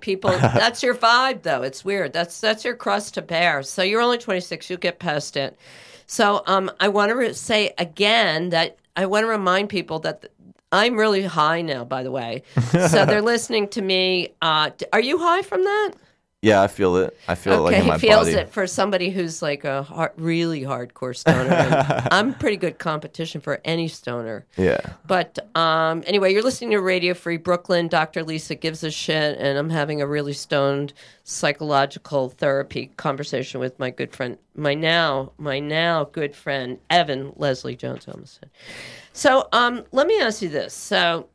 People, 0.00 0.30
that's 0.38 0.82
your 0.82 0.94
vibe, 0.94 1.42
though. 1.42 1.62
It's 1.62 1.84
weird. 1.84 2.12
That's 2.12 2.40
that's 2.40 2.64
your 2.64 2.74
crust 2.74 3.14
to 3.14 3.22
bear. 3.22 3.62
So 3.62 3.82
you're 3.82 4.00
only 4.00 4.18
26. 4.18 4.68
You'll 4.70 4.78
get 4.78 4.98
past 4.98 5.36
it. 5.36 5.58
So 6.06 6.42
um, 6.46 6.70
I 6.80 6.88
want 6.88 7.10
to 7.10 7.14
re- 7.16 7.32
say 7.32 7.72
again 7.78 8.50
that 8.50 8.78
I 8.96 9.06
want 9.06 9.24
to 9.24 9.28
remind 9.28 9.68
people 9.68 9.98
that. 10.00 10.22
th- 10.22 10.32
I'm 10.72 10.94
really 10.96 11.24
high 11.24 11.62
now, 11.62 11.82
by 11.84 12.04
the 12.04 12.12
way. 12.12 12.44
So 12.70 13.04
they're 13.04 13.20
listening 13.34 13.66
to 13.70 13.82
me. 13.82 14.28
Uh, 14.40 14.70
are 14.92 15.00
you 15.00 15.18
high 15.18 15.42
from 15.42 15.64
that? 15.64 15.90
Yeah, 16.42 16.62
I 16.62 16.68
feel 16.68 16.96
it. 16.96 17.14
I 17.28 17.34
feel 17.34 17.52
it 17.52 17.60
like 17.60 17.74
okay, 17.74 17.82
in 17.82 17.86
my 17.86 17.98
feels 17.98 18.28
body. 18.28 18.38
it 18.38 18.48
for 18.48 18.66
somebody 18.66 19.10
who's 19.10 19.42
like 19.42 19.64
a 19.64 19.82
hard, 19.82 20.12
really 20.16 20.62
hardcore 20.62 21.14
stoner. 21.14 22.08
I'm 22.10 22.32
pretty 22.32 22.56
good 22.56 22.78
competition 22.78 23.42
for 23.42 23.60
any 23.62 23.88
stoner. 23.88 24.46
Yeah. 24.56 24.80
But 25.06 25.38
um, 25.54 26.02
anyway, 26.06 26.32
you're 26.32 26.42
listening 26.42 26.70
to 26.70 26.80
Radio 26.80 27.12
Free 27.12 27.36
Brooklyn. 27.36 27.88
Dr. 27.88 28.22
Lisa 28.22 28.54
gives 28.54 28.82
a 28.82 28.90
shit, 28.90 29.36
and 29.38 29.58
I'm 29.58 29.68
having 29.68 30.00
a 30.00 30.06
really 30.06 30.32
stoned 30.32 30.94
psychological 31.24 32.30
therapy 32.30 32.86
conversation 32.96 33.60
with 33.60 33.78
my 33.78 33.90
good 33.90 34.16
friend, 34.16 34.38
my 34.54 34.72
now, 34.72 35.32
my 35.36 35.58
now 35.58 36.04
good 36.04 36.34
friend 36.34 36.78
Evan 36.88 37.34
Leslie 37.36 37.76
Jones. 37.76 38.06
Said. 38.06 38.48
So, 39.12 39.46
um, 39.52 39.84
let 39.92 40.06
me 40.06 40.18
ask 40.18 40.40
you 40.40 40.48
this. 40.48 40.72
So, 40.72 41.28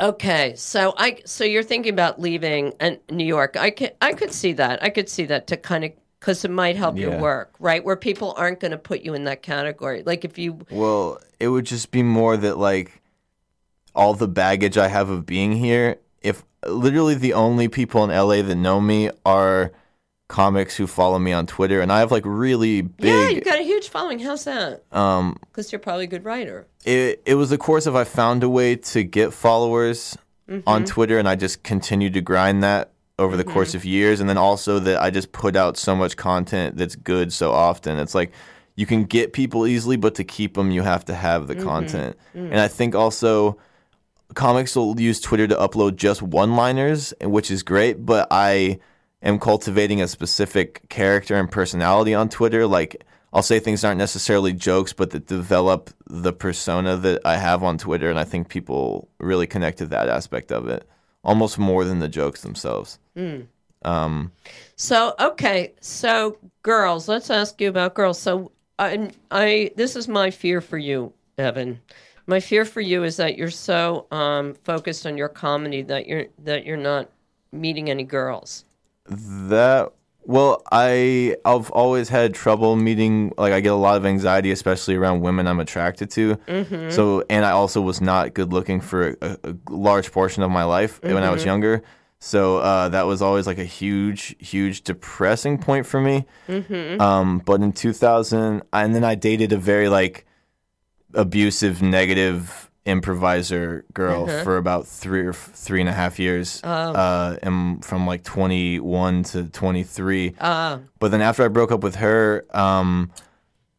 okay, 0.00 0.54
so 0.56 0.94
I, 0.96 1.20
so 1.24 1.44
you're 1.44 1.62
thinking 1.62 1.92
about 1.92 2.20
leaving 2.20 2.74
and 2.80 2.98
New 3.10 3.24
York. 3.24 3.56
I 3.56 3.70
could, 3.70 3.94
I 4.00 4.12
could 4.12 4.32
see 4.32 4.52
that. 4.54 4.82
I 4.82 4.90
could 4.90 5.08
see 5.08 5.26
that 5.26 5.46
to 5.48 5.56
kind 5.56 5.84
of. 5.84 5.92
Because 6.18 6.44
it 6.46 6.50
might 6.50 6.76
help 6.76 6.96
your 6.96 7.18
work, 7.20 7.54
right? 7.60 7.84
Where 7.84 7.94
people 7.94 8.34
aren't 8.38 8.58
going 8.58 8.70
to 8.70 8.78
put 8.78 9.02
you 9.02 9.12
in 9.12 9.24
that 9.24 9.42
category. 9.42 10.02
Like 10.02 10.24
if 10.24 10.38
you 10.38 10.66
Well, 10.70 11.20
it 11.38 11.48
would 11.48 11.66
just 11.66 11.90
be 11.90 12.02
more 12.02 12.38
that 12.38 12.56
like 12.56 13.00
all 13.94 14.14
the 14.14 14.26
baggage 14.26 14.78
I 14.78 14.88
have 14.88 15.08
of 15.10 15.26
being 15.26 15.52
here 15.52 15.98
if 16.26 16.44
literally 16.66 17.14
the 17.14 17.32
only 17.34 17.68
people 17.68 18.02
in 18.02 18.10
LA 18.10 18.42
that 18.42 18.56
know 18.56 18.80
me 18.80 19.10
are 19.24 19.72
comics 20.28 20.76
who 20.76 20.86
follow 20.86 21.18
me 21.18 21.32
on 21.32 21.46
Twitter, 21.46 21.80
and 21.80 21.92
I 21.92 22.00
have 22.00 22.10
like 22.10 22.24
really 22.26 22.82
big. 22.82 23.06
Yeah, 23.06 23.28
you've 23.28 23.44
got 23.44 23.58
a 23.58 23.62
huge 23.62 23.88
following. 23.88 24.18
How's 24.18 24.44
that? 24.44 24.82
um, 24.92 25.36
Because 25.40 25.70
you're 25.72 25.78
probably 25.78 26.04
a 26.04 26.08
good 26.08 26.24
writer. 26.24 26.66
it 26.84 27.22
it 27.24 27.34
was 27.34 27.50
the 27.50 27.58
course 27.58 27.86
of 27.86 27.94
I 27.94 28.04
found 28.04 28.42
a 28.42 28.48
way 28.48 28.76
to 28.76 29.02
get 29.04 29.32
followers 29.32 30.16
mm-hmm. 30.48 30.68
on 30.68 30.84
Twitter, 30.84 31.18
and 31.18 31.28
I 31.28 31.36
just 31.36 31.62
continued 31.62 32.14
to 32.14 32.20
grind 32.20 32.62
that 32.62 32.92
over 33.18 33.36
the 33.36 33.44
mm-hmm. 33.44 33.52
course 33.52 33.74
of 33.74 33.84
years, 33.84 34.20
and 34.20 34.28
then 34.28 34.38
also 34.38 34.78
that 34.80 35.00
I 35.00 35.10
just 35.10 35.32
put 35.32 35.56
out 35.56 35.76
so 35.76 35.94
much 35.94 36.16
content 36.16 36.76
that's 36.76 36.96
good 36.96 37.32
so 37.32 37.52
often. 37.52 37.98
It's 37.98 38.14
like 38.14 38.32
you 38.74 38.84
can 38.84 39.04
get 39.04 39.32
people 39.32 39.66
easily, 39.66 39.96
but 39.96 40.14
to 40.16 40.24
keep 40.24 40.54
them, 40.54 40.70
you 40.70 40.82
have 40.82 41.04
to 41.06 41.14
have 41.14 41.46
the 41.46 41.54
mm-hmm. 41.54 41.64
content. 41.64 42.16
Mm. 42.34 42.50
And 42.50 42.60
I 42.60 42.68
think 42.68 42.94
also 42.94 43.58
comics 44.34 44.76
will 44.76 45.00
use 45.00 45.20
Twitter 45.20 45.46
to 45.46 45.54
upload 45.54 45.96
just 45.96 46.20
one-liners, 46.20 47.14
which 47.22 47.50
is 47.50 47.62
great, 47.62 48.04
but 48.04 48.26
I 48.30 48.80
am 49.22 49.38
cultivating 49.38 50.00
a 50.02 50.08
specific 50.08 50.88
character 50.88 51.36
and 51.36 51.50
personality 51.50 52.14
on 52.14 52.28
Twitter. 52.28 52.66
Like 52.66 53.04
I'll 53.32 53.42
say 53.42 53.58
things 53.58 53.84
aren't 53.84 53.98
necessarily 53.98 54.52
jokes, 54.52 54.92
but 54.92 55.10
that 55.10 55.26
develop 55.26 55.90
the 56.06 56.32
persona 56.32 56.96
that 56.96 57.20
I 57.24 57.36
have 57.36 57.62
on 57.62 57.76
Twitter, 57.78 58.08
and 58.08 58.18
I 58.18 58.24
think 58.24 58.48
people 58.48 59.08
really 59.18 59.46
connect 59.46 59.78
to 59.78 59.86
that 59.86 60.08
aspect 60.08 60.52
of 60.52 60.68
it 60.68 60.88
almost 61.24 61.58
more 61.58 61.84
than 61.84 61.98
the 61.98 62.08
jokes 62.08 62.42
themselves. 62.42 62.98
Um, 63.84 64.32
So 64.76 65.14
okay, 65.18 65.74
so 65.80 66.38
girls, 66.62 67.08
let's 67.08 67.30
ask 67.30 67.60
you 67.60 67.68
about 67.68 67.94
girls. 67.94 68.18
So 68.18 68.52
I, 68.78 69.10
I, 69.30 69.72
this 69.76 69.96
is 69.96 70.06
my 70.06 70.30
fear 70.30 70.60
for 70.60 70.78
you, 70.78 71.12
Evan. 71.36 71.80
My 72.26 72.40
fear 72.40 72.64
for 72.64 72.80
you 72.80 73.04
is 73.04 73.16
that 73.16 73.36
you're 73.36 73.50
so 73.50 74.06
um, 74.10 74.54
focused 74.64 75.06
on 75.06 75.16
your 75.16 75.28
comedy 75.28 75.82
that 75.82 76.06
you're 76.06 76.26
that 76.44 76.64
you're 76.64 76.76
not 76.76 77.10
meeting 77.52 77.90
any 77.90 78.04
girls. 78.04 78.64
That 79.08 79.92
well, 80.24 80.62
I 80.72 81.36
I've 81.44 81.70
always 81.70 82.08
had 82.08 82.34
trouble 82.34 82.74
meeting. 82.74 83.32
Like 83.38 83.52
I 83.52 83.60
get 83.60 83.72
a 83.72 83.76
lot 83.76 83.96
of 83.96 84.04
anxiety, 84.04 84.50
especially 84.50 84.96
around 84.96 85.20
women 85.20 85.46
I'm 85.46 85.60
attracted 85.60 86.10
to. 86.12 86.34
Mm-hmm. 86.48 86.90
So 86.90 87.24
and 87.30 87.44
I 87.44 87.50
also 87.52 87.80
was 87.80 88.00
not 88.00 88.34
good 88.34 88.52
looking 88.52 88.80
for 88.80 89.16
a, 89.22 89.38
a 89.44 89.56
large 89.70 90.10
portion 90.10 90.42
of 90.42 90.50
my 90.50 90.64
life 90.64 91.00
when 91.02 91.18
I 91.22 91.30
was 91.30 91.42
Mm-hmm. 91.42 91.48
younger. 91.48 91.82
So 92.18 92.58
uh, 92.58 92.88
that 92.88 93.02
was 93.06 93.22
always 93.22 93.46
like 93.46 93.58
a 93.58 93.64
huge, 93.64 94.34
huge 94.40 94.82
depressing 94.82 95.58
point 95.58 95.86
for 95.86 96.00
me. 96.00 96.24
Mm-hmm. 96.48 97.00
Um, 97.00 97.38
but 97.44 97.60
in 97.60 97.72
2000, 97.72 98.62
and 98.72 98.94
then 98.94 99.04
I 99.04 99.14
dated 99.14 99.52
a 99.52 99.58
very 99.58 99.88
like 99.88 100.26
abusive, 101.14 101.82
negative 101.82 102.65
improviser 102.86 103.84
girl 103.92 104.24
Uh-huh. 104.24 104.42
for 104.44 104.56
about 104.56 104.86
three 104.86 105.26
or 105.26 105.30
f- 105.30 105.50
three 105.54 105.80
and 105.80 105.88
a 105.88 105.92
half 105.92 106.18
years. 106.18 106.60
Oh. 106.64 106.70
Uh, 106.70 107.36
and 107.42 107.84
from 107.84 108.06
like 108.06 108.22
21 108.22 109.24
to 109.24 109.44
23. 109.48 110.34
Ah, 110.40 110.78
But 111.00 111.10
then 111.10 111.20
after 111.20 111.44
I 111.44 111.48
broke 111.48 111.72
up 111.72 111.82
with 111.82 111.96
her, 111.96 112.46
um, 112.54 113.10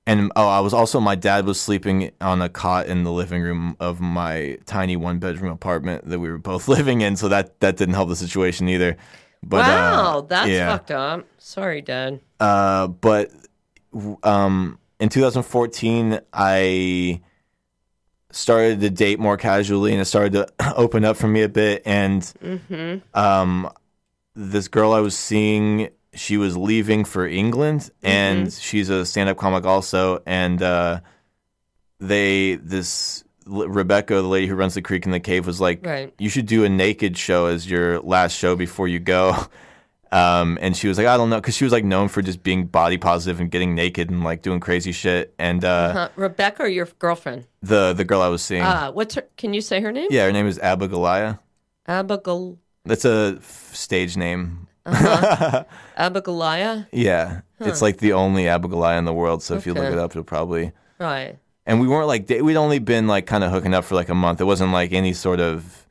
and 0.06 0.32
oh, 0.36 0.48
I 0.48 0.60
was 0.62 0.74
also 0.74 1.00
my 1.00 1.16
dad 1.16 1.46
was 1.46 1.60
sleeping 1.60 2.12
on 2.22 2.42
a 2.42 2.50
cot 2.50 2.88
in 2.88 3.04
the 3.04 3.12
living 3.12 3.42
room 3.42 3.76
of 3.80 4.00
my 4.00 4.58
tiny 4.66 4.96
one 4.96 5.20
bedroom 5.20 5.52
apartment 5.52 6.08
that 6.10 6.20
we 6.20 6.30
were 6.30 6.38
both 6.38 6.68
living 6.78 7.02
in, 7.02 7.16
so 7.16 7.28
that 7.30 7.60
that 7.60 7.76
didn't 7.78 7.96
help 7.96 8.10
the 8.10 8.16
situation 8.16 8.70
either. 8.70 8.96
But 9.44 9.68
wow, 9.68 10.18
uh, 10.18 10.22
that's 10.22 10.50
yeah. 10.50 10.70
fucked 10.72 10.92
up. 10.92 11.26
Sorry, 11.38 11.82
Dad. 11.82 12.20
Uh, 12.40 12.88
but 12.88 13.32
um, 14.24 14.80
in 15.00 15.10
2014, 15.10 16.20
I 16.34 17.22
started 18.38 18.80
to 18.82 18.90
date 18.90 19.20
more 19.20 19.38
casually, 19.38 19.92
and 19.92 20.02
it 20.02 20.06
started 20.06 20.34
to 20.34 20.48
open 20.76 21.04
up 21.06 21.18
for 21.18 21.28
me 21.28 21.42
a 21.44 21.50
bit. 21.50 21.82
And 21.86 22.22
Mm-hmm. 22.44 23.18
um, 23.20 23.70
this 24.36 24.68
girl 24.68 24.94
I 24.94 25.00
was 25.00 25.18
seeing, 25.18 25.90
she 26.14 26.38
was 26.38 26.56
leaving 26.56 27.04
for 27.06 27.26
England, 27.28 27.90
and 28.04 28.52
she's 28.54 28.90
a 28.90 29.06
stand-up 29.06 29.38
comic 29.38 29.66
also. 29.66 30.22
And 30.26 30.62
uh, 30.62 31.00
they, 32.00 32.56
this 32.56 33.24
Rebecca, 33.46 34.16
the 34.16 34.22
lady 34.24 34.48
who 34.48 34.56
runs 34.56 34.74
the 34.76 34.82
Creek 34.82 35.06
and 35.06 35.14
the 35.14 35.20
Cave, 35.20 35.48
was 35.48 35.60
like, 35.62 35.86
Right. 35.86 36.14
"You 36.20 36.30
should 36.30 36.46
do 36.46 36.64
a 36.66 36.70
naked 36.70 37.18
show 37.18 37.46
as 37.48 37.70
your 37.70 38.00
last 38.02 38.34
show 38.36 38.56
before 38.56 38.88
you 38.88 39.00
go." 39.00 39.36
Um, 40.12 40.58
and 40.62 40.76
she 40.78 40.88
was 40.88 40.98
like, 40.98 41.08
I 41.08 41.18
don't 41.18 41.30
know, 41.30 41.36
because 41.42 41.56
she 41.56 41.64
was 41.66 41.74
like 41.74 41.84
known 41.84 42.08
for 42.08 42.22
just 42.22 42.42
being 42.44 42.66
body 42.66 42.98
positive 42.98 43.40
and 43.40 43.52
getting 43.52 43.76
naked 43.76 44.10
and 44.10 44.24
like 44.24 44.42
doing 44.42 44.60
crazy 44.60 44.92
shit. 44.92 45.34
And 45.38 45.64
uh, 45.66 45.92
Huh, 45.94 46.10
Rebecca 46.16 46.64
or 46.64 46.68
your 46.68 46.88
girlfriend? 47.00 47.46
the 47.62 47.94
the 47.94 48.06
girl 48.06 48.22
I 48.22 48.30
was 48.30 48.42
seeing, 48.42 48.64
Ah, 48.64 48.92
what's 48.92 49.16
her? 49.16 49.24
Can 49.38 49.54
you 49.54 49.62
say 49.62 49.82
her 49.82 49.92
name? 49.92 50.08
yeah, 50.10 50.26
her 50.26 50.32
name 50.32 50.48
is 50.48 50.60
Abigalia. 50.60 51.40
Abigail. 51.88 52.58
That's 52.86 53.06
a 53.06 53.36
f- 53.40 53.72
stage 53.76 54.16
name. 54.16 54.68
Abigalia. 55.98 56.88
Yeah, 56.92 57.42
it's 57.60 57.82
like 57.82 57.98
the 57.98 58.14
only 58.14 58.48
Abigalia 58.48 58.98
in 58.98 59.06
the 59.06 59.14
world. 59.14 59.44
So 59.44 59.56
if 59.56 59.66
you 59.66 59.74
look 59.74 59.92
it 59.92 59.98
up, 59.98 60.16
you'll 60.16 60.24
probably. 60.24 60.72
Right. 61.00 61.38
And 61.66 61.82
we 61.82 61.88
weren't 61.88 62.08
like 62.08 62.30
we'd 62.30 62.56
only 62.56 62.80
been 62.80 63.08
like 63.08 63.26
kind 63.26 63.44
of 63.44 63.52
hooking 63.52 63.74
up 63.74 63.84
for 63.84 63.96
like 63.96 64.10
a 64.10 64.16
month. 64.16 64.40
It 64.40 64.46
wasn't 64.46 64.72
like 64.72 64.94
any 64.94 65.14
sort 65.14 65.40
of 65.40 65.86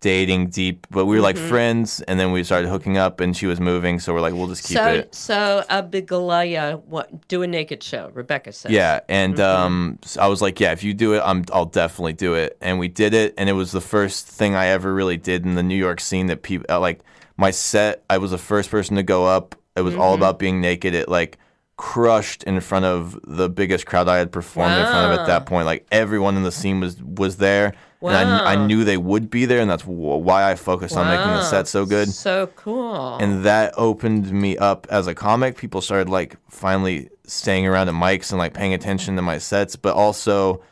dating 0.00 0.48
deep, 0.48 0.86
but 0.90 1.06
we 1.06 1.16
were 1.16 1.22
like 1.22 1.36
Mm-hmm. 1.36 1.48
friends. 1.48 2.00
And 2.02 2.18
then 2.18 2.32
we 2.32 2.42
started 2.44 2.68
hooking 2.68 2.96
up, 2.96 3.20
and 3.20 3.36
she 3.36 3.46
was 3.46 3.60
moving, 3.60 3.98
so 4.00 4.12
we're 4.14 4.20
like, 4.20 4.34
we'll 4.34 4.48
just 4.48 4.64
keep 4.66 4.76
so, 4.78 4.88
it. 4.92 5.14
so 5.14 5.64
Abigalia, 5.68 6.80
what? 6.86 7.28
Do 7.28 7.42
a 7.42 7.46
naked 7.46 7.82
show. 7.82 8.10
Rebecca 8.14 8.52
said. 8.52 8.72
Yeah, 8.72 9.00
and 9.08 9.34
Mm-hmm. 9.36 9.62
um, 9.62 9.98
so 10.02 10.20
I 10.20 10.26
was 10.26 10.40
like, 10.42 10.58
yeah, 10.60 10.72
if 10.72 10.82
you 10.82 10.94
do 10.94 11.14
it, 11.14 11.22
I'm, 11.24 11.44
I'll 11.52 11.64
definitely 11.66 12.14
do 12.14 12.34
it. 12.34 12.56
And 12.60 12.78
we 12.78 12.88
did 12.88 13.14
it, 13.14 13.34
and 13.38 13.48
it 13.48 13.54
was 13.54 13.72
the 13.72 13.80
first 13.80 14.26
thing 14.26 14.54
I 14.54 14.66
ever 14.66 14.92
really 14.92 15.16
did 15.16 15.44
in 15.44 15.54
the 15.54 15.62
New 15.62 15.76
York 15.76 16.00
scene 16.00 16.26
that 16.28 16.42
people 16.42 16.80
like. 16.80 17.00
My 17.36 17.52
set, 17.52 18.04
I 18.10 18.18
was 18.18 18.32
the 18.32 18.38
first 18.38 18.70
person 18.70 18.96
to 18.96 19.02
go 19.02 19.24
up. 19.24 19.54
It 19.74 19.80
was 19.80 19.94
Mm-hmm. 19.94 20.02
all 20.02 20.14
about 20.14 20.38
being 20.38 20.60
naked. 20.60 20.92
It 20.94 21.08
like 21.08 21.38
crushed 21.80 22.42
in 22.42 22.60
front 22.60 22.84
of 22.84 23.18
the 23.26 23.48
biggest 23.48 23.86
crowd 23.86 24.06
I 24.06 24.18
had 24.18 24.30
performed 24.30 24.74
in 24.74 24.84
front 24.84 25.14
of 25.14 25.18
at 25.18 25.26
that 25.28 25.46
point. 25.46 25.64
Like 25.64 25.86
everyone 25.90 26.36
in 26.36 26.42
the 26.42 26.52
scene 26.52 26.78
was 26.78 27.02
was 27.02 27.38
there, 27.38 27.72
and 28.02 28.28
I, 28.30 28.52
I 28.52 28.66
knew 28.66 28.84
they 28.84 28.98
would 28.98 29.30
be 29.30 29.46
there, 29.46 29.60
and 29.60 29.70
that's 29.70 29.84
why 29.86 30.50
I 30.50 30.56
focused 30.56 30.94
on 30.98 31.06
making 31.06 31.32
the 31.32 31.42
set 31.42 31.66
so 31.68 31.86
good 31.86 32.10
So 32.10 32.48
cool. 32.54 33.16
and 33.16 33.44
that 33.46 33.72
opened 33.78 34.30
me 34.30 34.58
up 34.58 34.86
as 34.90 35.06
a 35.06 35.14
comic. 35.14 35.56
People 35.56 35.80
started 35.80 36.10
like 36.10 36.36
finally 36.50 37.08
staying 37.24 37.66
around 37.66 37.88
at 37.88 37.94
mics 37.94 38.30
and 38.30 38.38
like 38.38 38.52
paying 38.52 38.74
attention 38.74 39.16
to 39.16 39.22
my 39.22 39.38
sets, 39.38 39.74
but 39.74 39.94
also 39.94 40.62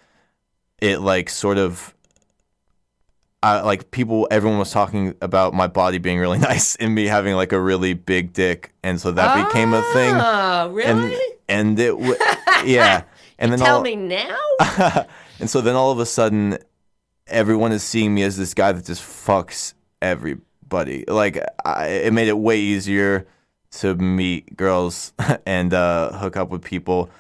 it 0.83 1.01
like 1.01 1.31
sort 1.31 1.57
of 1.57 1.95
I, 3.43 3.61
like 3.61 3.91
people 3.93 4.27
everyone 4.31 4.59
was 4.59 4.73
talking 4.73 5.15
about 5.23 5.55
my 5.55 5.67
body 5.69 5.99
being 5.99 6.19
really 6.19 6.39
nice 6.53 6.75
and 6.77 6.95
me 6.95 7.07
having 7.07 7.35
like 7.37 7.53
a 7.53 7.61
really 7.61 7.95
big 7.95 8.33
dick 8.33 8.73
and 8.83 9.01
so 9.01 9.13
that 9.13 9.47
became 9.47 9.73
a 9.75 9.83
thing 9.93 10.15
Ah, 10.17 10.65
and 10.65 10.75
really? 11.05 11.35
and 11.49 11.79
it 11.79 11.91
w- 11.91 12.17
yeah 12.65 13.03
and 13.39 13.53
then 13.53 13.61
Tell 13.61 13.77
all, 13.77 13.83
me 13.83 13.95
now. 13.95 14.37
and 15.39 15.49
so 15.49 15.61
then 15.61 15.77
all 15.77 15.93
of 15.93 16.01
a 16.01 16.07
sudden, 16.07 16.59
everyone 17.29 17.71
is 17.71 17.85
seeing 17.85 18.13
me 18.13 18.25
as 18.25 18.37
this 18.37 18.53
guy 18.53 18.73
that 18.73 18.85
just 18.85 19.01
fucks 19.01 19.75
everybody. 20.03 21.05
Like, 21.07 21.39
I, 21.65 21.87
it 21.87 22.13
made 22.13 22.27
it 22.27 22.37
way 22.37 22.59
easier 22.59 23.29
to 23.73 23.95
meet 23.95 24.57
girls 24.57 25.13
and 25.47 25.73
uh, 25.73 26.13
hook 26.19 26.37
up 26.37 26.51
with 26.51 26.63
people. 26.65 27.11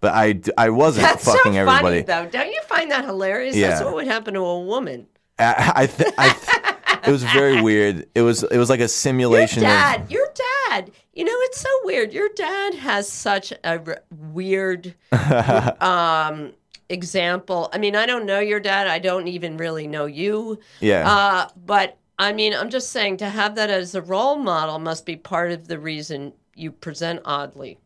But 0.00 0.14
I, 0.14 0.40
I 0.56 0.70
wasn't 0.70 1.06
That's 1.08 1.24
so 1.24 1.32
fucking 1.32 1.52
funny, 1.52 1.58
everybody. 1.58 2.02
though. 2.02 2.26
Don't 2.26 2.50
you 2.52 2.62
find 2.62 2.90
that 2.90 3.04
hilarious? 3.04 3.54
Yeah. 3.54 3.68
That's 3.68 3.82
what 3.84 3.94
would 3.96 4.06
happen 4.06 4.32
to 4.32 4.40
a 4.40 4.60
woman. 4.60 5.06
I, 5.38 5.72
I, 5.76 5.86
th- 5.86 6.14
I 6.18 6.28
th- 6.30 6.98
it 7.06 7.10
was 7.10 7.22
very 7.24 7.60
weird. 7.60 8.06
It 8.14 8.22
was, 8.22 8.42
it 8.42 8.58
was 8.58 8.70
like 8.70 8.80
a 8.80 8.88
simulation. 8.88 9.62
Your 9.62 9.70
dad, 9.70 10.00
of. 10.02 10.10
your 10.10 10.28
dad. 10.70 10.90
You 11.12 11.24
know, 11.24 11.32
it's 11.34 11.60
so 11.60 11.68
weird. 11.84 12.12
Your 12.12 12.28
dad 12.34 12.74
has 12.74 13.08
such 13.08 13.52
a 13.52 13.58
r- 13.64 14.02
weird 14.10 14.94
um, 15.80 16.52
example. 16.88 17.68
I 17.72 17.78
mean, 17.78 17.96
I 17.96 18.06
don't 18.06 18.26
know 18.26 18.40
your 18.40 18.60
dad. 18.60 18.86
I 18.86 18.98
don't 18.98 19.28
even 19.28 19.56
really 19.56 19.86
know 19.86 20.06
you. 20.06 20.58
Yeah. 20.80 21.08
Uh, 21.08 21.48
but 21.64 21.98
I 22.18 22.32
mean, 22.32 22.54
I'm 22.54 22.70
just 22.70 22.90
saying 22.90 23.18
to 23.18 23.28
have 23.28 23.54
that 23.56 23.70
as 23.70 23.94
a 23.94 24.02
role 24.02 24.36
model 24.36 24.78
must 24.78 25.06
be 25.06 25.16
part 25.16 25.52
of 25.52 25.68
the 25.68 25.78
reason 25.78 26.32
you 26.54 26.72
present 26.72 27.20
oddly. 27.24 27.78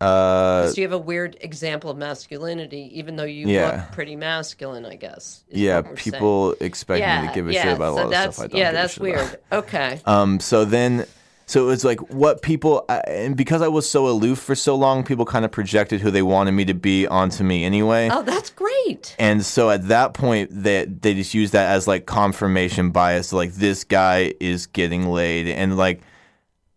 Uh, 0.00 0.62
Because 0.62 0.76
you 0.78 0.84
have 0.84 0.92
a 0.92 0.98
weird 0.98 1.36
example 1.40 1.90
of 1.90 1.96
masculinity, 1.96 2.90
even 2.94 3.16
though 3.16 3.24
you 3.24 3.48
Yeah. 3.48 3.66
look 3.82 3.92
pretty 3.92 4.16
masculine, 4.16 4.84
I 4.84 4.96
guess. 4.96 5.42
yeah. 5.50 5.80
we're 5.80 5.84
saying. 5.96 5.96
People 5.96 6.54
expect 6.60 7.00
me 7.22 7.28
to 7.28 7.34
give 7.34 7.48
a 7.48 7.52
yeah, 7.52 7.62
shit 7.62 7.72
about 7.76 7.94
a 7.94 7.96
so 7.96 8.08
lot 8.08 8.26
of 8.26 8.34
stuff 8.34 8.44
I 8.44 8.48
don't 8.48 8.58
Yeah, 8.60 8.70
a 8.70 8.72
that's 8.72 8.92
shit 8.94 9.02
about. 9.02 9.14
weird. 9.16 9.38
Okay. 9.52 10.00
Um, 10.04 10.38
so 10.40 10.64
then, 10.66 11.06
so 11.46 11.62
it 11.64 11.66
was 11.66 11.84
like 11.84 12.00
what 12.12 12.42
people, 12.42 12.84
I- 12.90 12.98
and 13.06 13.36
because 13.36 13.62
I 13.62 13.68
was 13.68 13.88
so 13.88 14.06
aloof 14.08 14.38
for 14.38 14.54
so 14.54 14.74
long, 14.76 15.02
people 15.02 15.24
kind 15.24 15.44
of 15.46 15.50
projected 15.50 16.00
who 16.02 16.10
they 16.10 16.22
wanted 16.22 16.52
me 16.52 16.64
to 16.66 16.74
be 16.74 17.06
onto 17.06 17.42
me 17.44 17.64
anyway. 17.64 18.10
Oh, 18.12 18.22
that's 18.22 18.50
great. 18.50 19.16
And 19.18 19.44
so 19.46 19.70
at 19.70 19.88
that 19.88 20.12
point, 20.12 20.50
they 20.52 20.84
they 20.84 21.14
just 21.14 21.32
used 21.34 21.52
that 21.54 21.70
as 21.70 21.86
like 21.88 22.04
confirmation 22.06 22.90
bias. 22.90 23.32
Like 23.32 23.54
this 23.54 23.82
guy 23.84 24.34
is 24.40 24.66
getting 24.66 25.08
laid, 25.08 25.48
and 25.48 25.76
like. 25.78 26.02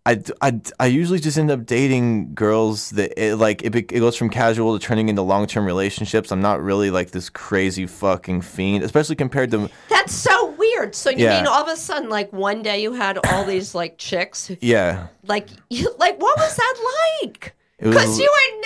I, 0.10 0.22
I, 0.42 0.62
I 0.80 0.86
usually 0.88 1.20
just 1.20 1.38
end 1.38 1.52
up 1.52 1.66
dating 1.66 2.34
girls 2.34 2.90
that 2.92 3.14
it, 3.22 3.36
like 3.36 3.64
it, 3.64 3.76
it 3.76 4.00
goes 4.00 4.16
from 4.16 4.30
casual 4.30 4.78
to 4.78 4.84
turning 4.84 5.08
into 5.10 5.22
long 5.22 5.46
term 5.46 5.66
relationships. 5.66 6.32
I'm 6.32 6.42
not 6.42 6.62
really 6.62 6.90
like 6.90 7.12
this 7.12 7.30
crazy 7.30 7.86
fucking 7.86 8.42
fiend, 8.42 8.84
especially 8.84 9.16
compared 9.16 9.52
to 9.52 9.70
That's 9.90 10.14
so 10.14 10.52
weird. 10.52 10.96
So 10.96 11.10
you 11.12 11.26
Yeah. 11.26 11.38
mean 11.38 11.48
all 11.48 11.62
of 11.62 11.68
a 11.68 11.76
sudden, 11.76 12.10
like 12.10 12.34
one 12.34 12.64
day 12.64 12.82
you 12.82 12.94
had 12.94 13.20
all 13.28 13.44
these 13.46 13.76
like 13.82 13.98
chicks, 14.00 14.50
Yeah. 14.62 15.08
like, 15.28 15.48
you, 15.70 15.94
like 16.00 16.20
what 16.20 16.38
was 16.38 16.56
that 16.56 16.76
like? 17.22 17.56
Because 17.82 18.20
you 18.20 18.26
were 18.30 18.62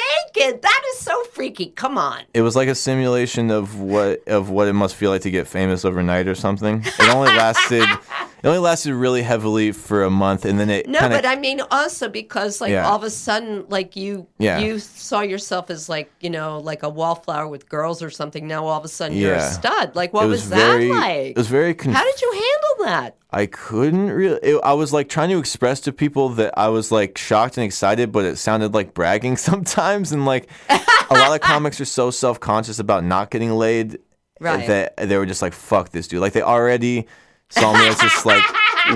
naked. 0.46 0.62
That 0.64 0.82
is 0.94 1.00
so 1.00 1.24
freaky. 1.26 1.68
Come 1.68 2.00
on. 2.00 2.22
It 2.34 2.42
was 2.42 2.56
like 2.56 2.68
a 2.68 2.74
simulation 2.74 3.52
of 3.52 3.80
what 3.80 4.28
of 4.28 4.50
what 4.50 4.68
it 4.68 4.74
must 4.74 4.96
feel 4.96 5.12
like 5.12 5.22
to 5.22 5.30
get 5.30 5.46
famous 5.48 5.86
overnight 5.86 6.28
or 6.28 6.34
something. 6.34 6.82
It 6.84 7.10
only 7.14 7.28
lasted 7.30 7.88
it 8.44 8.48
only 8.48 8.60
lasted 8.60 8.94
really 8.94 9.22
heavily 9.22 9.72
for 9.72 10.04
a 10.04 10.10
month 10.10 10.44
and 10.44 10.60
then 10.60 10.70
it 10.70 10.88
No, 10.88 11.00
kinda, 11.00 11.16
but 11.16 11.26
I 11.26 11.38
mean 11.38 11.62
also 11.72 12.10
because 12.10 12.60
like 12.60 12.72
Yeah. 12.72 12.86
all 12.88 12.98
of 12.98 13.04
a 13.04 13.10
sudden, 13.10 13.64
like 13.70 13.96
you 13.96 14.28
Yeah. 14.38 14.60
you 14.60 14.80
saw 14.80 15.22
yourself 15.22 15.70
as 15.70 15.88
like 15.88 16.12
you 16.20 16.30
know 16.30 16.60
like 16.60 16.84
a 16.84 16.90
wallflower 16.90 17.48
with 17.48 17.70
girls 17.70 18.04
or 18.04 18.10
something. 18.10 18.48
Now 18.48 18.66
all 18.68 18.78
of 18.78 18.86
a 18.86 18.90
sudden 18.90 19.18
you're 19.18 19.36
a 19.36 19.42
stud. 19.42 19.96
Like 19.96 20.14
what 20.14 20.26
it 20.26 20.28
was, 20.28 20.42
was, 20.42 20.50
that 20.50 20.82
like? 20.82 21.32
it 21.32 21.38
was 21.38 21.48
very 21.48 21.74
conf- 21.74 21.96
How 21.96 22.04
did 22.04 22.22
you 22.22 22.32
handle 22.32 22.86
that? 22.94 23.16
I 23.32 23.46
couldn't 23.48 24.12
really. 24.12 24.40
It, 24.44 24.60
I 24.64 24.74
was 24.74 24.94
like 24.94 25.10
trying 25.10 25.30
to 25.30 25.40
express 25.40 25.80
to 25.82 25.92
people 25.92 26.30
that 26.38 26.54
I 26.58 26.68
was 26.68 26.92
like 26.92 27.18
shocked 27.18 27.58
and 27.58 27.64
excited, 27.66 28.12
but 28.12 28.26
it 28.26 28.38
sounded 28.38 28.74
like 28.76 28.94
bragging 28.94 29.38
sometimes. 29.50 30.12
And 30.12 30.26
like 30.26 30.50
a 30.70 31.14
lot 31.14 31.34
of 31.34 31.42
comics 31.54 31.80
are 31.82 31.86
so 31.86 32.12
self 32.12 32.40
conscious 32.40 32.78
about 32.78 33.04
not 33.04 33.32
getting 33.32 33.52
laid 33.52 34.00
Right. 34.40 34.68
that 34.68 34.98
they 34.98 35.18
were 35.18 35.26
just 35.26 35.42
like, 35.42 35.54
"Fuck 35.54 35.90
this 35.92 36.08
dude!" 36.10 36.20
Like 36.20 36.34
they 36.34 36.42
already 36.42 37.08
saw 37.54 37.74
me 37.74 37.88
as 37.88 37.98
this 38.00 38.26
like 38.26 38.44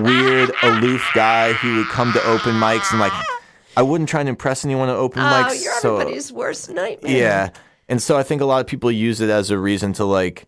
weird, 0.02 0.52
aloof 0.64 1.08
guy 1.14 1.54
who 1.54 1.78
would 1.78 1.88
come 1.88 2.12
to 2.14 2.24
open 2.26 2.54
mics 2.56 2.92
and 2.92 3.00
like 3.00 3.14
I 3.76 3.82
wouldn't 3.84 4.10
try 4.10 4.20
and 4.22 4.30
impress 4.30 4.66
anyone 4.66 4.90
at 4.90 4.96
open 4.96 5.22
Oh, 5.22 5.26
mics. 5.26 5.64
you're 5.64 5.74
so 5.80 5.96
everybody's 5.98 6.32
worst 6.34 6.70
nightmare. 6.72 7.16
yeah. 7.16 7.50
And 7.90 8.02
so 8.02 8.18
I 8.18 8.24
think 8.24 8.42
a 8.42 8.46
lot 8.46 8.60
of 8.60 8.68
people 8.68 8.92
use 8.92 9.22
it 9.22 9.30
as 9.30 9.50
a 9.52 9.58
reason 9.58 9.94
to 9.94 10.06
like 10.06 10.48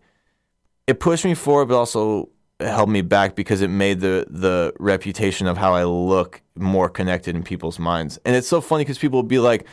it 0.86 1.00
pushed 1.00 1.24
me 1.24 1.34
forward 1.34 1.66
but 1.66 1.76
also 1.76 2.28
held 2.58 2.90
me 2.90 3.00
back 3.00 3.34
because 3.36 3.62
it 3.62 3.68
made 3.68 4.00
the 4.00 4.26
the 4.28 4.72
reputation 4.78 5.46
of 5.46 5.56
how 5.56 5.72
I 5.74 5.84
look 5.84 6.42
more 6.56 6.88
connected 6.90 7.34
in 7.36 7.42
people's 7.42 7.78
minds. 7.78 8.18
And 8.26 8.36
it's 8.36 8.48
so 8.48 8.60
funny 8.60 8.82
because 8.84 8.98
people 8.98 9.18
will 9.18 9.28
be 9.28 9.38
like 9.38 9.66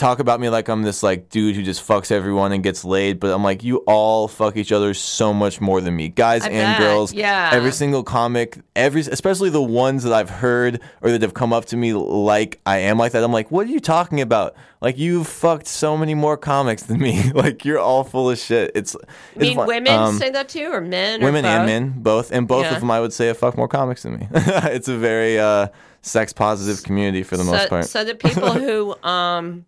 talk 0.00 0.18
about 0.18 0.40
me 0.40 0.48
like 0.48 0.68
I'm 0.68 0.82
this 0.82 1.02
like 1.02 1.28
dude 1.28 1.54
who 1.54 1.62
just 1.62 1.86
fucks 1.86 2.10
everyone 2.10 2.50
and 2.52 2.62
gets 2.62 2.84
laid, 2.84 3.20
but 3.20 3.32
I'm 3.32 3.44
like 3.44 3.62
you 3.62 3.78
all 3.86 4.26
fuck 4.26 4.56
each 4.56 4.72
other 4.72 4.94
so 4.94 5.32
much 5.32 5.60
more 5.60 5.80
than 5.80 5.94
me, 5.94 6.08
guys 6.08 6.42
I 6.42 6.48
and 6.48 6.78
bet, 6.78 6.80
girls. 6.80 7.12
yeah. 7.12 7.50
every 7.52 7.70
single 7.72 8.02
comic, 8.02 8.58
every 8.74 9.02
especially 9.02 9.50
the 9.50 9.62
ones 9.62 10.02
that 10.04 10.12
I've 10.12 10.30
heard 10.30 10.80
or 11.02 11.10
that 11.10 11.22
have 11.22 11.34
come 11.34 11.52
up 11.52 11.66
to 11.66 11.76
me 11.76 11.92
like 11.92 12.60
I 12.66 12.78
am 12.78 12.98
like 12.98 13.12
that. 13.12 13.22
I'm 13.22 13.32
like, 13.32 13.50
what 13.50 13.66
are 13.66 13.70
you 13.70 13.78
talking 13.80 14.20
about? 14.20 14.56
Like 14.80 14.96
you've 14.98 15.26
fucked 15.26 15.66
so 15.66 15.96
many 15.96 16.14
more 16.14 16.36
comics 16.38 16.84
than 16.84 16.98
me. 16.98 17.30
like 17.34 17.64
you're 17.66 17.78
all 17.78 18.02
full 18.02 18.30
of 18.30 18.38
shit. 18.38 18.72
It's, 18.74 18.96
I 18.96 18.98
it's 19.34 19.40
mean, 19.40 19.56
fun- 19.56 19.66
women 19.68 19.92
um, 19.92 20.18
say 20.18 20.30
that 20.30 20.48
too, 20.48 20.70
or 20.72 20.80
men? 20.80 21.20
or 21.22 21.26
women 21.26 21.44
and 21.44 21.66
men, 21.66 21.94
both, 22.02 22.32
and 22.32 22.48
both 22.48 22.64
Yeah. 22.64 22.74
of 22.74 22.80
them 22.80 22.90
I 22.90 23.00
would 23.00 23.12
say 23.12 23.26
have 23.26 23.36
fucked 23.38 23.58
more 23.58 23.68
comics 23.68 24.02
than 24.04 24.14
me. 24.18 24.28
it's 24.34 24.88
a 24.88 24.96
very 24.96 25.38
uh, 25.38 25.68
sex 26.00 26.32
positive 26.32 26.82
community 26.82 27.22
for 27.22 27.36
the 27.36 27.44
most 27.44 27.68
part. 27.68 27.84
so 27.84 28.02
the 28.04 28.14
people 28.14 28.52
who 28.64 28.96
um 29.06 29.66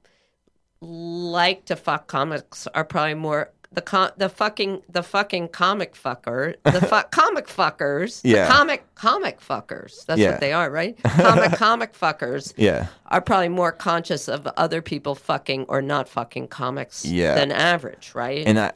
like 0.85 1.65
to 1.67 1.77
fuck 1.77 2.09
comics 2.09 2.67
are 2.75 2.85
probably 2.85 3.15
more 3.15 3.51
the 3.71 3.81
com- 3.81 4.11
the 4.19 4.29
fucking 4.29 4.83
the 4.91 5.03
fucking 5.03 5.49
comic 5.49 5.95
fucker 5.95 6.57
the 6.65 6.73
fu- 6.81 7.09
comic 7.11 7.47
fuckers 7.47 8.21
Yeah. 8.25 8.47
the 8.47 8.53
comic 8.53 8.95
comic 8.97 9.41
fuckers 9.41 10.05
that's 10.05 10.21
Yeah. 10.21 10.33
what 10.33 10.41
they 10.41 10.53
are 10.53 10.69
right 10.71 11.01
comic 11.03 11.53
comic 11.57 11.93
fuckers 11.99 12.53
yeah. 12.57 12.89
are 13.07 13.21
probably 13.21 13.49
more 13.49 13.71
conscious 13.73 14.29
of 14.29 14.47
other 14.59 14.83
people 14.83 15.15
fucking 15.15 15.67
or 15.69 15.81
not 15.81 16.09
fucking 16.09 16.49
comics 16.49 17.05
Yeah. 17.05 17.35
than 17.37 17.53
average 17.53 18.11
right 18.15 18.45
And 18.47 18.59
I, 18.59 18.73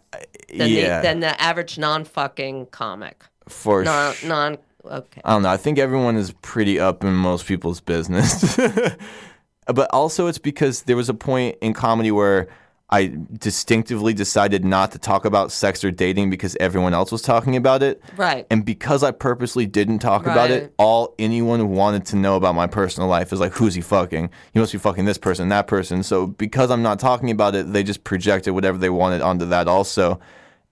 than, 0.56 0.70
yeah, 0.70 1.00
the, 1.00 1.08
than 1.08 1.20
the 1.20 1.42
average 1.42 1.76
non 1.76 2.04
fucking 2.04 2.66
comic 2.66 3.22
for 3.48 3.82
non 3.84 4.14
non 4.24 4.58
okay 4.84 5.20
I 5.24 5.32
don't 5.32 5.42
know. 5.42 5.50
I 5.50 5.56
think 5.56 5.78
everyone 5.80 6.16
is 6.16 6.30
pretty 6.40 6.78
up 6.80 7.02
in 7.04 7.12
most 7.14 7.44
people's 7.46 7.80
business. 7.80 8.56
but 9.66 9.88
also, 9.92 10.26
it's 10.26 10.38
because 10.38 10.82
there 10.82 10.96
was 10.96 11.08
a 11.08 11.14
point 11.14 11.56
in 11.60 11.74
comedy 11.74 12.10
where 12.10 12.48
I 12.88 13.18
distinctively 13.32 14.14
decided 14.14 14.64
not 14.64 14.92
to 14.92 14.98
talk 14.98 15.24
about 15.24 15.50
sex 15.50 15.82
or 15.82 15.90
dating 15.90 16.30
because 16.30 16.56
everyone 16.60 16.94
else 16.94 17.10
was 17.10 17.20
talking 17.20 17.56
about 17.56 17.82
it. 17.82 18.00
right 18.16 18.46
And 18.48 18.64
because 18.64 19.02
I 19.02 19.10
purposely 19.10 19.66
didn't 19.66 19.98
talk 19.98 20.24
about 20.24 20.52
it, 20.52 20.72
all 20.76 21.14
anyone 21.18 21.70
wanted 21.70 22.06
to 22.06 22.16
know 22.16 22.36
about 22.36 22.54
my 22.54 22.68
personal 22.68 23.08
life 23.08 23.32
is 23.32 23.40
like, 23.40 23.52
who's 23.52 23.74
he 23.74 23.80
fucking? 23.80 24.30
He 24.52 24.60
must 24.60 24.70
be 24.70 24.78
fucking 24.78 25.04
this 25.04 25.18
person, 25.18 25.48
that 25.48 25.66
person. 25.66 26.04
So 26.04 26.28
because 26.28 26.70
I'm 26.70 26.82
not 26.82 27.00
talking 27.00 27.30
about 27.32 27.56
it, 27.56 27.72
they 27.72 27.82
just 27.82 28.04
projected 28.04 28.54
whatever 28.54 28.78
they 28.78 28.90
wanted 28.90 29.20
onto 29.20 29.46
that 29.46 29.66
also. 29.66 30.20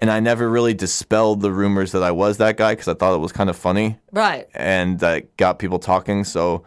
And 0.01 0.09
I 0.09 0.21
never 0.21 0.49
really 0.49 0.75
dispelled 0.75 1.41
the 1.41 1.51
rumors 1.51 1.91
that 1.93 2.05
I 2.05 2.13
was 2.13 2.37
that 2.37 2.57
guy 2.57 2.73
because 2.73 2.87
I 2.87 2.95
thought 2.95 3.15
it 3.15 3.19
was 3.19 3.33
kind 3.33 3.51
of 3.51 3.57
funny 3.57 3.99
right 4.13 4.49
and 4.55 5.01
that 5.01 5.37
got 5.37 5.59
people 5.59 5.81
talking. 5.81 6.23
So 6.23 6.65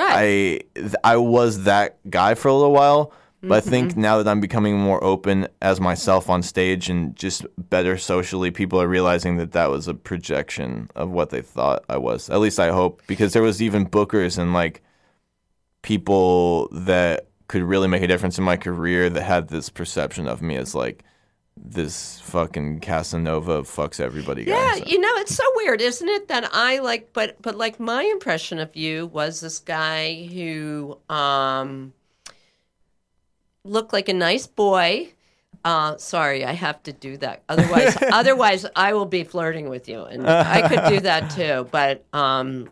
right 0.00 0.64
I 1.04 1.14
I 1.14 1.16
was 1.16 1.64
that 1.64 1.98
guy 2.10 2.34
for 2.34 2.48
a 2.48 2.54
little 2.54 2.72
while, 2.72 3.12
but 3.42 3.52
I 3.52 3.60
think 3.60 3.92
Mm-hmm. 3.92 4.00
now 4.00 4.22
that 4.22 4.28
I'm 4.30 4.40
becoming 4.40 4.78
more 4.78 5.02
open 5.02 5.48
as 5.62 5.80
myself 5.80 6.28
on 6.28 6.42
stage 6.42 6.90
and 6.90 7.16
just 7.16 7.46
better 7.56 7.96
socially, 7.98 8.50
people 8.50 8.80
are 8.80 8.88
realizing 8.88 9.36
that 9.38 9.52
that 9.52 9.70
was 9.70 9.88
a 9.88 9.94
projection 9.94 10.90
of 10.94 11.10
what 11.10 11.30
they 11.30 11.42
thought 11.42 11.84
I 11.88 11.96
was. 11.96 12.28
At 12.30 12.40
least 12.40 12.58
I 12.60 12.70
hope, 12.70 13.02
because 13.06 13.32
there 13.32 13.42
was 13.42 13.62
even 13.62 13.86
bookers 13.88 14.38
and 14.38 14.52
like 14.52 14.82
people 15.82 16.68
that 16.72 17.26
could 17.48 17.62
really 17.62 17.88
make 17.88 18.02
a 18.02 18.06
difference 18.06 18.38
in 18.38 18.44
my 18.44 18.56
career 18.56 19.08
that 19.10 19.22
had 19.22 19.48
this 19.48 19.70
perception 19.70 20.28
of 20.28 20.42
me 20.42 20.56
as 20.56 20.74
like 20.74 21.02
this 21.62 22.18
fucking 22.20 22.80
Casanova 22.80 23.62
fucks 23.62 24.00
everybody 24.00 24.44
guy. 24.44 24.52
Yeah, 24.52 24.74
So- 24.76 24.84
you 24.86 24.98
know, 24.98 25.14
it's 25.16 25.34
so 25.34 25.44
weird, 25.56 25.80
isn't 25.80 26.08
it? 26.08 26.28
That 26.28 26.48
I 26.52 26.78
like, 26.78 27.12
but 27.12 27.40
but 27.42 27.54
like 27.56 27.78
my 27.78 28.02
impression 28.02 28.58
of 28.58 28.74
you 28.76 29.06
was 29.06 29.40
this 29.40 29.58
guy 29.58 30.26
who 30.32 30.98
um 31.08 31.92
looked 33.64 33.92
like 33.92 34.08
a 34.08 34.14
nice 34.14 34.46
boy. 34.46 35.12
Uh, 35.62 35.96
sorry, 35.98 36.42
I 36.44 36.52
have 36.52 36.82
to 36.84 36.92
do 36.92 37.18
that. 37.18 37.42
Otherwise, 37.48 37.96
otherwise, 38.12 38.64
I 38.74 38.94
will 38.94 39.04
be 39.06 39.24
flirting 39.24 39.68
with 39.68 39.88
you, 39.88 40.02
and 40.04 40.26
I 40.28 40.66
could 40.66 40.88
do 40.94 41.00
that 41.00 41.30
too. 41.30 41.68
But 41.70 42.04
um, 42.14 42.70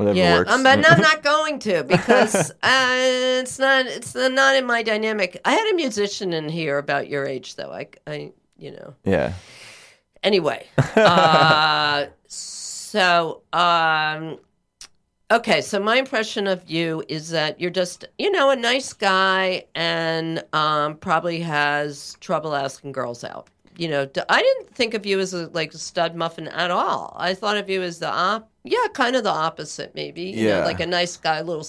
Whatever 0.00 0.16
yeah, 0.16 0.38
works. 0.38 0.50
um, 0.50 0.62
but 0.62 0.90
I'm 0.90 1.02
not 1.02 1.22
going 1.22 1.58
to 1.58 1.84
because 1.84 2.50
uh, 2.62 2.88
it's 3.42 3.58
not 3.58 3.84
it's 3.84 4.14
not 4.14 4.56
in 4.56 4.64
my 4.64 4.82
dynamic. 4.82 5.38
I 5.44 5.52
had 5.52 5.70
a 5.70 5.74
musician 5.74 6.32
in 6.32 6.48
here 6.48 6.78
about 6.78 7.10
your 7.10 7.26
age, 7.26 7.56
though. 7.56 7.70
I, 7.70 7.88
I 8.06 8.32
you 8.56 8.70
know. 8.70 8.94
yeah. 9.04 9.34
Anyway, 10.22 10.66
uh, 10.96 12.06
so 12.26 13.42
um, 13.52 14.38
okay. 15.30 15.60
So 15.60 15.78
my 15.78 15.96
impression 15.96 16.46
of 16.46 16.70
you 16.70 17.04
is 17.10 17.28
that 17.28 17.60
you're 17.60 17.70
just, 17.70 18.06
you 18.18 18.30
know, 18.30 18.48
a 18.48 18.56
nice 18.56 18.94
guy 18.94 19.66
and 19.74 20.42
um, 20.54 20.96
probably 20.96 21.40
has 21.40 22.16
trouble 22.20 22.54
asking 22.54 22.92
girls 22.92 23.22
out. 23.22 23.48
You 23.80 23.88
know, 23.88 24.02
I 24.28 24.42
didn't 24.42 24.74
think 24.74 24.92
of 24.92 25.06
you 25.06 25.18
as 25.20 25.32
a 25.32 25.48
like 25.60 25.72
a 25.72 25.78
stud 25.78 26.14
muffin 26.14 26.48
at 26.48 26.70
all. 26.70 27.16
I 27.18 27.32
thought 27.32 27.56
of 27.56 27.70
you 27.70 27.80
as 27.80 27.98
the 27.98 28.10
op, 28.10 28.50
yeah, 28.62 28.86
kind 28.92 29.16
of 29.16 29.24
the 29.24 29.30
opposite, 29.30 29.94
maybe. 29.94 30.24
You 30.24 30.48
know, 30.48 30.58
Yeah. 30.58 30.64
like 30.66 30.80
a 30.80 30.86
nice 30.86 31.16
guy, 31.16 31.38
a 31.38 31.44
little. 31.44 31.66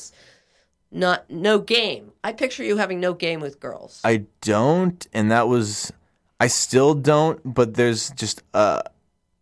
Not 0.91 1.30
no 1.30 1.59
game. 1.59 2.12
I 2.22 2.34
picture 2.34 2.66
you 2.66 2.76
having 2.76 2.99
no 2.99 3.14
game 3.14 3.39
with 3.39 3.62
girls. 3.62 4.01
I 4.03 4.26
don't, 4.41 5.07
and 5.14 5.32
that 5.32 5.47
was 5.47 5.93
I 6.41 6.47
still 6.47 6.93
don't, 6.95 7.39
but 7.45 7.76
there's 7.76 8.09
just 8.12 8.43
uh 8.53 8.82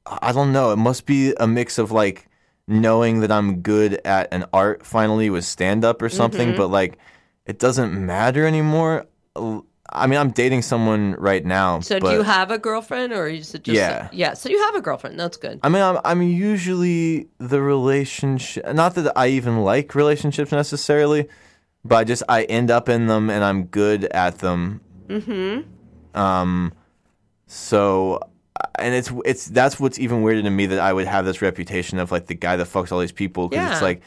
I 0.05 0.31
don't 0.31 0.51
know, 0.53 0.71
it 0.71 0.77
must 0.77 1.07
be 1.07 1.33
a 1.39 1.47
mix 1.47 1.79
of 1.79 1.91
like 1.91 2.27
knowing 2.67 3.21
that 3.21 3.31
I'm 3.31 3.61
good 3.61 3.99
at 4.05 4.31
an 4.31 4.45
art 4.53 4.85
finally 4.85 5.31
with 5.31 5.43
stand 5.43 5.83
up 5.83 6.03
or 6.03 6.09
something, 6.09 6.49
Mm-hmm. 6.49 6.57
but 6.57 6.67
like 6.69 6.99
it 7.47 7.57
doesn't 7.57 7.93
matter 8.05 8.45
anymore. 8.45 9.07
I 9.91 10.07
mean, 10.07 10.19
I'm 10.19 10.31
dating 10.31 10.61
someone 10.61 11.15
right 11.17 11.45
now. 11.45 11.79
so 11.79 11.99
do 11.99 12.11
you 12.11 12.21
have 12.21 12.51
a 12.51 12.57
girlfriend, 12.57 13.13
or 13.13 13.27
is 13.27 13.53
it 13.55 13.63
just 13.63 13.75
Yeah. 13.75 14.09
yeah? 14.11 14.33
So 14.33 14.49
you 14.49 14.61
have 14.63 14.75
a 14.75 14.81
girlfriend. 14.81 15.19
That's 15.19 15.37
good. 15.37 15.59
I 15.63 15.69
mean, 15.69 15.81
I'm, 15.81 15.99
I'm 16.05 16.21
usually 16.21 17.27
the 17.39 17.61
relationship. 17.61 18.71
Not 18.73 18.95
that 18.95 19.11
I 19.15 19.29
even 19.29 19.63
like 19.63 19.95
relationships 19.95 20.51
necessarily, 20.51 21.27
but 21.83 21.97
I 21.97 22.03
just 22.03 22.23
I 22.29 22.43
end 22.43 22.71
up 22.71 22.89
in 22.89 23.07
them 23.07 23.29
and 23.29 23.43
I'm 23.43 23.65
good 23.65 24.05
at 24.05 24.39
them. 24.39 24.81
Mm-hmm. 25.07 26.19
Um, 26.19 26.73
so 27.47 28.19
and 28.77 28.93
it's 28.93 29.11
it's 29.25 29.47
that's 29.47 29.79
what's 29.79 29.99
even 29.99 30.21
weirder 30.21 30.43
to 30.43 30.49
me 30.49 30.65
that 30.67 30.79
I 30.79 30.93
would 30.93 31.07
have 31.07 31.25
this 31.25 31.41
reputation 31.41 31.99
of 31.99 32.11
like 32.11 32.27
the 32.27 32.35
guy 32.35 32.55
that 32.55 32.67
fucks 32.67 32.91
all 32.91 32.99
these 32.99 33.11
people 33.11 33.47
because 33.47 33.71
it's 33.71 33.81
like 33.81 34.01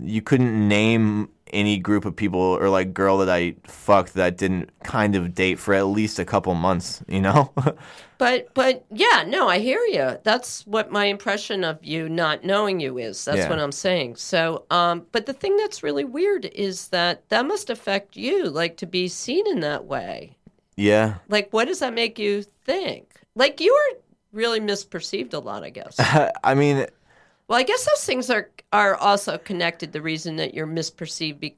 you 0.00 0.22
couldn't 0.22 0.68
name 0.68 1.28
any 1.52 1.78
group 1.78 2.04
of 2.04 2.16
people 2.16 2.40
or 2.40 2.68
like 2.68 2.92
girl 2.94 3.18
that 3.18 3.28
I 3.30 3.54
fucked 3.66 4.14
that 4.14 4.24
I 4.24 4.30
didn't 4.30 4.70
kind 4.82 5.14
of 5.14 5.34
date 5.34 5.58
for 5.58 5.74
at 5.74 5.86
least 5.86 6.18
a 6.18 6.24
couple 6.24 6.54
months, 6.54 7.02
you 7.08 7.20
know? 7.20 7.52
But 8.16 8.54
but 8.54 8.84
yeah, 8.92 9.24
no, 9.26 9.48
I 9.48 9.58
hear 9.58 9.80
you. 9.80 10.18
That's 10.22 10.64
what 10.68 10.92
my 10.92 11.06
impression 11.06 11.64
of 11.64 11.84
you 11.84 12.08
not 12.08 12.44
knowing 12.44 12.78
you 12.78 12.96
is. 12.96 13.24
That's 13.24 13.38
Yeah. 13.38 13.48
what 13.50 13.58
I'm 13.58 13.72
saying. 13.72 14.16
So, 14.16 14.64
um, 14.70 15.04
but 15.10 15.26
the 15.26 15.32
thing 15.32 15.56
that's 15.56 15.82
really 15.82 16.04
weird 16.04 16.44
is 16.46 16.88
that 16.88 17.28
that 17.30 17.44
must 17.44 17.70
affect 17.70 18.16
you, 18.16 18.48
like 18.48 18.76
to 18.78 18.86
be 18.86 19.08
seen 19.08 19.44
in 19.48 19.60
that 19.60 19.84
way. 19.86 20.36
yeah. 20.76 21.16
Like, 21.28 21.48
what 21.52 21.66
does 21.66 21.80
that 21.80 21.92
make 21.92 22.18
you 22.18 22.44
think? 22.64 23.14
Like 23.34 23.60
you 23.60 23.72
were 23.74 23.98
really 24.32 24.60
misperceived 24.60 25.34
a 25.34 25.40
lot. 25.40 25.64
I 25.64 25.70
guess. 25.70 25.96
I 26.44 26.54
mean, 26.54 26.86
Well, 27.48 27.58
I 27.58 27.62
guess 27.62 27.84
those 27.86 28.04
things 28.04 28.30
are 28.30 28.50
are 28.72 28.96
also 28.96 29.38
connected. 29.38 29.92
The 29.92 30.02
reason 30.02 30.36
that 30.36 30.54
you're 30.54 30.66
misperceived 30.66 31.40
be, 31.40 31.56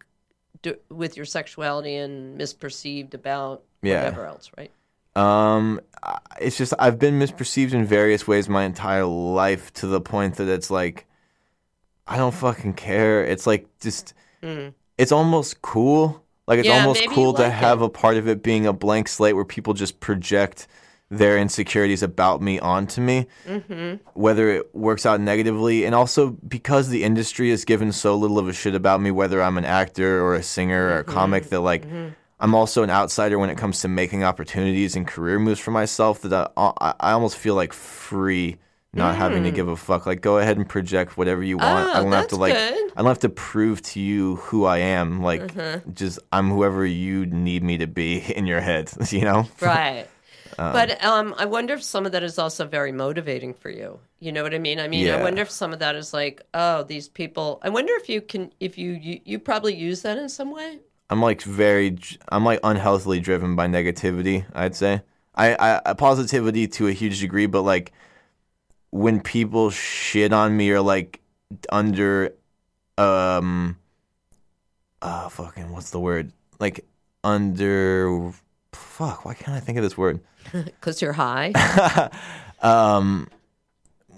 do, 0.62 0.76
with 0.91 1.16
your 1.16 1.26
sexuality 1.26 1.97
and 1.97 2.39
misperceived 2.39 3.14
about 3.14 3.62
Yeah. 3.82 4.05
whatever 4.05 4.26
else, 4.26 4.51
right? 4.59 4.70
Um, 5.14 5.80
it's 6.41 6.59
just 6.59 6.74
I've 6.78 6.99
been 6.99 7.18
misperceived 7.18 7.72
in 7.72 7.87
various 7.87 8.26
ways 8.28 8.49
my 8.49 8.64
entire 8.64 9.07
life 9.07 9.72
to 9.74 9.87
the 9.87 10.01
point 10.01 10.37
that 10.37 10.49
it's 10.49 10.70
like 10.70 11.07
I 12.07 12.16
don't 12.16 12.34
fucking 12.34 12.74
care. 12.74 13.24
It's 13.24 13.47
like 13.47 13.66
just 13.80 14.12
it's 14.99 15.12
almost 15.12 15.62
cool. 15.62 16.22
Like 16.47 16.59
it's. 16.61 16.68
Yeah, 16.68 16.80
almost 16.80 17.07
cool 17.09 17.30
you 17.30 17.37
to 17.37 17.43
like 17.43 17.53
have 17.53 17.80
a 17.82 17.89
part 17.89 18.16
of 18.16 18.28
it 18.28 18.43
being 18.43 18.66
a 18.66 18.72
blank 18.72 19.09
slate 19.09 19.34
where 19.34 19.45
people 19.45 19.72
just 19.74 20.01
project 20.01 20.68
their 21.11 21.38
insecurities 21.38 22.02
about 22.02 22.42
me 22.42 22.59
onto 22.59 23.00
me, 23.00 23.26
mm-hmm. 23.46 23.96
whether 24.18 24.48
it 24.50 24.74
works 24.74 25.07
out 25.07 25.20
negatively, 25.20 25.84
and 25.84 25.94
also 25.94 26.30
because 26.48 26.88
the 26.88 27.04
industry 27.04 27.50
has 27.50 27.64
given 27.64 27.92
so 27.92 28.16
little 28.16 28.38
of 28.38 28.48
a 28.48 28.52
shit 28.52 28.74
about 28.74 29.00
me, 29.00 29.11
whether 29.11 29.40
I'm 29.42 29.57
an 29.59 29.64
actor 29.64 30.20
or 30.22 30.34
a 30.34 30.42
singer 30.42 30.86
or 30.88 30.98
a 30.98 31.04
Mm-hmm. 31.04 31.12
comic, 31.12 31.48
that 31.50 31.61
like 31.61 31.84
I'm 32.40 32.54
also 32.54 32.82
an 32.82 32.90
outsider 32.90 33.38
when 33.38 33.50
it 33.50 33.57
comes 33.57 33.80
to 33.82 33.88
making 33.88 34.24
opportunities 34.24 34.96
and 34.96 35.07
career 35.07 35.38
moves 35.38 35.61
for 35.61 35.70
myself. 35.70 36.22
That 36.22 36.52
I, 36.57 36.72
I, 36.80 36.94
I 37.00 37.12
almost 37.12 37.36
feel 37.38 37.54
like 37.54 37.72
free, 37.72 38.57
not 38.92 39.14
having 39.14 39.44
to 39.44 39.50
give 39.52 39.68
a 39.68 39.76
fuck. 39.76 40.07
Like, 40.07 40.20
go 40.22 40.38
ahead 40.38 40.57
and 40.57 40.68
project 40.68 41.16
whatever 41.16 41.42
you 41.44 41.57
want. 41.59 41.86
Mm. 41.88 41.94
Oh, 41.94 41.98
I 41.98 42.02
don't 42.02 42.12
have 42.12 42.28
to 42.28 42.36
like. 42.36 42.54
good. 42.54 42.92
I 42.96 43.02
don't 43.02 43.07
have 43.07 43.18
to 43.20 43.28
prove 43.28 43.80
to 43.82 44.00
you 44.00 44.36
who 44.36 44.64
I 44.64 44.78
am. 44.78 45.22
Like, 45.22 45.54
Mm-hmm. 45.54 45.92
just 45.92 46.18
I'm 46.32 46.50
whoever 46.50 46.84
you 46.84 47.26
need 47.26 47.62
me 47.62 47.78
to 47.78 47.86
be 47.86 48.18
in 48.36 48.46
your 48.46 48.61
head. 48.61 48.90
You 49.12 49.20
know? 49.22 49.46
Right. 49.61 50.07
But 50.57 51.04
um, 51.04 51.34
I 51.38 51.44
wonder 51.44 51.74
if 51.74 51.82
some 51.82 52.07
of 52.07 52.12
that 52.12 52.22
is 52.22 52.38
also 52.38 52.66
very 52.66 52.92
motivating 52.92 53.54
for 53.54 53.70
you. 53.70 53.98
You 54.20 54.32
know 54.32 54.42
what 54.42 54.54
I 54.54 54.59
mean? 54.59 54.80
I 54.80 54.88
mean, 54.88 55.11
I 55.11 55.22
wonder 55.22 55.42
if 55.42 55.50
some 55.50 55.72
of 55.72 55.78
that 55.80 55.94
is 55.94 56.14
like, 56.14 56.42
oh, 56.54 56.82
these 56.82 57.09
people. 57.09 57.61
I 57.62 57.68
wonder 57.68 57.92
if 57.96 58.09
you 58.09 58.20
can, 58.20 58.52
if 58.61 58.78
you 58.78 58.92
you, 58.92 59.20
you 59.24 59.38
probably 59.38 59.74
use 59.74 60.02
that 60.02 60.18
in 60.18 60.28
some 60.28 60.50
way. 60.50 60.78
I'm 61.09 61.22
like 61.22 61.42
very, 61.42 61.98
I'm 62.30 62.44
like 62.44 62.61
unhealthily 62.64 63.20
driven 63.20 63.54
by 63.54 63.68
negativity. 63.68 64.44
I'd 64.54 64.74
say 64.74 65.02
I, 65.34 65.54
I, 65.54 65.80
I 65.86 65.92
positivity 65.92 66.66
to 66.68 66.88
a 66.88 66.92
huge 66.92 67.20
degree, 67.20 67.46
but 67.46 67.62
like 67.62 67.92
when 68.90 69.20
people 69.20 69.70
shit 69.70 70.32
on 70.32 70.57
me 70.57 70.70
or 70.70 70.80
like 70.80 71.20
under, 71.70 72.34
um, 72.98 73.76
uh, 75.02 75.28
fucking 75.28 75.70
what's 75.70 75.90
the 75.90 76.00
word? 76.00 76.32
Like 76.59 76.84
under, 77.22 78.32
fuck. 78.76 79.24
Why 79.24 79.34
can't 79.34 79.56
I 79.56 79.60
think 79.60 79.78
of 79.78 79.84
this 79.84 79.96
word? 79.96 80.20
Because 80.52 81.02
you're 81.02 81.12
high. 81.12 81.52
Um, 82.62 83.28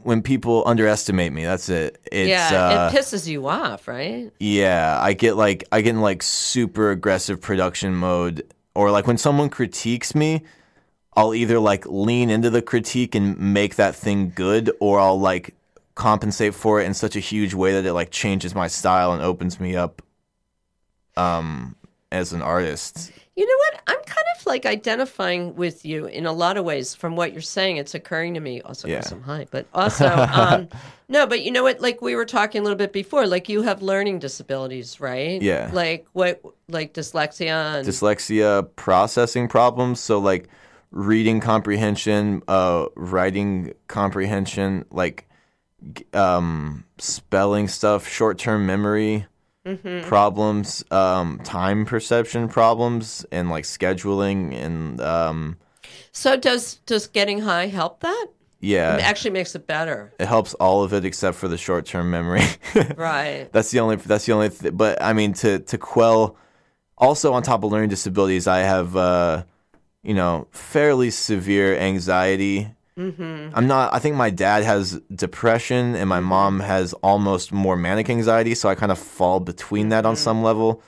when 0.04 0.22
people 0.22 0.62
underestimate 0.64 1.32
me, 1.32 1.44
that's 1.44 1.68
it. 1.68 2.00
It's, 2.11 2.28
yeah, 2.28 2.86
uh, 2.86 2.90
it 2.90 2.96
pisses 2.96 3.26
you 3.26 3.48
off, 3.48 3.88
right? 3.88 4.30
Yeah, 4.38 4.96
I 5.00 5.12
get 5.12 5.36
like 5.36 5.64
I 5.72 5.82
get 5.82 5.90
in 5.90 6.00
like 6.00 6.22
super 6.22 6.90
aggressive 6.92 7.40
production 7.40 7.94
mode 7.94 8.46
or 8.74 8.90
like 8.90 9.06
when 9.06 9.18
someone 9.18 9.50
critiques 9.50 10.14
me, 10.14 10.44
I'll 11.16 11.34
either 11.34 11.59
like 11.59 11.84
lean 11.86 12.30
into 12.30 12.48
the 12.48 12.62
critique 12.62 13.14
and 13.16 13.38
make 13.38 13.74
that 13.74 13.96
thing 13.96 14.30
good 14.34 14.70
or 14.80 15.00
I'll 15.00 15.18
like 15.20 15.54
compensate 15.96 16.54
for 16.54 16.80
it 16.80 16.84
in 16.84 16.94
such 16.94 17.16
a 17.16 17.20
huge 17.20 17.54
way 17.54 17.72
that 17.72 17.84
it 17.84 17.92
like 17.92 18.11
changes 18.11 18.54
my 18.54 18.68
style 18.68 19.12
and 19.12 19.20
opens 19.20 19.59
me 19.59 19.74
up 19.74 20.00
um 21.16 21.74
as 22.12 22.32
an 22.32 22.40
artist. 22.40 23.11
You 23.39 23.47
know 23.47 23.57
what? 23.57 23.82
I'm 23.86 24.03
kind 24.05 24.26
of 24.36 24.47
like 24.47 24.66
identifying 24.66 25.55
with 25.55 25.84
you 25.84 26.07
in 26.07 26.26
a 26.26 26.32
lot 26.32 26.57
of 26.57 26.64
ways 26.64 26.97
from 26.97 27.14
what 27.14 27.32
you're 27.32 27.41
saying. 27.41 27.76
It's 27.76 27.95
occurring 27.95 28.34
to 28.34 28.41
me 28.41 28.61
also 28.62 28.89
because 28.89 29.12
Yeah. 29.12 29.16
I'm 29.16 29.22
high, 29.22 29.47
but 29.49 29.66
also, 29.72 30.09
um, 30.09 30.68
no, 31.09 31.24
but 31.24 31.43
you 31.43 31.53
know 31.53 31.62
what? 31.62 31.80
Like 31.80 32.03
we 32.03 32.16
were 32.16 32.24
talking 32.24 32.61
a 32.61 32.64
little 32.64 32.76
bit 32.76 32.93
before, 32.93 33.28
like 33.28 33.49
you 33.49 33.62
have 33.62 33.80
learning 33.80 34.18
disabilities, 34.18 34.99
right? 34.99 35.41
Yeah. 35.41 35.70
Like 35.72 36.05
what, 36.14 36.43
like 36.68 36.95
dyslexia 36.95 37.76
and 37.78 37.86
dyslexia 37.86 38.68
processing 38.74 39.47
problems 39.47 40.01
so 40.01 40.18
like 40.18 40.49
reading 40.91 41.39
comprehension 41.39 42.43
uh 42.49 42.86
writing 42.97 43.72
comprehension 43.86 44.84
like 44.91 45.28
um 46.12 46.84
spelling 46.99 47.68
stuff 47.68 48.09
short-term 48.09 48.66
memory 48.66 49.26
problems 50.02 50.84
um 50.90 51.38
time 51.44 51.84
perception 51.84 52.48
problems 52.48 53.26
and 53.30 53.50
like 53.50 53.64
scheduling 53.64 54.54
and 54.54 55.00
um 55.00 55.56
so 56.12 56.36
does 56.36 56.76
does 56.86 57.06
getting 57.06 57.40
high 57.40 57.66
help 57.66 58.00
that? 58.00 58.26
Yeah, 58.61 58.96
it 58.96 59.02
actually 59.02 59.30
makes 59.30 59.54
it 59.54 59.66
better, 59.66 60.12
it 60.18 60.26
helps 60.26 60.54
all 60.54 60.82
of 60.82 60.92
it 60.92 61.04
except 61.04 61.36
for 61.36 61.46
the 61.46 61.56
short-term 61.56 62.11
memory 62.11 62.42
right? 62.96 63.48
That's 63.52 63.70
the 63.70 63.80
only. 63.80 63.96
That's 63.96 64.26
the 64.26 64.32
only. 64.32 64.48
Th- 64.50 64.76
but 64.76 65.00
I 65.00 65.12
mean, 65.12 65.32
to 65.34 65.61
to 65.61 65.78
quell. 65.78 66.36
Also, 66.96 67.32
on 67.32 67.44
top 67.44 67.62
of 67.62 67.70
learning 67.70 67.90
disabilities, 67.90 68.48
I 68.48 68.59
have, 68.59 68.96
uh, 68.96 69.44
you 70.02 70.14
know, 70.14 70.48
fairly 70.50 71.11
severe 71.11 71.76
anxiety. 71.78 72.74
Mm-hmm. 72.99 73.51
I'm 73.55 73.66
not. 73.68 73.94
I 73.94 74.01
think 74.01 74.16
my 74.16 74.30
dad 74.30 74.64
has 74.64 75.01
depression, 75.14 75.94
and 75.94 76.09
my 76.09 76.20
mom 76.20 76.61
has 76.61 76.92
almost 76.94 77.53
more 77.53 77.76
manic 77.76 78.11
anxiety. 78.11 78.55
So 78.55 78.68
I 78.68 78.74
kind 78.74 78.90
of 78.90 78.99
fall 78.99 79.38
between 79.38 79.90
that 79.90 80.05
on 80.05 80.16
some 80.16 80.42
level. 80.42 80.82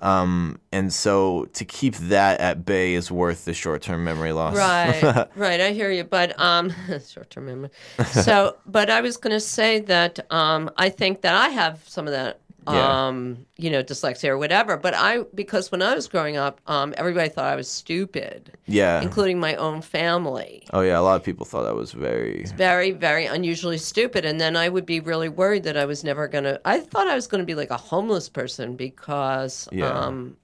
Um, 0.00 0.60
and 0.72 0.92
so 0.92 1.44
to 1.52 1.64
keep 1.64 1.96
that 1.96 2.40
at 2.40 2.64
bay 2.64 2.94
is 2.94 3.12
worth 3.12 3.44
the 3.44 3.52
short 3.52 3.82
term 3.82 4.02
memory 4.02 4.32
loss. 4.32 4.56
Right, 4.56 5.28
right. 5.36 5.60
I 5.60 5.72
hear 5.72 5.90
you, 5.90 6.04
but 6.04 6.38
um, 6.40 6.72
short 7.08 7.30
term 7.30 7.46
memory. 7.46 7.70
So, 8.06 8.56
but 8.66 8.88
I 8.88 9.00
was 9.00 9.16
going 9.16 9.32
to 9.32 9.40
say 9.40 9.80
that 9.80 10.20
um, 10.30 10.70
I 10.76 10.88
think 10.88 11.22
that 11.22 11.34
I 11.34 11.48
have 11.48 11.86
some 11.86 12.06
of 12.06 12.12
that, 12.12 12.40
Yeah. 12.66 13.06
um, 13.08 13.46
you 13.56 13.70
know, 13.70 13.82
dyslexia 13.82 14.28
or 14.28 14.38
whatever. 14.38 14.76
But 14.76 14.94
I, 14.94 15.22
because 15.34 15.72
when 15.72 15.82
I 15.82 15.94
was 15.94 16.06
growing 16.06 16.36
up, 16.36 16.60
um, 16.66 16.94
everybody 16.96 17.28
thought 17.28 17.46
I 17.46 17.56
was 17.56 17.68
stupid, 17.68 18.52
Yeah. 18.66 19.00
including 19.02 19.40
my 19.40 19.56
own 19.56 19.82
family. 19.82 20.66
Oh 20.72 20.80
yeah. 20.82 20.98
A 20.98 21.02
lot 21.02 21.16
of 21.16 21.24
people 21.24 21.44
thought 21.46 21.66
I 21.66 21.72
was 21.72 21.92
very. 21.92 22.44
Very, 22.56 22.92
very 22.92 23.26
unusually 23.26 23.78
stupid. 23.78 24.24
And 24.24 24.40
then 24.40 24.54
I 24.56 24.68
would 24.68 24.86
be 24.86 25.00
really 25.00 25.28
worried 25.28 25.64
that 25.64 25.76
I 25.76 25.84
was 25.86 26.04
never 26.04 26.28
going 26.28 26.44
to, 26.44 26.60
I 26.64 26.78
thought 26.80 27.08
I 27.08 27.14
was 27.14 27.26
going 27.26 27.40
to 27.40 27.46
be 27.46 27.54
like 27.56 27.70
a 27.70 27.76
homeless 27.76 28.28
person 28.28 28.76
because 28.76 29.68
Yeah. 29.72 29.88
um, 29.90 30.36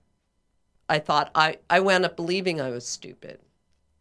I 0.89 0.99
thought 0.99 1.31
I, 1.35 1.59
I 1.71 1.81
wound 1.81 2.05
up 2.05 2.17
believing 2.17 2.61
I 2.61 2.71
was 2.71 2.87
stupid. 2.87 3.39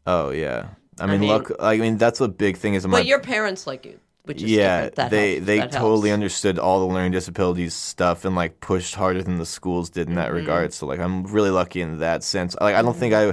Oh 0.05 0.29
yeah. 0.31 0.69
I 0.99 1.05
mean, 1.05 1.19
mean- 1.19 1.29
look. 1.29 1.51
I 1.59 1.77
mean, 1.77 1.97
that's 1.97 2.21
a 2.21 2.27
big 2.27 2.57
thing. 2.57 2.73
Is 2.73 2.87
my 2.87 2.97
But 2.99 3.05
your 3.05 3.19
parents 3.19 3.67
like 3.67 3.85
you, 3.85 3.99
which 4.27 4.43
is 4.43 4.51
yeah. 4.51 4.89
They 4.89 5.33
helps. 5.35 5.45
they 5.45 5.59
That 5.59 5.71
totally 5.71 6.09
helps. 6.09 6.13
understood 6.19 6.59
all 6.59 6.79
the 6.87 6.93
learning 6.93 7.11
disabilities 7.13 7.73
stuff 7.73 8.25
and 8.25 8.35
like 8.35 8.59
pushed 8.59 8.95
harder 8.95 9.23
than 9.23 9.37
the 9.37 9.45
schools 9.45 9.89
did 9.89 10.07
in 10.09 10.15
that 10.15 10.27
Mm-hmm. 10.27 10.35
regard. 10.37 10.73
So 10.73 10.85
like 10.85 10.99
I'm 10.99 11.23
really 11.23 11.49
lucky 11.49 11.81
in 11.81 11.99
that 11.99 12.23
sense. 12.23 12.55
Like 12.59 12.75
I 12.75 12.81
don't 12.81 12.95
think 12.95 13.13
I 13.13 13.29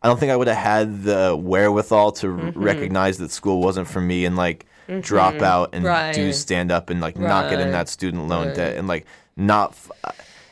I 0.00 0.06
don't 0.08 0.18
think 0.20 0.30
I 0.30 0.36
would 0.36 0.46
have 0.48 0.56
had 0.56 1.02
the 1.02 1.36
wherewithal 1.38 2.12
to 2.12 2.26
Mm-hmm. 2.28 2.62
recognize 2.62 3.18
that 3.18 3.30
school 3.30 3.60
wasn't 3.60 3.88
for 3.88 4.00
me 4.00 4.24
and 4.24 4.36
like 4.36 4.66
drop 5.00 5.42
out 5.42 5.74
and 5.74 6.14
do 6.14 6.32
stand 6.32 6.72
up 6.72 6.88
and 6.88 7.00
like 7.00 7.18
not 7.18 7.50
get 7.50 7.60
in 7.60 7.72
that 7.72 7.88
student 7.88 8.26
loan 8.28 8.54
debt 8.54 8.76
and 8.76 8.88
like 8.88 9.04
not 9.36 9.72
f- 9.72 9.90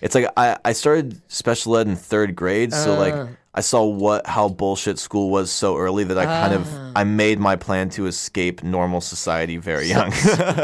it's 0.02 0.14
like 0.14 0.26
I, 0.36 0.58
I 0.62 0.72
started 0.72 1.20
special 1.28 1.76
ed 1.78 1.88
in 1.88 1.96
third 1.96 2.36
grade 2.36 2.72
so 2.74 2.94
Uh. 2.94 2.98
like 2.98 3.28
I 3.56 3.60
saw 3.62 3.84
what 3.84 4.26
how 4.26 4.48
bullshit 4.48 4.98
school 4.98 5.30
was 5.30 5.50
so 5.50 5.76
early 5.78 6.04
that 6.04 6.18
I 6.18 6.26
kind 6.26 6.54
of 6.54 6.66
Ah. 6.68 6.92
I 6.96 7.04
made 7.04 7.38
my 7.38 7.56
plan 7.56 7.88
to 7.90 8.06
escape 8.06 8.62
normal 8.62 9.00
society 9.00 9.56
very 9.56 9.88
young. 9.88 10.12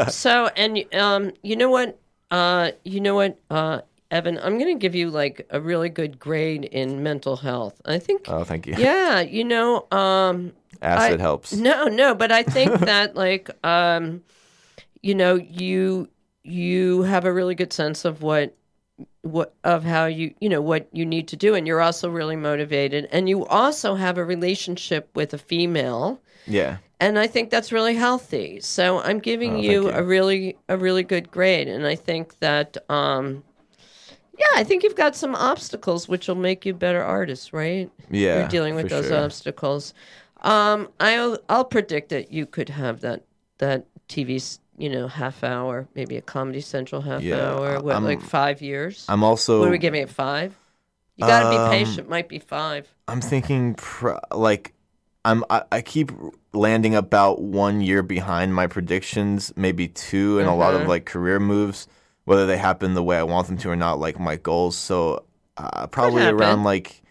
So, 0.09 0.47
and 0.55 0.83
um, 0.93 1.31
you 1.41 1.55
know 1.55 1.69
what? 1.69 1.99
Uh, 2.31 2.71
you 2.83 2.99
know 3.01 3.15
what, 3.15 3.39
uh, 3.51 3.81
Evan? 4.09 4.37
I'm 4.37 4.57
going 4.57 4.75
to 4.75 4.79
give 4.79 4.95
you 4.95 5.09
like 5.09 5.45
a 5.49 5.59
really 5.61 5.89
good 5.89 6.19
grade 6.19 6.65
in 6.65 7.03
mental 7.03 7.35
health. 7.35 7.81
I 7.85 7.99
think. 7.99 8.25
oh, 8.27 8.43
thank 8.43 8.65
you. 8.67 8.75
yeah, 8.77 9.21
you 9.21 9.43
know, 9.43 9.87
um, 9.91 10.53
Acid 10.81 11.19
I- 11.19 11.21
helps. 11.21 11.53
No, 11.53 11.85
no, 11.87 12.13
but 12.15 12.31
I 12.31 12.43
think 12.43 12.79
that 12.91 13.15
like 13.15 13.49
um 13.65 14.21
you 15.01 15.15
know, 15.15 15.35
you 15.35 16.07
you 16.43 17.03
have 17.03 17.25
a 17.25 17.33
really 17.33 17.55
good 17.55 17.73
sense 17.73 18.05
of 18.05 18.21
what 18.21 18.55
what 19.21 19.53
of 19.63 19.83
how 19.83 20.05
you 20.05 20.33
you 20.41 20.49
know 20.49 20.61
what 20.61 20.87
you 20.91 21.05
need 21.05 21.27
to 21.29 21.35
do 21.37 21.55
and 21.55 21.65
you're 21.65 21.81
also 21.81 22.09
really 22.09 22.35
motivated 22.35 23.07
and 23.11 23.29
you 23.29 23.45
also 23.45 23.95
have 23.95 24.17
a 24.17 24.23
relationship 24.25 25.09
with 25.15 25.33
a 25.33 25.37
female 25.37 26.19
Yeah. 26.45 26.77
and 26.99 27.17
I 27.17 27.27
think 27.27 27.49
that's 27.49 27.71
really 27.71 27.95
healthy. 27.95 28.59
So 28.59 28.99
I'm 29.01 29.19
giving 29.19 29.53
Oh, 29.53 29.61
you, 29.61 29.71
you. 29.83 29.89
a 29.89 30.03
really 30.03 30.57
a 30.67 30.77
really 30.77 31.03
good 31.03 31.31
grade 31.31 31.67
and 31.69 31.87
I 31.87 31.95
think 31.95 32.39
that 32.39 32.77
um 32.89 33.43
yeah, 34.37 34.47
I 34.55 34.63
think 34.63 34.83
you've 34.83 34.95
got 34.95 35.15
some 35.15 35.35
obstacles 35.35 36.09
which 36.09 36.27
will 36.27 36.35
make 36.49 36.65
you 36.65 36.73
better 36.73 37.03
artists, 37.03 37.53
right? 37.53 37.89
Yeah. 38.09 38.39
You're 38.39 38.47
dealing 38.47 38.73
with 38.75 38.89
those 38.89 39.07
sure. 39.07 39.23
obstacles. 39.23 39.93
Um, 40.41 40.89
I'll 40.99 41.37
I'll 41.49 41.65
predict 41.65 42.09
that 42.09 42.31
you 42.33 42.45
could 42.45 42.69
have 42.69 43.01
that 43.01 43.23
that 43.59 43.85
TV, 44.09 44.41
you 44.77 44.89
know, 44.89 45.07
half 45.07 45.43
hour, 45.43 45.87
maybe 45.95 46.17
a 46.17 46.21
Comedy 46.21 46.61
Central 46.61 47.01
half 47.01 47.21
Yeah, 47.21 47.51
hour. 47.51 47.79
What, 47.81 47.93
I'm- 47.93 48.03
like 48.03 48.21
five 48.21 48.61
years? 48.61 49.05
I'm 49.07 49.23
also 49.23 49.59
what 49.59 49.67
are 49.67 49.71
we 49.71 49.77
giving 49.77 50.01
it? 50.01 50.09
Five? 50.09 50.55
You 51.15 51.27
got 51.27 51.41
to 51.51 51.57
Um, 51.59 51.69
be 51.71 51.77
patient. 51.77 52.09
Might 52.09 52.27
be 52.27 52.39
five. 52.39 52.87
I'm 53.07 53.21
thinking 53.21 53.75
pr- 53.75 54.17
like 54.33 54.73
I'm 55.25 55.43
I, 55.49 55.63
I 55.71 55.81
keep 55.81 56.11
landing 56.53 56.95
about 56.95 57.39
one 57.41 57.81
year 57.81 58.01
behind 58.03 58.53
my 58.55 58.67
predictions, 58.67 59.53
maybe 59.55 59.87
two, 59.87 60.39
in 60.39 60.47
a 60.47 60.55
lot 60.55 60.73
Uh-huh. 60.73 60.83
of 60.83 60.89
like 60.89 61.05
career 61.05 61.39
moves, 61.39 61.87
whether 62.25 62.45
they 62.47 62.57
happen 62.57 62.93
the 62.95 63.03
way 63.03 63.17
I 63.17 63.23
want 63.23 63.47
them 63.47 63.57
to 63.59 63.69
or 63.69 63.75
not, 63.75 63.99
like 63.99 64.19
my 64.19 64.35
goals. 64.37 64.75
So 64.75 65.23
uh, 65.57 65.85
probably 65.87 66.25
around 66.25 66.63
like 66.63 67.03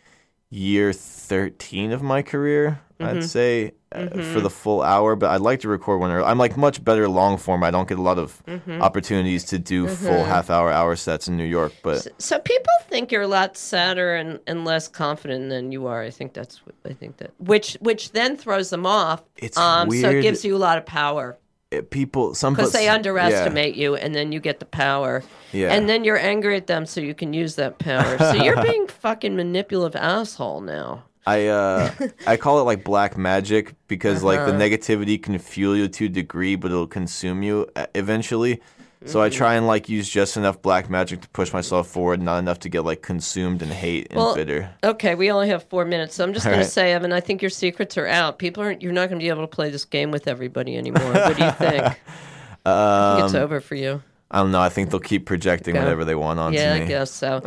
year 0.51 0.93
thirteen 0.93 1.93
of 1.93 2.03
my 2.03 2.23
career, 2.23 2.81
Mm-hmm. 3.01 3.19
I'd 3.19 3.25
say. 3.25 3.73
Uh, 3.95 4.22
for 4.32 4.40
the 4.40 4.51
full 4.51 4.82
hour, 4.82 5.14
but 5.16 5.30
I'd 5.30 5.40
like 5.40 5.61
to 5.61 5.68
record 5.68 6.01
one. 6.01 6.11
early. 6.11 6.24
I'm 6.24 6.38
like 6.38 6.57
much 6.57 6.82
better 6.84 7.09
long 7.09 7.36
form. 7.38 7.62
I 7.64 7.70
don't 7.70 7.88
get 7.88 7.99
a 7.99 8.03
lot 8.03 8.18
of 8.18 8.43
Mm-hmm. 8.47 8.82
opportunities 8.82 9.45
to 9.45 9.59
do 9.59 9.88
full 9.88 10.24
half 10.24 10.51
hour 10.51 10.70
hour 10.72 10.97
sets 10.97 11.28
in 11.28 11.36
New 11.36 11.45
York. 11.45 11.72
But 11.82 12.09
So 12.18 12.38
people 12.38 12.72
think 12.88 13.12
you're 13.12 13.22
a 13.22 13.28
lot 13.28 13.57
sadder 13.57 14.14
and, 14.16 14.40
and 14.47 14.64
less 14.64 14.88
confident 14.88 15.49
than 15.51 15.72
you 15.72 15.86
are. 15.86 16.03
I 16.03 16.11
think 16.11 16.32
that's 16.32 16.61
I 16.84 16.93
think 16.93 17.16
that 17.18 17.30
which 17.38 17.76
which 17.80 18.12
then 18.12 18.36
throws 18.36 18.70
them 18.70 18.86
off. 18.86 19.22
It's 19.36 19.57
um, 19.57 19.90
So 19.90 20.11
it 20.11 20.22
gives 20.22 20.45
you 20.45 20.57
a 20.57 20.59
lot 20.59 20.78
of 20.78 20.86
power 20.86 21.38
it, 21.70 21.90
people, 21.90 22.34
some 22.34 22.53
because 22.55 22.72
they 22.72 22.84
yeah. 22.84 22.95
underestimate 22.95 23.74
you, 23.76 23.95
and 23.97 24.14
then 24.14 24.30
you 24.30 24.40
get 24.40 24.59
the 24.61 24.66
power. 24.66 25.22
Yeah. 25.53 25.72
And 25.72 25.88
then 25.88 26.05
you're 26.05 26.18
angry 26.18 26.57
at 26.57 26.66
them, 26.66 26.84
so 26.84 27.01
you 27.01 27.14
can 27.14 27.32
use 27.32 27.55
that 27.57 27.78
power. 27.78 28.18
So 28.18 28.34
you're 28.34 28.62
being 28.70 28.86
fucking 28.88 29.34
manipulative 29.36 29.97
asshole 29.97 30.61
now. 30.61 31.05
I 31.27 31.47
uh 31.47 31.91
I 32.27 32.37
call 32.37 32.61
it 32.61 32.64
like 32.64 32.83
black 32.85 33.16
magic 33.16 33.75
because 33.89 34.23
like 34.23 34.41
Uh-huh. 34.41 34.53
the 34.53 34.59
negativity 34.59 35.23
can 35.23 35.39
fuel 35.39 35.77
you 35.77 35.89
to 35.89 36.07
a 36.07 36.09
degree, 36.09 36.57
but 36.57 36.70
it'll 36.70 36.87
consume 36.87 37.43
you 37.43 37.68
uh, 37.77 37.87
eventually. 37.95 38.61
So. 39.05 39.20
I 39.20 39.31
try 39.31 39.55
and 39.57 39.66
like 39.66 39.89
use 39.89 40.09
just 40.09 40.37
enough 40.37 40.62
black 40.62 40.89
magic 40.89 41.23
to 41.23 41.29
push 41.31 41.53
myself 41.53 41.89
forward, 41.89 42.23
not 42.23 42.39
enough 42.39 42.61
to 42.61 42.68
get 42.68 42.85
like 42.85 43.03
consumed 43.03 43.61
in 43.61 43.68
hate 43.68 44.07
and 44.11 44.18
Well, 44.18 44.37
bitter. 44.37 44.70
Okay, 44.85 45.16
we 45.16 45.29
only 45.33 45.49
have 45.49 45.64
four 45.64 45.85
minutes, 45.85 46.14
so 46.14 46.23
I'm 46.23 46.33
just 46.33 46.47
All 46.47 46.53
going 46.53 46.61
to 46.61 46.64
right. 46.66 46.73
say, 46.73 46.93
Evan, 46.93 47.12
I 47.12 47.18
think 47.18 47.43
your 47.43 47.51
secrets 47.51 47.99
are 47.99 48.07
out. 48.07 48.39
People 48.39 48.62
aren't. 48.62 48.81
You're 48.81 48.93
not 48.93 49.09
going 49.09 49.18
to 49.18 49.25
be 49.25 49.29
able 49.29 49.43
to 49.43 49.49
play 49.49 49.70
this 49.70 49.85
game 49.85 50.12
with 50.12 50.29
everybody 50.29 50.77
anymore. 50.77 51.03
What 51.14 51.37
do 51.37 51.45
you 51.45 51.51
think? 51.51 51.83
I 52.64 53.14
think 53.16 53.25
it's 53.27 53.35
Um, 53.35 53.43
over 53.43 53.61
for 53.61 53.75
you. 53.75 54.03
I 54.33 54.39
don't 54.39 54.51
know. 54.51 54.61
I 54.61 54.70
think 54.70 54.91
they'll 54.91 54.99
keep 55.01 55.26
projecting 55.26 55.76
Okay. 55.76 55.85
whatever 55.85 56.05
they 56.07 56.14
want 56.14 56.41
onto 56.41 56.59
Yeah, 56.59 56.74
me. 56.78 56.83
I 56.83 56.87
guess 56.87 57.11
so. 57.11 57.43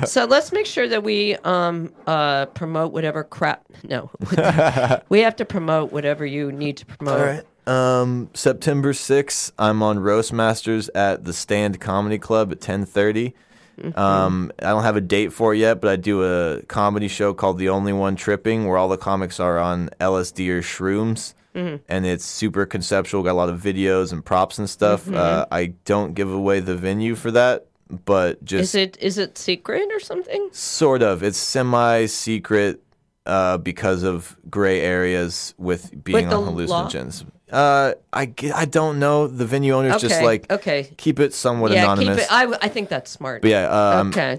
so 0.06 0.24
let's 0.24 0.52
make 0.52 0.66
sure 0.66 0.86
that 0.88 1.02
we 1.02 1.34
um, 1.44 1.92
uh, 2.06 2.46
promote 2.46 2.92
whatever 2.92 3.24
crap. 3.24 3.64
No, 3.84 4.10
we 5.08 5.20
have 5.20 5.36
to 5.36 5.44
promote 5.44 5.92
whatever 5.92 6.26
you 6.26 6.50
need 6.50 6.76
to 6.78 6.86
promote. 6.86 7.20
All 7.20 7.26
right. 7.26 7.44
Um, 7.68 8.28
September 8.34 8.92
6th, 8.92 9.52
I'm 9.58 9.82
on 9.82 9.98
Roastmasters 9.98 10.88
at 10.94 11.24
the 11.24 11.32
Stand 11.32 11.80
Comedy 11.80 12.18
Club 12.18 12.50
at 12.50 12.60
10:30. 12.60 13.34
Mm-hmm. 13.80 13.98
Um, 13.98 14.50
I 14.60 14.70
don't 14.70 14.82
have 14.82 14.96
a 14.96 15.00
date 15.00 15.32
for 15.32 15.54
it 15.54 15.58
yet, 15.58 15.80
but 15.80 15.90
I 15.90 15.96
do 15.96 16.24
a 16.24 16.62
comedy 16.62 17.06
show 17.08 17.32
called 17.34 17.58
The 17.58 17.68
Only 17.68 17.92
One 17.92 18.16
Tripping, 18.16 18.66
where 18.66 18.76
all 18.76 18.88
the 18.88 18.96
comics 18.96 19.38
are 19.38 19.58
on 19.58 19.90
LSD 20.00 20.48
or 20.48 20.60
shrooms, 20.62 21.34
Mm-hmm. 21.54 21.76
and 21.88 22.06
it's 22.06 22.24
super 22.24 22.66
conceptual. 22.66 23.22
Got 23.22 23.32
a 23.32 23.34
lot 23.34 23.48
of 23.48 23.60
videos 23.60 24.12
and 24.12 24.24
props 24.24 24.58
and 24.58 24.68
stuff. 24.70 25.04
Mm-hmm. 25.06 25.14
Uh, 25.16 25.44
I 25.50 25.66
don't 25.84 26.14
give 26.14 26.30
away 26.32 26.60
the 26.60 26.76
venue 26.76 27.14
for 27.14 27.30
that, 27.32 27.66
but 28.04 28.44
just 28.44 28.62
Is 28.62 28.74
it 28.74 28.98
is 29.00 29.18
it 29.18 29.38
secret 29.38 29.88
or 29.90 29.98
something? 30.00 30.48
Sort 30.52 31.02
of. 31.02 31.22
It's 31.22 31.38
semi 31.38 32.06
secret 32.06 32.82
uh, 33.26 33.58
because 33.58 34.02
of 34.04 34.36
gray 34.50 34.80
areas 34.80 35.54
with 35.58 35.92
being 36.04 36.32
on 36.32 36.46
law? 36.46 36.52
hallucinogens. 36.86 37.24
Uh, 37.50 37.94
I, 38.12 38.30
I 38.54 38.66
don't 38.66 38.98
know. 38.98 39.26
The 39.26 39.46
venue 39.46 39.72
owner's 39.72 39.94
Okay. 39.94 40.08
just 40.08 40.22
like 40.22 40.52
okay. 40.52 40.92
keep 40.98 41.18
it 41.18 41.32
somewhat 41.32 41.72
Yeah, 41.72 41.84
anonymous. 41.84 42.16
keep 42.18 42.24
it. 42.24 42.30
I, 42.30 42.44
I 42.60 42.68
think 42.68 42.90
that's 42.90 43.10
smart. 43.10 43.40
but 43.40 43.50
yeah, 43.50 43.68
um, 44.00 44.08
Okay. 44.10 44.36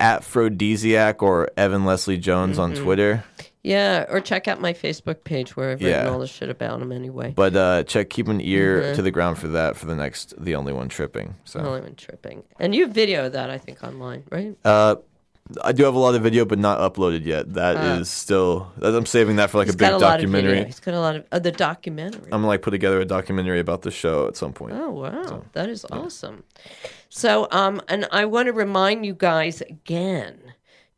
or 1.24 1.50
Evan 1.58 1.86
Leslie 1.86 2.18
Jones 2.20 2.60
on 2.60 2.74
Mm-hmm. 2.74 2.84
Twitter. 2.84 3.24
Yeah, 3.62 4.06
or 4.10 4.22
check 4.22 4.48
out 4.48 4.62
my 4.62 4.72
Facebook 4.74 5.24
page 5.26 5.58
where 5.58 5.72
I've 5.72 5.82
written 5.82 6.06
Yeah. 6.06 6.12
all 6.12 6.20
this 6.20 6.30
shit 6.30 6.50
about 6.50 6.82
him 6.82 6.92
anyway. 6.94 7.34
But 7.36 7.56
uh, 7.56 7.84
check, 7.84 8.10
keep 8.10 8.28
an 8.30 8.40
ear 8.42 8.82
Mm-hmm. 8.82 8.96
to 8.96 9.02
the 9.02 9.12
ground 9.12 9.38
for 9.38 9.50
that 9.50 9.76
for 9.76 9.86
the 9.86 9.96
next, 9.96 10.34
the 10.42 10.56
only 10.56 10.72
one 10.72 10.88
tripping. 10.88 11.36
So 11.44 11.62
Well, 11.62 11.74
I'm 11.76 11.96
tripping. 11.96 12.44
And 12.60 12.74
you 12.74 12.88
video 12.88 13.28
that 13.28 13.50
I 13.50 13.58
think 13.58 13.84
online, 13.84 14.24
right? 14.32 14.56
uh, 14.64 14.96
I 15.64 15.72
do 15.72 15.84
have 15.84 15.96
a 15.96 16.00
lot 16.00 16.14
of 16.14 16.22
video, 16.22 16.46
but 16.46 16.60
not 16.60 16.78
uploaded 16.78 17.26
yet. 17.26 17.56
That 17.56 18.00
is 18.00 18.08
still. 18.08 18.72
I'm 18.84 19.08
saving 19.08 19.38
that 19.38 19.50
for 19.50 19.58
like 19.58 19.66
He's 19.66 19.74
a 19.74 19.78
big 19.80 19.90
got 19.90 19.94
a 19.94 19.98
lot 19.98 20.14
of 20.20 20.22
documentary. 20.22 20.64
He's 20.64 20.80
got 20.80 20.94
a 20.94 21.00
lot 21.00 21.16
of 21.16 21.26
uh, 21.32 21.40
the 21.40 21.52
documentary. 21.52 22.26
I'm 22.26 22.30
gonna 22.42 22.48
like 22.48 22.62
put 22.62 22.70
together 22.70 23.02
a 23.02 23.06
documentary 23.06 23.60
about 23.60 23.82
the 23.82 23.90
show 23.90 24.28
at 24.28 24.38
some 24.38 24.54
point. 24.54 24.76
Oh 24.76 24.92
wow, 24.92 25.44
that 25.54 25.68
is 25.68 25.88
awesome. 25.92 26.44
So, 27.10 27.48
um, 27.50 27.82
and 27.88 28.08
I 28.12 28.26
want 28.26 28.46
to 28.46 28.54
remind 28.54 29.08
you 29.08 29.16
guys 29.16 29.62
again 29.62 30.49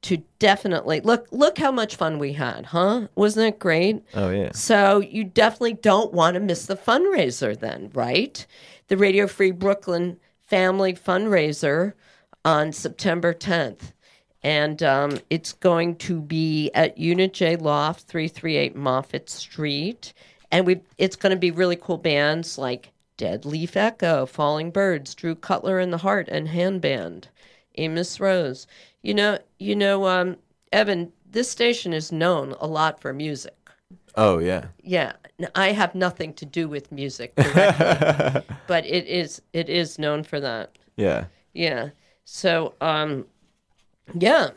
to 0.03 0.17
definitely 0.39 0.99
look. 1.01 1.27
Look 1.31 1.57
how 1.57 1.71
much 1.71 1.95
fun 1.95 2.19
we 2.19 2.33
had, 2.33 2.67
huh? 2.67 3.07
Wasn't 3.15 3.45
it 3.45 3.59
great? 3.59 4.03
Oh 4.13 4.29
yeah. 4.29 4.51
So 4.53 4.99
you 4.99 5.23
definitely 5.23 5.73
don't 5.73 6.13
want 6.13 6.33
to 6.35 6.39
miss 6.39 6.65
the 6.65 6.75
fundraiser 6.75 7.57
then, 7.59 7.91
right? 7.93 8.45
The 8.87 8.97
Radio 8.97 9.27
Free 9.27 9.51
Brooklyn 9.51 10.17
Family 10.47 10.93
Fundraiser 10.93 11.93
on 12.43 12.71
September 12.71 13.33
10th. 13.33 13.93
And 14.43 14.81
um, 14.81 15.19
it's 15.29 15.53
going 15.53 15.95
to 15.97 16.19
be 16.19 16.71
at 16.73 16.97
Unit 16.97 17.33
J 17.33 17.55
Loft, 17.55 18.07
338 18.07 18.75
Moffat 18.75 19.29
Street. 19.29 20.13
And 20.51 20.65
we 20.65 20.81
it's 20.97 21.15
going 21.15 21.31
to 21.31 21.39
be 21.39 21.51
really 21.51 21.75
cool 21.75 21.97
bands 21.97 22.57
like 22.57 22.91
Dead 23.17 23.45
Leaf 23.45 23.77
Echo, 23.77 24.25
Falling 24.25 24.71
Birds, 24.71 25.13
Drew 25.13 25.35
Cutler 25.35 25.77
and 25.77 25.93
the 25.93 25.99
Heart, 25.99 26.27
and 26.29 26.47
Handband, 26.47 27.25
Amos 27.75 28.19
Rose. 28.19 28.67
You 29.01 29.13
know, 29.13 29.37
you 29.59 29.75
know, 29.75 30.07
um, 30.07 30.37
Evan, 30.71 31.11
this 31.29 31.49
station 31.49 31.93
is 31.93 32.11
known 32.11 32.55
a 32.59 32.67
lot 32.67 32.99
for 33.01 33.13
music. 33.13 33.55
Oh 34.15 34.39
yeah. 34.39 34.65
Yeah, 34.83 35.13
I 35.55 35.71
have 35.71 35.95
nothing 35.95 36.33
to 36.35 36.45
do 36.45 36.67
with 36.67 36.91
music, 36.91 37.33
directly, 37.35 38.43
but 38.67 38.85
it 38.85 39.05
is 39.07 39.41
it 39.53 39.69
is 39.69 39.97
known 39.97 40.23
for 40.23 40.39
that. 40.41 40.77
Yeah. 40.97 41.25
Yeah. 41.53 41.89
So, 42.25 42.73
um, 42.81 43.25
yeah, 44.13 44.49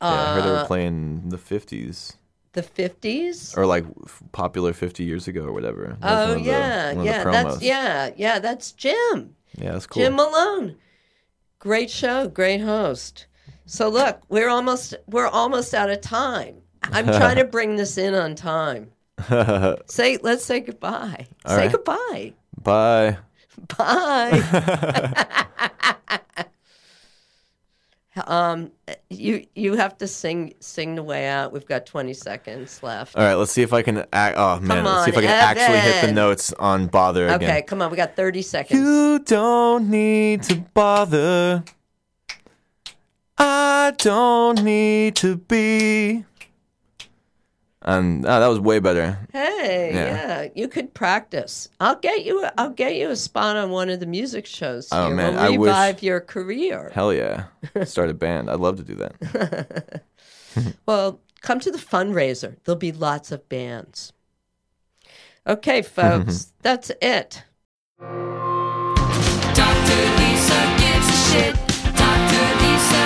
Yeah, 0.00 0.08
I 0.08 0.34
heard 0.34 0.44
they 0.44 0.48
Uh, 0.50 0.60
were 0.62 0.66
playing 0.66 1.28
the 1.30 1.38
50s 1.38 2.14
the 2.52 2.62
fifties. 2.62 3.54
or 3.56 3.66
like 3.66 3.84
popular 4.32 4.72
50 4.72 5.04
years 5.04 5.28
ago 5.28 5.42
or 5.44 5.52
whatever. 5.52 5.96
That 6.00 6.10
was 6.10 6.26
Oh 6.26 6.28
one 6.30 6.38
of 6.38 6.44
the- 6.44 6.50
yeah, 6.50 6.94
the 6.94 7.04
yeah. 7.04 7.24
That's 7.24 7.62
yeah, 7.62 8.10
yeah. 8.16 8.38
That's 8.38 8.72
Jim. 8.72 9.34
Yeah, 9.56 9.72
that's 9.72 9.86
cool. 9.86 10.02
Jim 10.02 10.14
Malone. 10.16 10.76
Great 11.60 11.90
show, 11.90 12.28
great 12.28 12.60
host. 12.60 13.26
So 13.66 13.88
look, 13.88 14.22
we're 14.28 14.48
almost 14.48 14.94
we're 15.06 15.26
almost 15.28 15.74
out 15.74 15.90
of 15.90 16.00
time. 16.00 16.62
I'm 16.92 17.10
trying 17.10 17.36
to 17.36 17.44
bring 17.44 17.76
this 17.76 17.98
in 17.98 18.14
on 18.14 18.34
time. 18.34 18.92
Say 19.86 20.18
let's 20.22 20.44
say 20.44 20.60
goodbye. 20.60 21.26
All 21.44 21.56
say 21.56 21.56
right. 21.56 21.72
goodbye. 21.72 22.34
Bye. 22.62 23.18
Bye. 23.76 24.44
Um, 28.26 28.72
you 29.10 29.46
you 29.54 29.74
have 29.74 29.96
to 29.98 30.06
sing 30.06 30.54
sing 30.60 30.94
the 30.94 31.02
way 31.02 31.28
out. 31.28 31.52
We've 31.52 31.66
got 31.66 31.86
20 31.86 32.12
seconds 32.14 32.82
left. 32.82 33.16
All 33.16 33.22
right, 33.22 33.34
let's 33.34 33.52
see 33.52 33.62
if 33.62 33.72
I 33.72 33.82
can. 33.82 34.04
Act, 34.12 34.36
oh 34.38 34.60
man, 34.60 34.84
let's 34.84 35.04
see 35.04 35.10
if 35.10 35.18
I 35.18 35.20
can 35.22 35.30
actually 35.30 35.78
hit 35.78 36.06
the 36.06 36.12
notes 36.12 36.52
on 36.54 36.86
bother 36.86 37.26
again. 37.28 37.50
Okay, 37.50 37.62
come 37.62 37.82
on. 37.82 37.90
We 37.90 37.96
got 37.96 38.16
30 38.16 38.42
seconds. 38.42 38.80
You 38.80 39.18
don't 39.20 39.90
need 39.90 40.42
to 40.44 40.56
bother. 40.74 41.64
I 43.38 43.94
don't 43.96 44.62
need 44.62 45.16
to 45.16 45.36
be. 45.36 46.24
And 47.88 48.26
ah, 48.26 48.38
that 48.40 48.48
was 48.48 48.60
way 48.60 48.78
better. 48.80 49.18
Hey, 49.32 49.92
Yeah. 49.94 50.42
yeah. 50.42 50.48
you 50.54 50.68
could 50.68 50.92
practice. 50.92 51.70
I'll 51.80 51.96
get 51.96 52.22
you. 52.26 52.44
A, 52.44 52.52
I'll 52.58 52.68
get 52.70 52.94
you 52.96 53.08
a 53.08 53.16
spot 53.16 53.56
on 53.56 53.70
one 53.70 53.88
of 53.88 53.98
the 53.98 54.04
music 54.06 54.44
shows. 54.44 54.88
Oh, 54.92 55.06
here. 55.06 55.16
man, 55.16 55.34
we'll 55.34 55.42
I 55.42 55.48
wish- 55.56 55.66
revive 55.68 56.02
your 56.02 56.20
career. 56.20 56.90
Hell 56.92 57.14
yeah. 57.14 57.44
Start 57.84 58.10
a 58.10 58.14
band. 58.14 58.50
I'd 58.50 58.60
love 58.60 58.76
to 58.76 58.84
do 58.84 58.94
that. 58.96 60.02
Well, 60.86 61.20
come 61.40 61.60
to 61.60 61.70
the 61.70 61.78
fundraiser. 61.78 62.56
There'll 62.64 62.76
be 62.78 62.92
lots 62.92 63.30
of 63.32 63.48
bands. 63.48 64.12
Okay, 65.46 65.80
folks, 65.82 66.52
that's 66.62 66.90
it. 67.00 67.44
Dr. 68.00 68.08
Lisa 70.18 70.60
gives 70.82 71.08
a 71.08 71.18
shit. 71.30 71.54
Dr. 71.96 72.42
Lisa 72.60 73.02